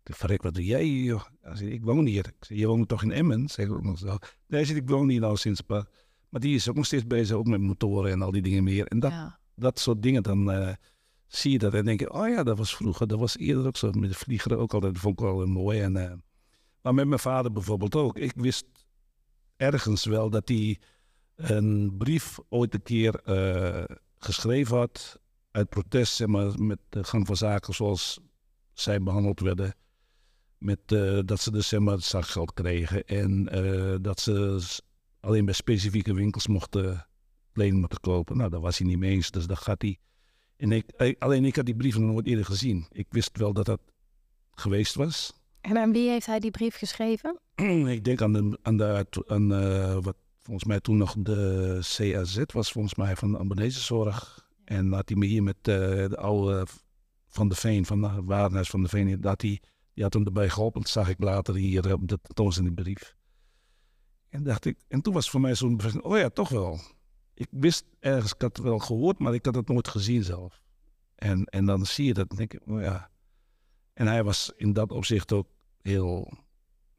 Ik 0.01 0.07
dacht, 0.07 0.19
verrek, 0.19 0.43
wat 0.43 0.55
doe 0.55 0.65
jij 0.65 0.85
hier, 0.85 1.05
joh? 1.05 1.25
Zei, 1.53 1.71
ik 1.71 1.85
woon 1.85 2.07
hier. 2.07 2.27
Ik 2.27 2.45
zei, 2.45 2.59
je 2.59 2.67
woont 2.67 2.89
toch 2.89 3.03
in 3.03 3.13
Emmen? 3.13 3.49
Zeg 3.49 3.67
ik 3.67 3.73
ook 3.73 3.83
nog 3.83 3.99
zo. 3.99 4.07
Nee, 4.07 4.19
hij 4.47 4.65
zei, 4.65 4.79
ik 4.79 4.89
woon 4.89 5.09
hier 5.09 5.21
nou 5.21 5.37
sinds 5.37 5.61
een 5.61 5.67
paar... 5.67 5.87
Maar 6.29 6.41
die 6.41 6.55
is 6.55 6.69
ook 6.69 6.77
nog 6.77 6.87
steeds 6.87 7.07
bezig, 7.07 7.37
ook 7.37 7.47
met 7.47 7.61
motoren 7.61 8.11
en 8.11 8.23
al 8.23 8.31
die 8.31 8.43
dingen 8.43 8.65
meer. 8.65 8.87
En 8.87 8.99
dat, 8.99 9.11
Ja. 9.11 9.40
Dat 9.61 9.79
soort 9.79 10.03
dingen, 10.03 10.23
dan 10.23 10.51
eh, 10.51 10.75
zie 11.27 11.51
je 11.51 11.59
dat 11.59 11.75
en 11.75 11.85
denk 11.85 12.01
je, 12.01 12.13
oh 12.13 12.29
ja, 12.29 12.43
dat 12.43 12.59
was 12.59 12.77
vroeger. 12.77 13.07
Dat 13.07 13.19
was 13.19 13.39
eerder 13.39 13.67
ook 13.67 13.77
zo, 13.77 13.91
met 13.93 14.11
de 14.11 14.17
vliegeren 14.17 14.59
ook 14.59 14.75
altijd, 14.75 14.93
dat 14.93 15.03
vond 15.03 15.21
ik 15.21 15.25
wel 15.25 15.47
mooi. 15.47 15.81
En, 15.81 15.97
eh, 15.97 16.13
maar 16.83 16.95
met 16.95 17.07
mijn 17.07 17.21
vader 17.21 17.53
bijvoorbeeld 17.53 17.95
ook. 17.95 18.19
Ik 18.19 18.33
wist 18.35 18.65
ergens 19.57 20.05
wel 20.05 20.31
dat 20.31 20.49
hij 20.49 20.79
een 21.37 21.95
brief 21.99 22.39
ooit 22.49 22.75
een 22.75 22.83
keer 22.83 23.15
eh, 23.15 23.97
geschreven 24.19 24.77
had 24.77 25.21
uit 25.51 25.69
protest, 25.69 26.15
zeg 26.15 26.27
maar, 26.27 26.63
met 26.63 26.79
de 26.89 27.05
gang 27.05 27.27
van 27.27 27.37
zaken 27.37 27.75
zoals 27.75 28.21
zij 28.73 29.03
behandeld 29.03 29.41
werden. 29.41 29.75
Met, 30.59 30.89
dat 31.25 31.41
ze 31.41 31.51
dus 31.51 31.69
zeg 31.69 31.81
maar, 31.81 32.01
zakgeld 32.01 32.53
kregen 32.53 33.05
en 33.05 33.45
dat 34.03 34.21
ze 34.21 34.61
alleen 35.21 35.45
bij 35.45 35.55
specifieke 35.55 36.15
winkels 36.15 36.47
mochten 36.47 37.07
kleding 37.53 37.79
moeten 37.81 38.01
kopen. 38.01 38.37
Nou, 38.37 38.51
daar 38.51 38.61
was 38.61 38.79
hij 38.79 38.87
niet 38.87 38.99
mee 38.99 39.11
eens, 39.11 39.31
dus 39.31 39.47
dat 39.47 39.59
gaat 39.59 39.83
hij. 39.83 39.99
En 40.57 40.73
ik, 40.73 40.89
eh, 40.89 41.15
alleen 41.19 41.45
ik 41.45 41.57
had 41.57 41.65
die 41.65 41.77
brief 41.77 41.99
nog 41.99 42.11
nooit 42.11 42.27
eerder 42.27 42.45
gezien. 42.45 42.87
Ik 42.91 43.07
wist 43.11 43.39
wel 43.39 43.53
dat 43.53 43.67
dat 43.67 43.81
geweest 44.55 44.95
was. 44.95 45.33
En 45.61 45.79
aan 45.79 45.93
wie 45.93 46.11
heeft 46.11 46.27
hij 46.27 46.41
die 46.41 46.51
brief 46.51 46.77
geschreven? 46.77 47.39
ik 47.97 48.05
denk 48.05 48.23
aan, 48.23 48.33
de, 48.33 48.59
aan, 48.63 48.77
de, 48.77 49.07
aan 49.27 49.55
eh, 49.55 49.99
wat 50.01 50.17
volgens 50.43 50.65
mij 50.65 50.81
toen 50.81 50.97
nog 50.97 51.15
de 51.19 51.79
CAZ 51.81 52.43
was, 52.53 52.73
volgens 52.73 52.95
mij 52.95 53.17
van 53.17 53.33
de 53.33 53.39
abonneezorg. 53.39 54.49
En 54.65 54.93
had 54.93 55.09
hij 55.09 55.19
me 55.19 55.27
hier 55.27 55.43
met 55.43 55.57
eh, 55.57 55.65
de 56.09 56.17
oude 56.17 56.67
Van 57.29 57.49
de 57.49 57.55
Veen, 57.55 57.87
van 57.87 58.03
het 58.03 58.25
Warenhuis 58.25 58.71
van 58.71 58.83
de 58.83 58.89
Veen, 58.89 59.21
dat 59.21 59.43
hij, 59.43 59.61
die 59.95 60.05
had 60.05 60.13
hem 60.13 60.25
erbij 60.25 60.49
geholpen. 60.49 60.81
Dat 60.81 60.91
zag 60.91 61.09
ik 61.09 61.23
later 61.23 61.55
hier 61.55 61.93
op 61.93 62.09
de 62.09 62.19
tentoonstelling 62.23 62.75
brief. 62.75 63.17
En, 64.29 64.43
dacht 64.43 64.65
ik, 64.65 64.79
en 64.89 65.03
toen 65.03 65.13
was 65.13 65.23
het 65.23 65.33
voor 65.33 65.41
mij 65.41 65.55
zo'n 65.55 65.77
bevestiging, 65.77 66.13
oh 66.13 66.19
ja, 66.19 66.29
toch 66.29 66.49
wel. 66.49 66.81
Ik 67.41 67.49
wist 67.51 67.85
ergens, 68.01 68.33
ik 68.33 68.41
had 68.41 68.57
het 68.57 68.67
wel 68.67 68.79
gehoord, 68.79 69.19
maar 69.19 69.35
ik 69.35 69.45
had 69.45 69.55
het 69.55 69.69
nooit 69.69 69.89
gezien 69.89 70.23
zelf. 70.23 70.61
En, 71.15 71.45
en 71.45 71.65
dan 71.65 71.87
zie 71.87 72.07
je 72.07 72.15
dat 72.15 72.31
en 72.31 72.37
denk 72.37 72.53
ik, 72.53 72.61
oh 72.67 72.81
ja. 72.81 73.11
En 73.93 74.07
hij 74.07 74.25
was 74.25 74.53
in 74.57 74.73
dat 74.73 74.93
opzicht 74.93 75.33
ook 75.33 75.47
heel 75.83 76.33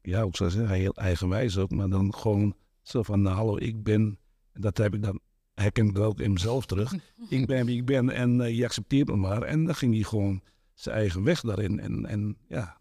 ja, 0.00 0.22
hoe 0.22 0.36
zou 0.36 0.50
ik 0.50 0.56
zeggen, 0.56 0.76
heel 0.76 0.94
eigenwijs 0.94 1.58
ook, 1.58 1.70
maar 1.70 1.88
dan 1.88 2.14
gewoon 2.14 2.54
zo 2.82 3.02
van, 3.02 3.22
nou, 3.22 3.36
hallo, 3.36 3.56
ik 3.56 3.82
ben, 3.82 4.18
en 4.52 4.60
dat 4.60 4.76
heb 4.78 4.94
ik 4.94 5.02
dan, 5.02 5.20
herken 5.54 5.88
ik 5.88 5.98
ook 5.98 6.20
in 6.20 6.32
mezelf 6.32 6.66
terug. 6.66 6.94
ik 7.28 7.46
ben 7.46 7.66
wie 7.66 7.76
ik 7.76 7.86
ben 7.86 8.10
en 8.10 8.40
eh, 8.40 8.56
je 8.56 8.64
accepteert 8.64 9.08
me 9.08 9.16
maar. 9.16 9.42
En 9.42 9.64
dan 9.64 9.74
ging 9.74 9.94
hij 9.94 10.02
gewoon 10.02 10.42
zijn 10.74 10.96
eigen 10.96 11.22
weg 11.22 11.40
daarin. 11.40 11.80
En, 11.80 12.06
en 12.06 12.36
ja, 12.48 12.80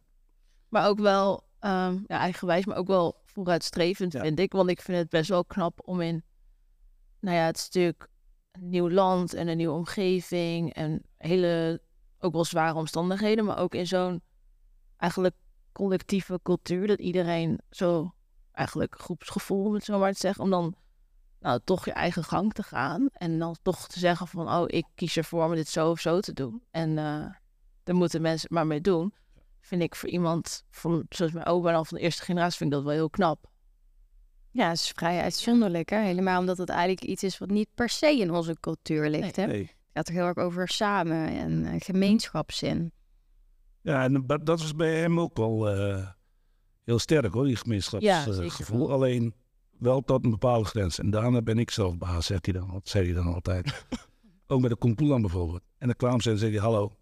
Maar 0.70 0.88
ook 0.88 1.00
wel 1.00 1.44
ehm, 1.60 1.98
ja, 2.08 2.18
eigenwijs, 2.20 2.66
maar 2.66 2.78
ook 2.78 2.88
wel 2.88 3.22
vooruitstrevend, 3.26 4.14
Ja. 4.14 4.22
vind 4.22 4.40
ik. 4.40 4.52
Want 4.52 4.70
ik 4.70 4.82
vind 4.82 4.98
het 4.98 5.10
best 5.10 5.30
wel 5.30 5.46
knap 5.46 5.80
om 5.86 6.02
in, 6.02 6.24
nou 7.22 7.38
ja, 7.38 7.46
het 7.46 7.58
stuk 7.58 8.08
nieuw 8.60 8.90
land 8.90 9.34
en 9.34 9.48
een 9.48 9.58
nieuwe 9.58 9.76
omgeving 9.76 10.74
en 10.74 11.04
hele, 11.18 11.82
ook 12.20 12.34
wel 12.34 12.46
zware 12.46 12.78
omstandigheden, 12.78 13.46
maar 13.46 13.58
ook 13.58 13.76
in 13.76 13.88
zo'n 13.88 14.22
eigenlijk 14.98 15.36
collectieve 15.72 16.40
cultuur, 16.44 16.88
dat 16.88 17.00
iedereen 17.00 17.60
zo 17.70 18.14
eigenlijk 18.52 19.00
groepsgevoel, 19.00 19.66
om 19.66 19.74
het 19.74 19.84
zo 19.84 20.00
maar 20.00 20.14
te 20.14 20.20
zeggen, 20.20 20.44
om 20.44 20.50
dan 20.50 20.76
nou 21.40 21.60
toch 21.64 21.86
je 21.86 21.92
eigen 21.92 22.24
gang 22.24 22.54
te 22.54 22.64
gaan 22.64 23.10
en 23.12 23.40
dan 23.40 23.56
toch 23.62 23.88
te 23.88 24.00
zeggen 24.00 24.28
van, 24.28 24.50
oh, 24.50 24.64
ik 24.68 24.86
kies 24.96 25.18
ervoor 25.18 25.46
om 25.46 25.56
dit 25.56 25.68
zo 25.68 25.90
of 25.90 26.00
zo 26.00 26.20
te 26.20 26.34
doen. 26.34 26.64
En 26.72 26.98
eh 26.98 27.26
daar 27.84 27.96
moeten 27.96 28.22
mensen 28.22 28.50
maar 28.54 28.68
mee 28.68 28.82
doen 28.82 29.14
vind 29.60 29.82
ik 29.82 29.96
voor 29.96 30.10
iemand 30.10 30.64
van, 30.70 31.06
zoals 31.10 31.32
mijn 31.32 31.46
opa 31.46 31.70
en 31.70 31.76
al 31.76 31.86
van 31.86 31.98
de 31.98 32.04
eerste 32.04 32.24
generatie, 32.24 32.58
vind 32.58 32.70
ik 32.70 32.76
dat 32.76 32.86
wel 32.86 32.94
heel 32.94 33.10
knap. 33.10 33.51
Ja, 34.52 34.70
het 34.70 34.78
is 34.78 34.92
vrij 34.96 35.22
uitzonderlijk, 35.22 35.90
hè? 35.90 36.00
Helemaal 36.00 36.40
omdat 36.40 36.58
het 36.58 36.70
eigenlijk 36.70 37.04
iets 37.04 37.24
is 37.24 37.38
wat 37.38 37.50
niet 37.50 37.70
per 37.76 37.90
se 37.90 38.20
in 38.20 38.32
onze 38.32 38.56
cultuur 38.60 39.10
ligt, 39.10 39.36
hè? 39.36 39.46
nee. 39.46 39.62
Het 39.62 39.70
gaat 39.94 40.06
toch 40.06 40.16
heel 40.16 40.26
erg 40.26 40.38
over 40.38 40.68
samen 40.68 41.28
en 41.28 41.66
eh, 41.66 41.76
gemeenschapszin. 41.78 42.92
Ja, 43.82 44.04
en 44.04 44.26
dat 44.26 44.60
was 44.60 44.76
bij 44.76 45.00
hem 45.00 45.20
ook 45.20 45.38
wel 45.38 45.70
eh, 45.70 46.08
heel 46.84 47.00
sterk 47.00 47.34
hoor, 47.34 47.46
die 47.46 47.56
gemeenschapsgevoel. 47.56 48.92
Alleen 48.92 49.34
wel 49.78 50.02
tot 50.02 50.24
een 50.24 50.30
bepaalde 50.30 50.66
grens. 50.66 51.00
En 51.00 51.10
daarna 51.10 51.42
ben 51.42 51.60
ik 51.60 51.72
zelf 51.72 51.98
baas, 51.98 52.26
zegt 52.26 52.46
hij 52.46 52.54
dan. 52.54 52.72
Dat 52.72 52.90
zei 52.90 53.06
hij 53.06 53.14
dan 53.14 53.34
altijd. 53.34 53.86
ook 54.48 54.62
met 54.62 54.70
de 54.70 54.76
Kompoelan 54.76 55.22
bijvoorbeeld. 55.22 55.62
En 55.78 55.88
dan 55.88 55.96
kwam 55.96 56.22
ze 56.22 56.30
en 56.30 56.38
zei 56.38 56.52
hij, 56.52 56.62
hallo, 56.62 56.96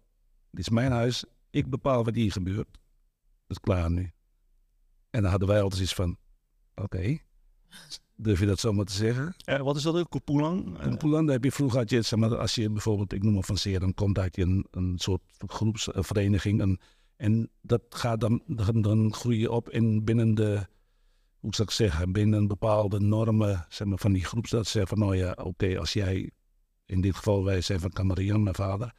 dit 0.50 0.60
is 0.60 0.68
mijn 0.68 0.92
huis. 0.92 1.24
Ik 1.50 1.70
bepaal 1.70 2.04
wat 2.04 2.14
hier 2.14 2.32
gebeurt. 2.32 2.68
Dat 3.46 3.56
is 3.56 3.60
klaar 3.60 3.90
nu. 3.90 4.12
En 5.10 5.22
dan 5.22 5.30
hadden 5.30 5.48
wij 5.48 5.62
altijd 5.62 5.82
iets 5.82 5.94
van, 5.94 6.16
oké. 6.74 7.18
Durf 8.16 8.40
je 8.40 8.46
dat 8.46 8.58
zomaar 8.60 8.84
te 8.84 8.92
zeggen? 8.92 9.34
Eh, 9.44 9.60
wat 9.60 9.76
is 9.76 9.82
dat 9.82 9.94
ook, 9.96 10.10
Koepoelang? 10.10 10.78
Eh, 10.78 10.86
In 10.86 10.96
Poeland 10.96 11.28
heb 11.30 11.44
je 11.44 11.52
vroeger 11.52 11.78
had 11.78 11.90
je, 11.90 12.02
zeg 12.02 12.18
maar, 12.18 12.36
als 12.36 12.54
je 12.54 12.70
bijvoorbeeld, 12.70 13.12
ik 13.12 13.22
noem 13.22 13.34
maar 13.34 13.42
van 13.42 13.56
dan 13.78 13.94
komt 13.94 14.18
uit 14.18 14.36
je 14.36 14.42
een, 14.42 14.66
een 14.70 14.98
soort 14.98 15.20
groepsvereniging. 15.46 16.60
Een, 16.60 16.80
en 17.16 17.50
dat 17.62 17.82
gaat 17.88 18.20
dan, 18.20 18.42
dan, 18.46 18.82
dan 18.82 19.14
groei 19.14 19.38
je 19.38 19.50
op 19.50 19.70
in 19.70 20.04
binnen 20.04 20.34
de, 20.34 20.66
hoe 21.38 21.54
zou 21.54 21.68
ik 21.68 21.74
zeggen, 21.74 22.12
binnen 22.12 22.46
bepaalde 22.46 23.00
normen 23.00 23.66
zeg 23.68 23.86
maar, 23.86 23.98
van 23.98 24.12
die 24.12 24.24
groep. 24.24 24.48
Dat 24.48 24.64
ze 24.64 24.70
zeggen 24.70 24.96
van, 24.96 25.06
nou 25.06 25.16
ja, 25.16 25.36
oké, 25.42 25.78
als 25.78 25.92
jij, 25.92 26.30
in 26.86 27.00
dit 27.00 27.16
geval 27.16 27.44
wij 27.44 27.60
zijn 27.60 27.80
van 27.80 27.90
Camarian, 27.90 28.42
mijn 28.42 28.54
vader. 28.54 28.94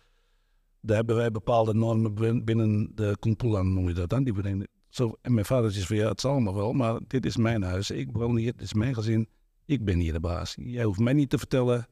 Daar 0.81 0.95
hebben 0.95 1.15
wij 1.15 1.31
bepaalde 1.31 1.73
normen 1.73 2.13
bin- 2.13 2.43
binnen 2.43 2.91
de 2.95 3.17
Kumpulan, 3.19 3.73
noem 3.73 3.87
je 3.87 3.93
dat 3.93 4.09
dan. 4.09 4.23
Die 4.23 4.33
vereniging. 4.33 4.69
Zo, 4.91 5.17
en 5.21 5.33
mijn 5.33 5.45
vader 5.45 5.71
zegt 5.71 5.87
van, 5.87 5.95
ja, 5.95 6.07
het 6.07 6.21
zal 6.21 6.31
allemaal 6.31 6.55
wel, 6.55 6.73
maar 6.73 6.99
dit 7.07 7.25
is 7.25 7.37
mijn 7.37 7.63
huis. 7.63 7.91
Ik 7.91 8.09
woon 8.11 8.35
hier, 8.35 8.51
dit 8.51 8.61
is 8.61 8.73
mijn 8.73 8.93
gezin. 8.93 9.29
Ik 9.65 9.85
ben 9.85 9.99
hier 9.99 10.13
de 10.13 10.19
baas. 10.19 10.55
Jij 10.59 10.83
hoeft 10.83 10.99
mij 10.99 11.13
niet 11.13 11.29
te 11.29 11.37
vertellen 11.37 11.87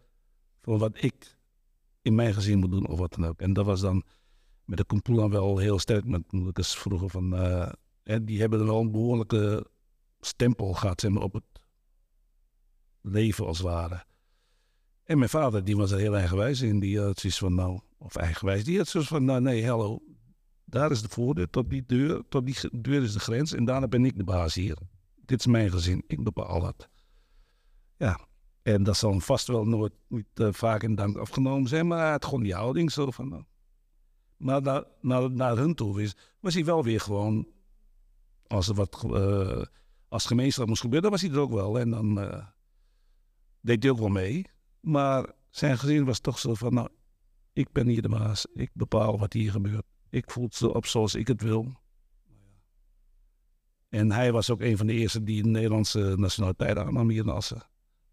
van 0.62 0.78
wat 0.78 1.04
ik 1.04 1.38
in 2.02 2.16
mijn 2.16 2.34
gezin 2.34 2.60
moet 2.60 2.72
doen 2.72 2.88
of 2.88 3.00
wat 3.00 3.14
dan 3.14 3.26
ook. 3.26 3.40
En 3.42 3.54
dat 3.54 3.66
was 3.66 3.82
dan 3.82 4.04
met 4.66 4.78
de 4.78 4.86
Kumpulan 4.86 5.30
wel 5.30 5.58
heel 5.58 5.80
sterk. 5.80 6.06
Met 6.06 6.24
is 6.58 6.76
vroeger 6.76 7.10
van, 7.10 7.36
eh, 7.36 7.72
die 8.22 8.40
hebben 8.40 8.66
wel 8.66 8.80
een 8.80 8.92
behoorlijke 8.92 9.68
stempel 10.20 10.74
gehad 10.74 11.04
op 11.04 11.34
het 11.34 11.44
leven 13.02 13.46
als 13.46 13.58
het 13.58 13.68
ware. 13.68 14.04
En 15.04 15.18
mijn 15.18 15.30
vader, 15.30 15.64
die 15.64 15.76
was 15.76 15.92
er 15.92 16.00
heel 16.00 16.16
eigenwijs 16.16 16.62
in. 16.62 16.80
Die 16.80 17.00
had 17.00 17.20
zoiets 17.20 17.40
van, 17.40 17.56
nou, 17.56 17.80
of 17.98 18.16
eigenwijs, 18.16 18.64
die 18.64 18.78
had 18.78 18.88
zoiets 18.88 19.10
van, 19.10 19.26
nou 19.26 19.42
nee, 19.42 19.68
hallo. 19.68 20.02
Daar 20.70 20.92
is 20.92 21.02
de 21.02 21.10
voordeur, 21.10 21.50
tot 21.50 21.70
die 21.70 21.84
deur, 21.86 22.24
tot 22.30 22.46
die 22.46 22.56
deur 22.72 23.04
is 23.04 23.14
de 23.14 23.20
grens. 23.20 23.54
En 23.54 23.66
daarna 23.66 23.88
ben 23.88 24.06
ik 24.06 24.18
de 24.18 24.24
baas 24.24 24.54
hier. 24.54 24.78
Dit 25.26 25.40
is 25.40 25.46
mijn 25.46 25.72
gezin, 25.72 26.04
ik 26.08 26.24
bepaal 26.24 26.60
dat. 26.60 26.90
Ja, 27.98 28.28
en 28.62 28.84
dat 28.84 28.98
zal 28.98 29.20
vast 29.20 29.48
wel 29.48 29.66
nooit 29.66 29.94
niet, 30.08 30.26
eh, 30.34 30.48
vaak 30.52 30.84
in 30.84 30.96
dank 30.96 31.18
afgenomen 31.18 31.70
zijn, 31.70 31.88
maar 31.88 32.12
had 32.12 32.26
gewoon 32.26 32.44
die 32.44 32.54
houding 32.54 32.92
zo 32.92 33.12
van. 33.12 33.30
nou. 33.30 33.44
Maar 34.38 34.86
naar, 35.32 35.58
hun 35.58 35.76
toe 35.76 36.14
was 36.40 36.54
hij 36.54 36.66
wel 36.66 36.84
weer 36.84 37.00
gewoon. 37.00 37.48
Als 38.48 38.68
er 38.68 38.76
wat 38.76 39.06
eh, 39.14 39.62
als 40.08 40.26
gemeenschap 40.26 40.68
moest 40.68 40.82
gebeuren, 40.82 41.10
dan 41.10 41.20
was 41.20 41.30
hij 41.30 41.32
er 41.32 41.44
ook 41.44 41.54
wel. 41.54 41.80
En 41.80 41.90
dan 41.90 42.20
eh, 42.20 42.46
deed 43.62 43.84
hij 43.84 43.92
ook 43.92 44.00
wel 44.00 44.10
mee. 44.10 44.46
Maar 44.80 45.32
zijn 45.50 45.78
gezin 45.78 46.06
was 46.06 46.20
toch 46.20 46.40
zo 46.40 46.54
van: 46.54 46.74
nou, 46.74 46.90
ik 47.54 47.72
ben 47.72 47.88
hier 47.88 48.02
de 48.02 48.10
baas, 48.10 48.48
ik 48.54 48.70
bepaal 48.74 49.20
wat 49.20 49.34
hier 49.34 49.52
gebeurt. 49.52 49.86
Ik 50.10 50.32
voel 50.32 50.44
het 50.44 50.62
op 50.62 50.86
zoals 50.86 51.16
ik 51.16 51.28
het 51.28 51.42
wil. 51.42 51.78
En 53.90 54.12
hij 54.12 54.32
was 54.32 54.50
ook 54.50 54.62
een 54.62 54.78
van 54.78 54.88
de 54.88 54.94
eerste 54.94 55.24
die 55.24 55.44
de 55.44 55.50
Nederlandse 55.50 56.14
nationaliteit 56.18 56.78
aannam 56.78 57.10
hier 57.10 57.24
in 57.24 57.30
Assen 57.30 57.64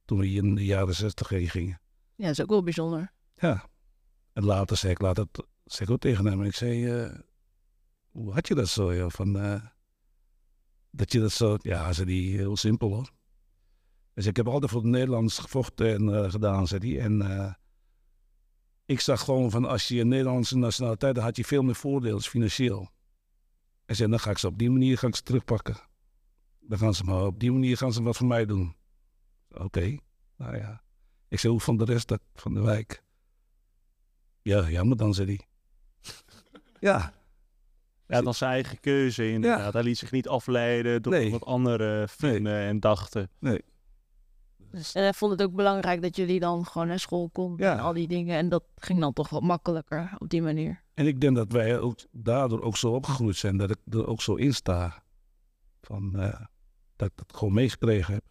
toen 0.05 0.19
we 0.19 0.27
hier 0.27 0.45
in 0.45 0.55
de 0.55 0.65
jaren 0.65 0.95
zestig 0.95 1.29
heen 1.29 1.49
gingen. 1.49 1.81
Ja, 2.15 2.25
dat 2.25 2.33
is 2.33 2.41
ook 2.41 2.49
wel 2.49 2.63
bijzonder. 2.63 3.13
Ja. 3.37 3.69
En 4.33 4.45
later 4.45 4.77
zei 4.77 4.93
ik, 4.93 5.01
laat 5.01 5.17
het, 5.17 5.47
zei 5.65 5.89
ik 5.89 5.95
ook 5.95 6.01
tegen 6.01 6.27
hem. 6.27 6.41
En 6.41 6.47
ik 6.47 6.55
zei, 6.55 6.87
eh, 6.87 7.19
hoe 8.11 8.33
had 8.33 8.49
je 8.49 8.55
dat 8.55 8.69
zo? 8.69 8.95
joh? 8.95 9.11
Van, 9.11 9.39
eh, 9.39 9.63
dat 10.91 11.13
je 11.13 11.21
dat 11.21 11.33
zo... 11.33 11.57
Ja, 11.61 11.93
zei 11.93 12.07
die 12.07 12.37
heel 12.37 12.57
simpel 12.57 12.89
hoor. 12.95 13.11
Dus 14.15 14.27
ik 14.27 14.37
heb 14.37 14.49
altijd 14.49 14.71
voor 14.71 14.81
het 14.81 14.91
Nederlands 14.91 15.39
gevochten 15.39 15.95
en 15.95 16.15
eh, 16.15 16.31
gedaan, 16.31 16.67
zei 16.67 16.95
hij. 16.95 17.05
En 17.05 17.23
eh, 17.23 17.53
ik 18.87 19.01
zag 19.01 19.21
gewoon 19.21 19.51
van, 19.51 19.65
als 19.65 19.89
je 19.89 20.01
een 20.01 20.09
Nederlandse 20.09 20.57
nationaliteit, 20.57 21.15
dan 21.15 21.25
had 21.25 21.37
je 21.37 21.45
veel 21.45 21.63
meer 21.63 21.75
voordelen 21.75 22.21
financieel. 22.23 22.91
Hij 23.87 23.95
zei, 23.95 24.11
dan 24.11 24.21
ga 24.21 24.31
ik 24.31 24.39
ze 24.39 24.47
op 24.47 24.59
die 24.59 24.71
manier 24.71 24.99
ga 24.99 25.07
ik 25.07 25.17
ze 25.17 25.23
terugpakken. 25.23 25.77
Dan 26.61 26.79
gaan 26.79 26.95
ze 26.95 27.05
maar 27.05 27.25
op 27.27 27.41
die 27.41 27.53
manier 27.53 27.77
gaan 27.77 27.93
ze 27.93 28.03
wat 28.03 28.17
voor 28.17 28.27
mij 28.27 28.47
doen. 28.47 28.77
Oké, 29.51 29.99
nou 30.37 30.57
ja. 30.57 30.83
Ik 31.29 31.39
zei, 31.39 31.53
hoe 31.53 31.63
van 31.63 31.77
de 31.77 31.85
rest 31.85 32.09
dat, 32.09 32.21
van 32.35 32.55
de 32.55 32.61
wijk? 32.61 33.03
Ja, 34.43 34.69
jammer 34.71 34.97
dan, 34.97 35.15
zei 35.15 35.27
hij. 35.27 35.41
ja, 36.91 37.13
Ja, 38.07 38.15
dat 38.15 38.25
was 38.25 38.39
zijn 38.39 38.51
eigen 38.53 38.81
keuze 38.81 39.31
inderdaad. 39.31 39.73
Hij 39.73 39.83
liet 39.83 39.99
zich 39.99 40.11
niet 40.11 40.29
afleiden 40.29 41.03
door 41.03 41.13
Nee. 41.13 41.31
wat 41.31 41.45
anderen 41.45 42.09
vinden 42.09 42.59
en 42.61 42.81
dachten. 42.81 43.31
Dus 44.77 44.93
En 44.93 45.03
hij 45.03 45.13
vond 45.13 45.33
het 45.33 45.43
ook 45.43 45.55
belangrijk 45.55 46.03
dat 46.03 46.17
jullie 46.17 46.41
dan 46.41 46.67
gewoon 46.67 46.87
naar 46.87 46.99
school 46.99 47.29
konden 47.33 47.67
Ja. 47.67 47.73
en 47.73 47.81
al 47.81 47.93
die 47.93 48.09
dingen. 48.09 48.37
En 48.37 48.49
dat 48.49 48.65
ging 48.77 49.01
dan 49.01 49.13
toch 49.13 49.29
wat 49.29 49.43
makkelijker 49.43 50.15
op 50.19 50.29
die 50.29 50.43
manier. 50.43 50.83
En 50.95 51.07
ik 51.07 51.21
denk 51.21 51.37
dat 51.37 51.53
wij 51.53 51.79
ook 51.79 51.99
daardoor 52.11 52.61
ook 52.63 52.77
zo 52.77 52.93
opgegroeid 52.93 53.37
zijn, 53.37 53.57
dat 53.57 53.71
ik 53.71 53.79
er 53.91 54.07
ook 54.07 54.23
zo 54.23 54.35
in 54.35 54.55
sta. 54.55 55.03
Van, 55.83 56.19
eh, 56.19 56.41
dat 56.97 57.09
ik 57.09 57.17
dat 57.17 57.37
gewoon 57.37 57.55
meegekregen 57.55 58.15
heb. 58.15 58.25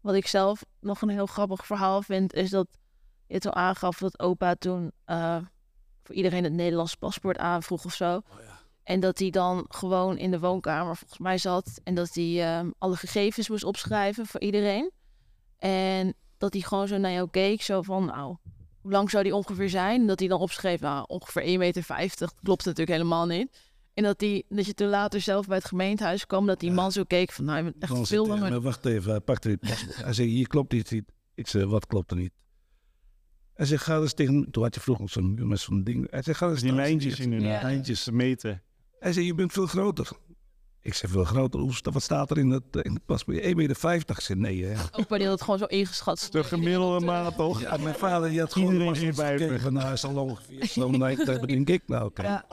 Wat 0.00 0.14
ik 0.14 0.26
zelf 0.26 0.64
nog 0.80 1.02
een 1.02 1.08
heel 1.08 1.26
grappig 1.26 1.66
verhaal 1.66 2.02
vind, 2.02 2.32
is 2.32 2.50
dat 2.50 2.66
je 3.26 3.38
toen 3.38 3.54
aangaf 3.54 3.98
dat 3.98 4.18
opa 4.20 4.54
toen 4.54 4.92
eh, 5.04 5.36
voor 6.02 6.14
iedereen 6.14 6.44
het 6.44 6.52
Nederlands 6.52 6.94
paspoort 6.94 7.38
aanvroeg 7.38 7.84
of 7.84 7.94
zo. 7.94 8.20
En 8.90 9.00
dat 9.00 9.18
hij 9.18 9.30
dan 9.30 9.64
gewoon 9.68 10.18
in 10.18 10.30
de 10.30 10.38
woonkamer 10.38 10.96
volgens 10.96 11.18
mij 11.18 11.38
zat 11.38 11.80
en 11.84 11.94
dat 11.94 12.14
hij 12.14 12.42
ehm, 12.44 12.70
alle 12.78 12.96
gegevens 12.96 13.48
moest 13.48 13.64
opschrijven 13.64 14.26
voor 14.26 14.40
iedereen. 14.40 14.90
En 15.58 16.14
dat 16.38 16.52
hij 16.52 16.62
gewoon 16.62 16.88
zo 16.88 16.96
naar 16.98 17.12
jou 17.12 17.30
keek, 17.30 17.62
zo 17.62 17.82
van, 17.82 18.04
nou, 18.04 18.36
hoe 18.80 18.92
lang 18.92 19.10
zou 19.10 19.22
die 19.22 19.34
ongeveer 19.34 19.68
zijn? 19.68 20.00
En 20.00 20.06
dat 20.06 20.18
hij 20.18 20.28
dan 20.28 20.40
opschreef, 20.40 20.80
nou, 20.80 21.04
ongeveer 21.08 21.42
1,50 21.42 21.56
meter. 21.58 21.84
Dat 22.18 22.34
klopt 22.42 22.64
natuurlijk 22.64 22.96
helemaal 22.96 23.26
niet. 23.26 23.58
En 23.94 24.02
dat, 24.02 24.18
die, 24.18 24.44
dat 24.48 24.66
je 24.66 24.74
toen 24.74 24.88
later 24.88 25.20
zelf 25.20 25.46
bij 25.46 25.56
het 25.56 25.66
gemeentehuis 25.66 26.26
kwam, 26.26 26.46
dat 26.46 26.60
die 26.60 26.68
Ja. 26.68 26.74
man 26.74 26.92
zo 26.92 27.04
keek 27.04 27.32
van, 27.32 27.44
nou, 27.44 27.56
je 27.56 27.62
bent 27.62 27.80
Dan 27.80 27.88
echt 27.88 27.98
zit 27.98 28.08
veel 28.08 28.24
hij, 28.26 28.34
langer. 28.34 28.50
maar 28.50 28.60
wacht 28.60 28.84
even, 28.84 29.10
hij 29.16 29.20
pakte 29.20 29.48
dit 29.48 29.60
paspoort. 29.60 29.96
Hij 29.96 30.12
zei, 30.12 30.28
hier 30.28 30.48
klopt 30.48 30.72
iets 30.72 30.90
niet. 30.90 31.12
Ik 31.34 31.46
zei, 31.46 31.64
wat 31.66 31.86
klopt 31.86 32.10
er 32.10 32.16
niet? 32.16 32.32
Hij 33.54 33.66
zei, 33.66 33.78
ga 33.80 33.96
eens 34.00 34.14
tegen... 34.14 34.50
Toen 34.50 34.62
had 34.62 34.74
je 34.74 34.80
vroeger 34.80 35.08
zo'n 35.08 35.34
muur 35.34 35.46
met 35.46 35.60
zo'n 35.60 35.84
ding. 35.84 36.10
Hij 36.10 36.22
zei, 36.22 36.36
ga 36.36 36.48
eens 36.48 36.60
Die 36.60 36.72
lijntjes 36.72 37.18
inderdaad. 37.20 37.60
Ja. 37.60 37.66
Lijntjes 37.68 38.02
te 38.02 38.12
meten. 38.12 38.62
Hij 39.00 39.12
zei, 39.12 39.26
je 39.26 39.34
bent 39.34 39.52
veel 39.52 39.66
groter. 39.66 40.08
Ik 40.82 40.94
zei, 40.94 41.12
veel 41.12 41.24
groter? 41.24 41.80
Wat 41.92 42.02
staat 42.02 42.30
er 42.30 42.38
in 42.38 42.50
het, 42.50 42.62
eh, 42.70 42.80
in 42.84 42.94
het 42.94 43.04
paspoort? 43.04 43.36
1,50 43.42 43.54
meter. 43.54 44.16
Ik 44.16 44.20
zei, 44.20 44.38
nee 44.38 44.64
hè. 44.64 44.74
Die 44.92 45.06
had 45.08 45.18
het 45.18 45.42
gewoon 45.42 45.58
zo 45.58 45.64
ingeschat. 45.64 46.28
De 46.30 46.44
gemiddelde 46.44 47.04
maat 47.06 47.36
toch? 47.36 47.60
Ja, 47.60 47.76
mijn 47.76 47.94
vader 47.94 48.28
die 48.30 48.40
had 48.40 48.52
gewoon 48.52 48.72
Iedereen 48.72 49.14
vijven. 49.14 49.38
gekeken 49.38 49.60
van, 49.60 49.72
nou, 49.72 49.86
hij 49.86 49.96
zal 49.96 50.16
ongeveer 50.16 50.66
zo'n 50.66 51.02
hebben, 51.02 51.48
denk 51.48 51.68
ik. 51.68 51.82
Nou. 51.86 52.10
Ja. 52.14 52.44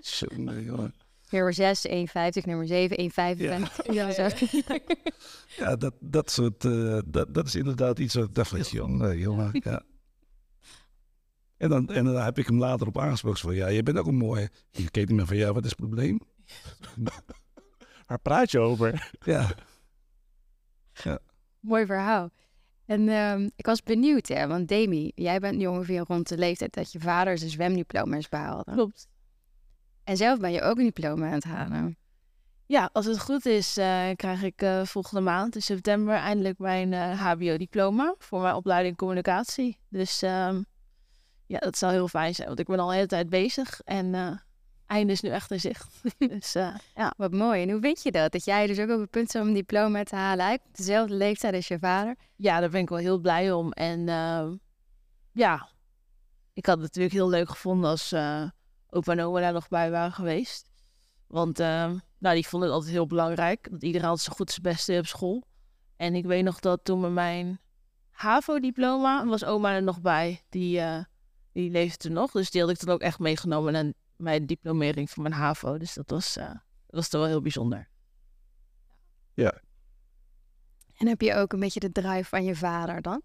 Zo, 0.00 0.26
nee, 0.36 0.64
jongen. 0.64 0.94
Nummer 1.30 1.54
6, 1.54 1.86
1,50. 1.88 1.92
Nummer 2.44 2.66
7, 2.66 3.10
1,55. 3.10 3.92
Ja, 3.92 4.12
zo. 4.12 4.28
Ja, 5.56 5.76
dat, 5.76 5.94
dat 6.00 6.30
soort, 6.30 6.64
eh, 6.64 6.98
dat, 7.06 7.34
dat 7.34 7.46
is 7.46 7.54
inderdaad 7.54 7.98
iets 7.98 8.14
wat 8.14 8.24
ik 8.24 8.34
dacht 8.34 8.48
van, 8.48 8.60
jongen, 8.60 9.18
jongen, 9.18 9.50
ja. 9.64 9.82
En 11.62 11.68
dan, 11.68 11.88
en 11.88 12.04
dan 12.04 12.16
heb 12.16 12.38
ik 12.38 12.46
hem 12.46 12.58
later 12.58 12.86
op 12.86 12.98
aangesproken 12.98 13.40
van, 13.40 13.54
ja, 13.54 13.68
je 13.68 13.82
bent 13.82 13.98
ook 13.98 14.06
een 14.06 14.16
mooie. 14.16 14.50
Je 14.70 14.90
keek 14.90 15.08
niet 15.08 15.16
meer 15.16 15.26
van, 15.26 15.36
ja, 15.36 15.52
wat 15.52 15.64
is 15.64 15.70
het 15.70 15.78
probleem? 15.78 16.20
Waar 18.06 18.20
praat 18.22 18.50
je 18.50 18.58
over? 18.58 19.10
Ja, 19.24 19.46
Mooi 21.60 21.86
verhaal. 21.86 22.30
En 22.86 23.08
ehm, 23.08 23.48
ik 23.56 23.66
was 23.66 23.82
benieuwd, 23.82 24.28
hè, 24.28 24.46
want 24.46 24.68
Demi, 24.68 25.12
jij 25.14 25.38
bent 25.38 25.58
nu 25.58 25.66
ongeveer 25.66 26.04
rond 26.06 26.28
de 26.28 26.38
leeftijd 26.38 26.74
dat 26.74 26.92
je 26.92 27.00
vader 27.00 27.38
zijn 27.38 27.50
zwemdiploma's 27.50 28.28
behaalde. 28.28 28.72
Klopt. 28.72 29.08
En 30.04 30.16
zelf 30.16 30.38
ben 30.38 30.52
je 30.52 30.62
ook 30.62 30.78
een 30.78 30.84
diploma 30.84 31.26
aan 31.26 31.32
het 31.32 31.44
halen. 31.44 31.96
Ja, 32.66 32.90
als 32.92 33.06
het 33.06 33.20
goed 33.20 33.46
is, 33.46 33.76
eh, 33.76 34.10
krijg 34.16 34.42
ik 34.42 34.62
eh, 34.62 34.84
volgende 34.84 35.22
maand 35.22 35.54
in 35.54 35.62
september 35.62 36.14
eindelijk 36.14 36.58
mijn 36.58 36.92
eh, 36.92 37.20
HBO-diploma 37.20 38.14
voor 38.18 38.40
mijn 38.40 38.54
opleiding 38.54 38.96
communicatie. 38.96 39.78
Dus 39.88 40.22
ehm, 40.22 40.62
ja, 41.52 41.58
dat 41.58 41.78
zou 41.78 41.92
heel 41.92 42.08
fijn 42.08 42.34
zijn, 42.34 42.48
want 42.48 42.60
ik 42.60 42.66
ben 42.66 42.78
al 42.78 42.88
de 42.88 42.94
hele 42.94 43.06
tijd 43.06 43.28
bezig 43.28 43.80
en 43.84 44.14
eh 44.14 44.36
einde 44.86 45.12
is 45.12 45.20
nu 45.20 45.30
echt 45.30 45.50
in 45.50 45.60
zicht. 45.60 46.02
dus 46.18 46.54
eh, 46.54 46.74
ja, 46.94 47.14
Wat 47.16 47.32
mooi. 47.32 47.62
En 47.62 47.70
hoe 47.70 47.80
weet 47.80 48.02
je 48.02 48.10
dat? 48.10 48.32
Dat 48.32 48.44
jij 48.44 48.66
dus 48.66 48.78
ook 48.78 48.90
op 48.90 49.00
het 49.00 49.10
punt 49.10 49.32
bent 49.32 49.44
om 49.44 49.48
een 49.48 49.54
diploma 49.54 50.02
te 50.02 50.16
halen. 50.16 50.52
Op 50.52 50.76
dezelfde 50.76 51.14
leeftijd 51.14 51.54
als 51.54 51.68
je 51.68 51.78
vader. 51.78 52.16
ja, 52.36 52.60
daar 52.60 52.70
ben 52.70 52.80
ik 52.80 52.88
wel 52.88 52.98
heel 52.98 53.18
blij 53.18 53.52
om. 53.52 53.72
En 53.72 54.08
ehm, 54.08 54.56
ja, 55.32 55.68
ik 56.52 56.66
had 56.66 56.74
het 56.74 56.84
natuurlijk 56.84 57.14
heel 57.14 57.28
leuk 57.28 57.48
gevonden 57.48 57.90
als 57.90 58.12
eh 58.12 58.44
opa 58.88 59.12
en 59.12 59.20
oma 59.20 59.40
daar 59.40 59.52
nog 59.52 59.68
bij 59.68 59.90
waren 59.90 60.12
geweest. 60.12 60.70
Want 61.26 61.58
nou, 61.58 62.34
die 62.34 62.46
vonden 62.46 62.68
het 62.68 62.78
altijd 62.78 62.94
heel 62.94 63.06
belangrijk. 63.06 63.70
Dat 63.70 63.82
iedereen 63.82 64.08
altijd 64.08 64.26
zo 64.26 64.32
goed 64.32 64.50
zijn 64.50 64.62
best 64.62 64.86
deed 64.86 64.98
op 64.98 65.06
school. 65.06 65.42
En 65.96 66.14
ik 66.14 66.24
weet 66.24 66.44
nog 66.44 66.60
dat 66.60 66.84
toen 66.84 67.00
met 67.00 67.12
mijn 67.12 67.60
HAVO-diploma 68.10 69.26
was 69.26 69.44
oma 69.44 69.74
er 69.74 69.82
nog 69.82 70.00
bij. 70.00 70.42
Die, 70.48 70.80
eh, 70.80 71.04
die 71.52 71.70
leefde 71.70 71.96
toen 71.96 72.12
nog. 72.12 72.30
Dus 72.30 72.50
die 72.50 72.60
had 72.60 72.70
ik 72.70 72.80
dan 72.80 72.94
ook 72.94 73.00
echt 73.00 73.18
meegenomen 73.18 73.72
naar 73.72 73.92
mijn 74.16 74.46
diplomering 74.46 75.10
van 75.10 75.22
mijn 75.22 75.34
HAVO. 75.34 75.78
Dus 75.78 75.94
dat 75.94 76.10
was, 76.10 76.36
eh, 76.36 76.46
dat 76.46 76.60
was 76.86 77.08
toch 77.08 77.20
wel 77.20 77.30
heel 77.30 77.42
bijzonder. 77.42 77.88
En 80.96 81.06
heb 81.06 81.20
je 81.20 81.34
ook 81.34 81.52
een 81.52 81.60
beetje 81.60 81.80
de 81.80 81.92
drive 81.92 82.24
van 82.28 82.44
je 82.44 82.54
vader 82.54 83.02
dan? 83.02 83.22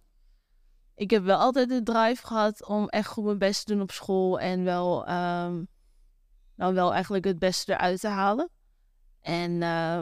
ik 0.98 1.10
heb 1.10 1.24
wel 1.24 1.38
altijd 1.38 1.70
de 1.70 1.84
drive 1.84 2.28
gehad 2.28 2.66
om 2.66 2.88
echt 2.88 3.08
goed 3.08 3.24
mijn 3.24 3.38
best 3.38 3.66
te 3.66 3.74
doen 3.74 3.82
op 3.82 3.92
school 3.92 4.40
en 4.40 4.63
wel, 4.63 5.06
ehm, 5.06 5.63
nou 6.56 6.74
wel 6.74 6.94
eigenlijk 6.94 7.26
het 7.26 7.40
beste 7.40 7.74
eruit 7.74 8.00
te 8.00 8.08
halen. 8.08 8.50
En 9.22 9.62
eh, 9.62 10.02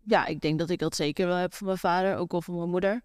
ja, 0.00 0.26
ik 0.26 0.40
denk 0.40 0.58
dat 0.58 0.70
ik 0.70 0.78
dat 0.78 0.94
zeker 0.94 1.26
wel 1.26 1.36
heb 1.36 1.54
van 1.54 1.66
mijn 1.66 1.78
vader, 1.78 2.16
ook 2.16 2.32
al 2.32 2.42
van 2.42 2.56
mijn 2.56 2.70
moeder. 2.70 3.02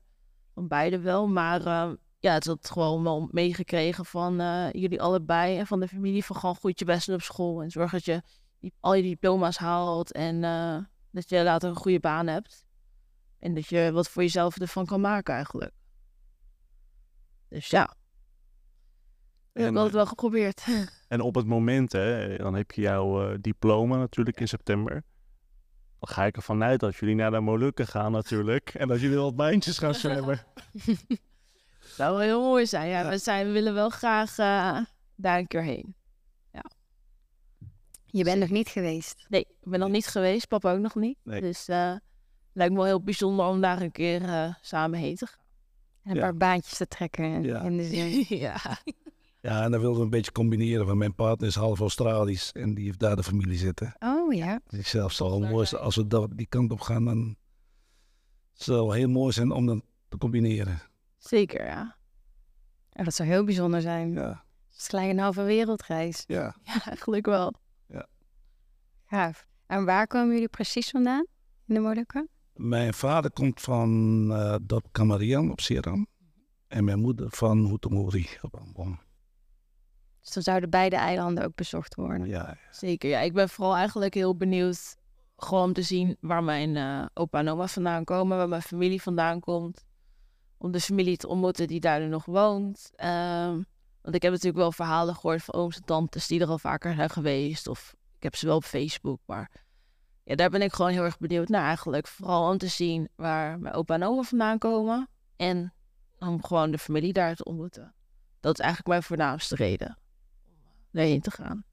Van 0.53 0.67
beide 0.67 0.99
wel. 0.99 1.27
Maar 1.27 1.65
eh, 1.65 1.91
ja, 2.25 2.33
het 2.33 2.45
had 2.45 2.69
gewoon 2.71 3.03
wel 3.03 3.29
meegekregen 3.31 4.05
van 4.05 4.39
eh, 4.39 4.71
jullie 4.71 5.01
allebei 5.01 5.57
en 5.57 5.67
van 5.67 5.79
de 5.79 5.87
familie 5.87 6.25
van 6.25 6.35
gewoon 6.35 6.55
goed 6.55 6.79
je 6.79 6.85
best 6.85 7.05
doen 7.05 7.15
op 7.15 7.21
school. 7.21 7.61
En 7.61 7.71
zorg 7.71 7.91
dat 7.91 8.05
je 8.05 8.21
die, 8.59 8.73
al 8.79 8.93
je 8.93 9.01
diploma's 9.01 9.57
haalt 9.57 10.11
en 10.11 10.43
eh, 10.43 10.77
dat 11.11 11.29
je 11.29 11.43
later 11.43 11.69
een 11.69 11.75
goede 11.75 11.99
baan 11.99 12.27
hebt. 12.27 12.65
En 13.39 13.53
dat 13.53 13.67
je 13.67 13.91
wat 13.91 14.09
voor 14.09 14.21
jezelf 14.21 14.57
ervan 14.57 14.85
kan 14.85 15.01
maken 15.01 15.33
eigenlijk. 15.33 15.71
Dus 17.49 17.67
ja, 17.67 17.95
heb 19.53 19.63
ik 19.63 19.69
En, 19.69 19.75
altijd 19.75 19.93
wel 19.93 20.05
geprobeerd. 20.05 20.65
En 21.07 21.21
op 21.21 21.35
het 21.35 21.45
moment, 21.45 21.91
hè, 21.91 22.37
dan 22.37 22.55
heb 22.55 22.71
je 22.71 22.81
jouw 22.81 23.29
eh, 23.29 23.37
diploma 23.41 23.97
natuurlijk 23.97 24.39
in 24.39 24.47
september. 24.47 25.03
Dan 25.99 26.09
ga 26.09 26.25
ik 26.25 26.35
ervan 26.35 26.63
uit 26.63 26.79
dat 26.79 26.95
jullie 26.95 27.15
naar 27.15 27.31
de 27.31 27.39
Molukken 27.39 27.87
gaan 27.87 28.11
natuurlijk. 28.11 28.69
En 28.69 28.87
dat 28.87 28.99
jullie 28.99 29.17
wat 29.17 29.35
baantjes 29.35 29.77
gaan 29.77 29.93
zwemmen. 29.93 30.39
zou 31.87 32.11
wel 32.11 32.19
heel 32.19 32.41
mooi 32.41 32.65
zijn. 32.65 32.87
Ja, 32.89 33.09
we, 33.09 33.17
zijn, 33.17 33.45
we 33.45 33.51
willen 33.51 33.73
wel 33.73 33.89
graag 33.89 34.37
eh, 34.37 34.79
daar 35.15 35.37
een 35.37 35.47
keer 35.47 35.63
heen. 35.63 35.95
Je 38.05 38.23
bent 38.23 38.39
nog 38.39 38.49
niet 38.49 38.67
geweest. 38.69 39.25
Nee, 39.29 39.41
ik 39.41 39.69
ben 39.69 39.79
nog 39.79 39.89
niet 39.89 40.07
geweest, 40.07 40.47
papa 40.47 40.73
ook 40.73 40.79
nog 40.79 40.95
niet. 40.95 41.17
Nee. 41.23 41.41
Dus 41.41 41.67
eh 41.67 41.95
lijkt 42.53 42.71
me 42.73 42.77
wel 42.79 42.87
heel 42.87 43.01
bijzonder 43.03 43.45
om 43.45 43.61
daar 43.61 43.81
een 43.81 43.91
keer 43.91 44.23
eh, 44.23 44.53
samen 44.61 44.99
heen 44.99 45.15
te 45.15 45.25
gaan. 45.25 45.45
En 46.03 46.09
een 46.11 46.15
Ja. 46.15 46.21
paar 46.21 46.35
baantjes 46.37 46.77
te 46.77 46.87
trekken 46.87 47.43
Ja. 47.43 47.61
in 47.61 47.77
de 47.77 47.83
zin. 47.83 48.25
ja. 48.39 48.55
ja, 49.41 49.63
en 49.63 49.71
dan 49.71 49.79
wilden 49.79 49.97
we 49.99 50.03
een 50.03 50.09
beetje 50.09 50.31
combineren, 50.31 50.85
want 50.85 50.97
mijn 50.97 51.15
partner 51.15 51.47
is 51.49 51.55
half 51.55 51.79
Australisch 51.79 52.51
en 52.51 52.73
die 52.73 52.85
heeft 52.85 52.99
daar 52.99 53.15
de 53.15 53.23
familie 53.23 53.57
zitten. 53.57 53.95
Oh 53.99 54.33
ja. 54.33 54.59
Dus 54.69 54.79
ik 54.79 54.87
zelf 54.87 55.11
zal 55.11 55.39
mooi 55.39 55.65
zijn. 55.65 55.81
als 55.81 55.95
we 55.95 56.27
die 56.35 56.47
kant 56.47 56.71
op 56.71 56.81
gaan, 56.81 57.05
dan 57.05 57.35
zal 58.53 58.87
het 58.89 58.97
heel 58.97 59.09
mooi 59.09 59.31
zijn 59.33 59.51
om 59.51 59.65
dat 59.65 59.81
te 60.07 60.17
combineren. 60.17 60.81
Zeker, 61.27 61.65
ja. 61.65 61.95
Oh, 62.91 63.05
dat 63.05 63.13
zou 63.13 63.29
heel 63.29 63.43
bijzonder 63.43 63.81
zijn. 63.81 64.13
Ja, 64.13 64.43
Het 64.69 64.77
is 64.79 64.87
gelijk 64.87 65.09
een 65.09 65.19
halve 65.19 65.43
wereldreis. 65.43 66.23
ja. 66.27 66.55
Ja, 66.63 66.85
eigenlijk 66.85 67.25
wel. 67.25 67.53
Gaaf. 69.07 69.45
En 69.67 69.85
waar 69.85 70.07
komen 70.07 70.33
jullie 70.33 70.47
precies 70.49 70.89
vandaan 70.89 71.25
in 71.67 71.73
de 71.73 71.79
Molukken? 71.79 72.29
Mijn 72.53 72.93
vader 72.93 73.31
komt 73.31 73.61
van 73.61 74.29
eh 74.31 74.55
dorp 74.61 74.85
Kamarian 74.91 75.51
op 75.51 75.59
Seram. 75.61 76.07
En 76.67 76.83
mijn 76.83 76.99
moeder 76.99 77.27
van 77.29 77.65
Houtomori 77.65 78.27
op 78.41 78.55
Ambon. 78.55 78.99
Dus 80.21 80.31
dan 80.33 80.43
zouden 80.43 80.69
beide 80.69 80.95
eilanden 80.95 81.43
ook 81.45 81.55
bezocht 81.55 81.95
worden. 81.95 82.27
Ja, 82.27 82.57
Zeker, 82.71 83.09
ja. 83.09 83.19
Ik 83.19 83.33
ben 83.33 83.49
vooral 83.49 83.75
eigenlijk 83.75 84.13
heel 84.13 84.35
benieuwd 84.37 84.97
gewoon 85.37 85.63
om 85.63 85.73
te 85.73 85.81
zien 85.81 86.17
waar 86.19 86.43
mijn 86.43 86.75
eh, 86.75 87.05
opa 87.13 87.39
en 87.39 87.47
oma 87.49 87.67
vandaan 87.67 88.03
komen, 88.03 88.37
waar 88.37 88.49
mijn 88.49 88.61
familie 88.61 89.01
vandaan 89.01 89.39
komt. 89.39 89.84
Om 90.65 90.71
de 90.71 90.79
familie 90.79 91.17
te 91.17 91.27
ontmoeten 91.27 91.67
die 91.67 91.79
daar 91.79 91.99
nu 91.99 92.07
nog 92.07 92.25
woont. 92.25 92.91
Ehm, 92.95 93.61
want 94.01 94.15
ik 94.15 94.21
heb 94.21 94.31
natuurlijk 94.31 94.57
wel 94.57 94.71
verhalen 94.71 95.15
gehoord 95.15 95.43
van 95.43 95.53
ooms 95.53 95.75
en 95.75 95.83
tantes 95.83 96.27
die 96.27 96.41
er 96.41 96.47
al 96.47 96.59
vaker 96.59 96.95
zijn 96.95 97.09
geweest. 97.09 97.67
Of 97.67 97.95
ik 98.15 98.23
heb 98.23 98.35
ze 98.35 98.45
wel 98.45 98.55
op 98.55 98.63
Facebook, 98.63 99.19
maar 99.25 99.51
ja, 100.23 100.35
daar 100.35 100.49
ben 100.49 100.61
ik 100.61 100.73
gewoon 100.73 100.91
heel 100.91 101.03
erg 101.03 101.17
benieuwd 101.17 101.47
naar 101.47 101.65
eigenlijk. 101.65 102.07
Vooral 102.07 102.49
om 102.51 102.57
te 102.57 102.67
zien 102.67 103.09
waar 103.15 103.59
mijn 103.59 103.73
opa 103.73 103.93
en 103.93 104.03
oma 104.03 104.21
vandaan 104.21 104.57
komen. 104.57 105.07
En 105.35 105.73
om 106.19 106.43
gewoon 106.43 106.71
de 106.71 106.77
familie 106.77 107.13
daar 107.13 107.35
te 107.35 107.43
ontmoeten. 107.43 107.93
Dat 108.39 108.53
is 108.53 108.59
eigenlijk 108.59 108.89
mijn 108.89 109.03
voornaamste 109.03 109.55
reden 109.55 109.97
om 110.57 110.89
daarheen 110.91 111.21
te 111.21 111.31
gaan. 111.31 111.63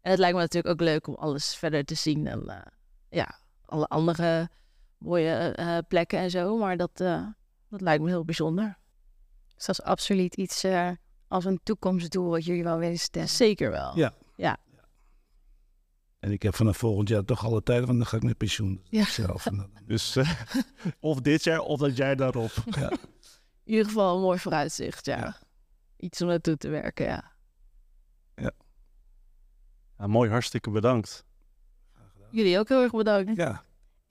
En 0.00 0.10
het 0.10 0.18
lijkt 0.18 0.34
me 0.34 0.40
natuurlijk 0.40 0.74
ook 0.74 0.86
leuk 0.86 1.06
om 1.06 1.14
alles 1.14 1.56
verder 1.56 1.84
te 1.84 1.94
zien. 1.94 2.26
En 2.26 2.48
eh, 2.48 2.72
ja, 3.08 3.38
alle 3.64 3.86
andere 3.86 4.50
mooie 4.98 5.32
eh, 5.32 5.78
plekken 5.88 6.18
en 6.18 6.30
zo. 6.30 6.56
Maar 6.56 6.76
dat, 6.76 7.00
eh, 7.00 7.26
dat 7.78 7.82
lijkt 7.82 8.02
me 8.02 8.08
heel 8.08 8.24
bijzonder. 8.24 8.78
Dus 9.54 9.66
dat 9.66 9.78
is 9.78 9.84
absoluut 9.84 10.34
iets 10.34 10.64
eh, 10.64 10.90
als 11.28 11.44
een 11.44 11.60
toekomstdoel 11.62 12.30
wat 12.30 12.44
jullie 12.44 12.62
wel 12.64 12.78
willen 12.78 12.98
stellen. 12.98 13.28
Zeker 13.28 13.70
wel. 13.70 13.98
Ja. 13.98 14.12
En 16.18 16.32
ik 16.32 16.42
heb 16.42 16.54
vanaf 16.54 16.76
volgend 16.76 17.08
jaar 17.08 17.24
toch 17.24 17.44
alle 17.44 17.62
tijd, 17.62 17.84
want 17.84 17.98
dan 17.98 18.06
ga 18.06 18.16
ik 18.16 18.22
met 18.22 18.36
pensioen. 18.36 18.82
Ja. 18.90 19.04
Zelf. 19.04 19.42
Dan- 19.42 19.70
Dus 19.84 20.16
eh, 20.16 20.30
of 21.00 21.20
dit 21.20 21.44
jaar 21.44 21.58
of 21.60 21.78
dat 21.80 21.96
jij 21.96 22.14
daarop. 22.14 22.50
In 23.64 23.72
ieder 23.72 23.84
geval 23.84 24.16
een 24.16 24.22
mooi 24.22 24.38
vooruitzicht, 24.38 25.06
ja. 25.06 25.16
Ja. 25.18 25.36
Iets 25.96 26.22
om 26.22 26.28
naartoe 26.28 26.56
te 26.56 26.68
werken, 26.68 27.04
ja. 27.06 27.32
Ja, 29.98 30.06
mooi, 30.06 30.30
hartstikke 30.30 30.70
bedankt. 30.70 31.24
Jullie 32.30 32.58
ook 32.58 32.68
heel 32.68 32.82
erg 32.82 32.92
bedankt. 32.92 33.36
ja. 33.36 33.64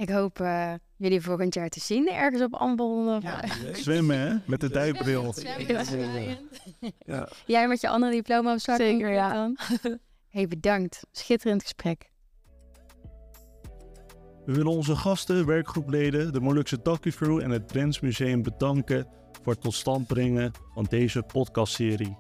Ik 0.04 0.10
hoop 0.10 0.40
eh, 0.40 0.74
jullie 0.98 1.22
volgend 1.22 1.54
jaar 1.54 1.70
te 1.70 1.80
zien 1.80 2.12
ergens 2.12 2.42
op 2.42 2.54
Ambel. 2.54 3.16
of- 3.16 3.24
Zwemmen, 3.84 4.18
hè? 4.20 4.36
Met 4.46 4.60
de 4.60 4.70
duikbril. 4.70 5.34
Ja. 7.06 7.30
Jij 7.46 7.68
met 7.68 7.82
je 7.82 7.90
andere 7.90 8.12
diploma 8.12 8.54
op 8.54 8.60
zak. 8.60 8.78
Zeker, 8.78 9.12
ja. 9.12 9.52
hey, 10.30 10.48
bedankt. 10.48 11.04
Schitterend 11.12 11.62
gesprek. 11.62 12.10
We 14.46 14.54
willen 14.54 14.72
onze 14.72 14.96
gasten, 14.96 15.46
werkgroepleden, 15.46 16.34
de 16.34 16.40
Molukse 16.40 16.82
Crew 17.00 17.40
en 17.40 17.50
het 17.50 17.68
Drents 17.68 18.00
Museum 18.00 18.42
bedanken 18.42 19.08
voor 19.42 19.54
het 19.54 19.62
tot 19.62 19.74
stand 19.74 20.08
brengen 20.08 20.52
van 20.74 20.86
deze 20.90 21.22
podcastserie. 21.22 22.18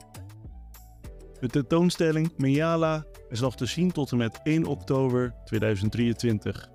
De 1.39 1.47
tentoonstelling 1.47 2.34
Meala 2.38 3.05
is 3.29 3.39
nog 3.39 3.55
te 3.55 3.65
zien 3.65 3.91
tot 3.91 4.11
en 4.11 4.17
met 4.17 4.39
1 4.43 4.65
oktober 4.65 5.34
2023. 5.45 6.69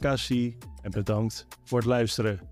Kasih 0.00 0.54
en 0.82 0.90
bedankt 0.90 1.46
voor 1.64 1.78
het 1.78 1.86
luisteren. 1.86 2.49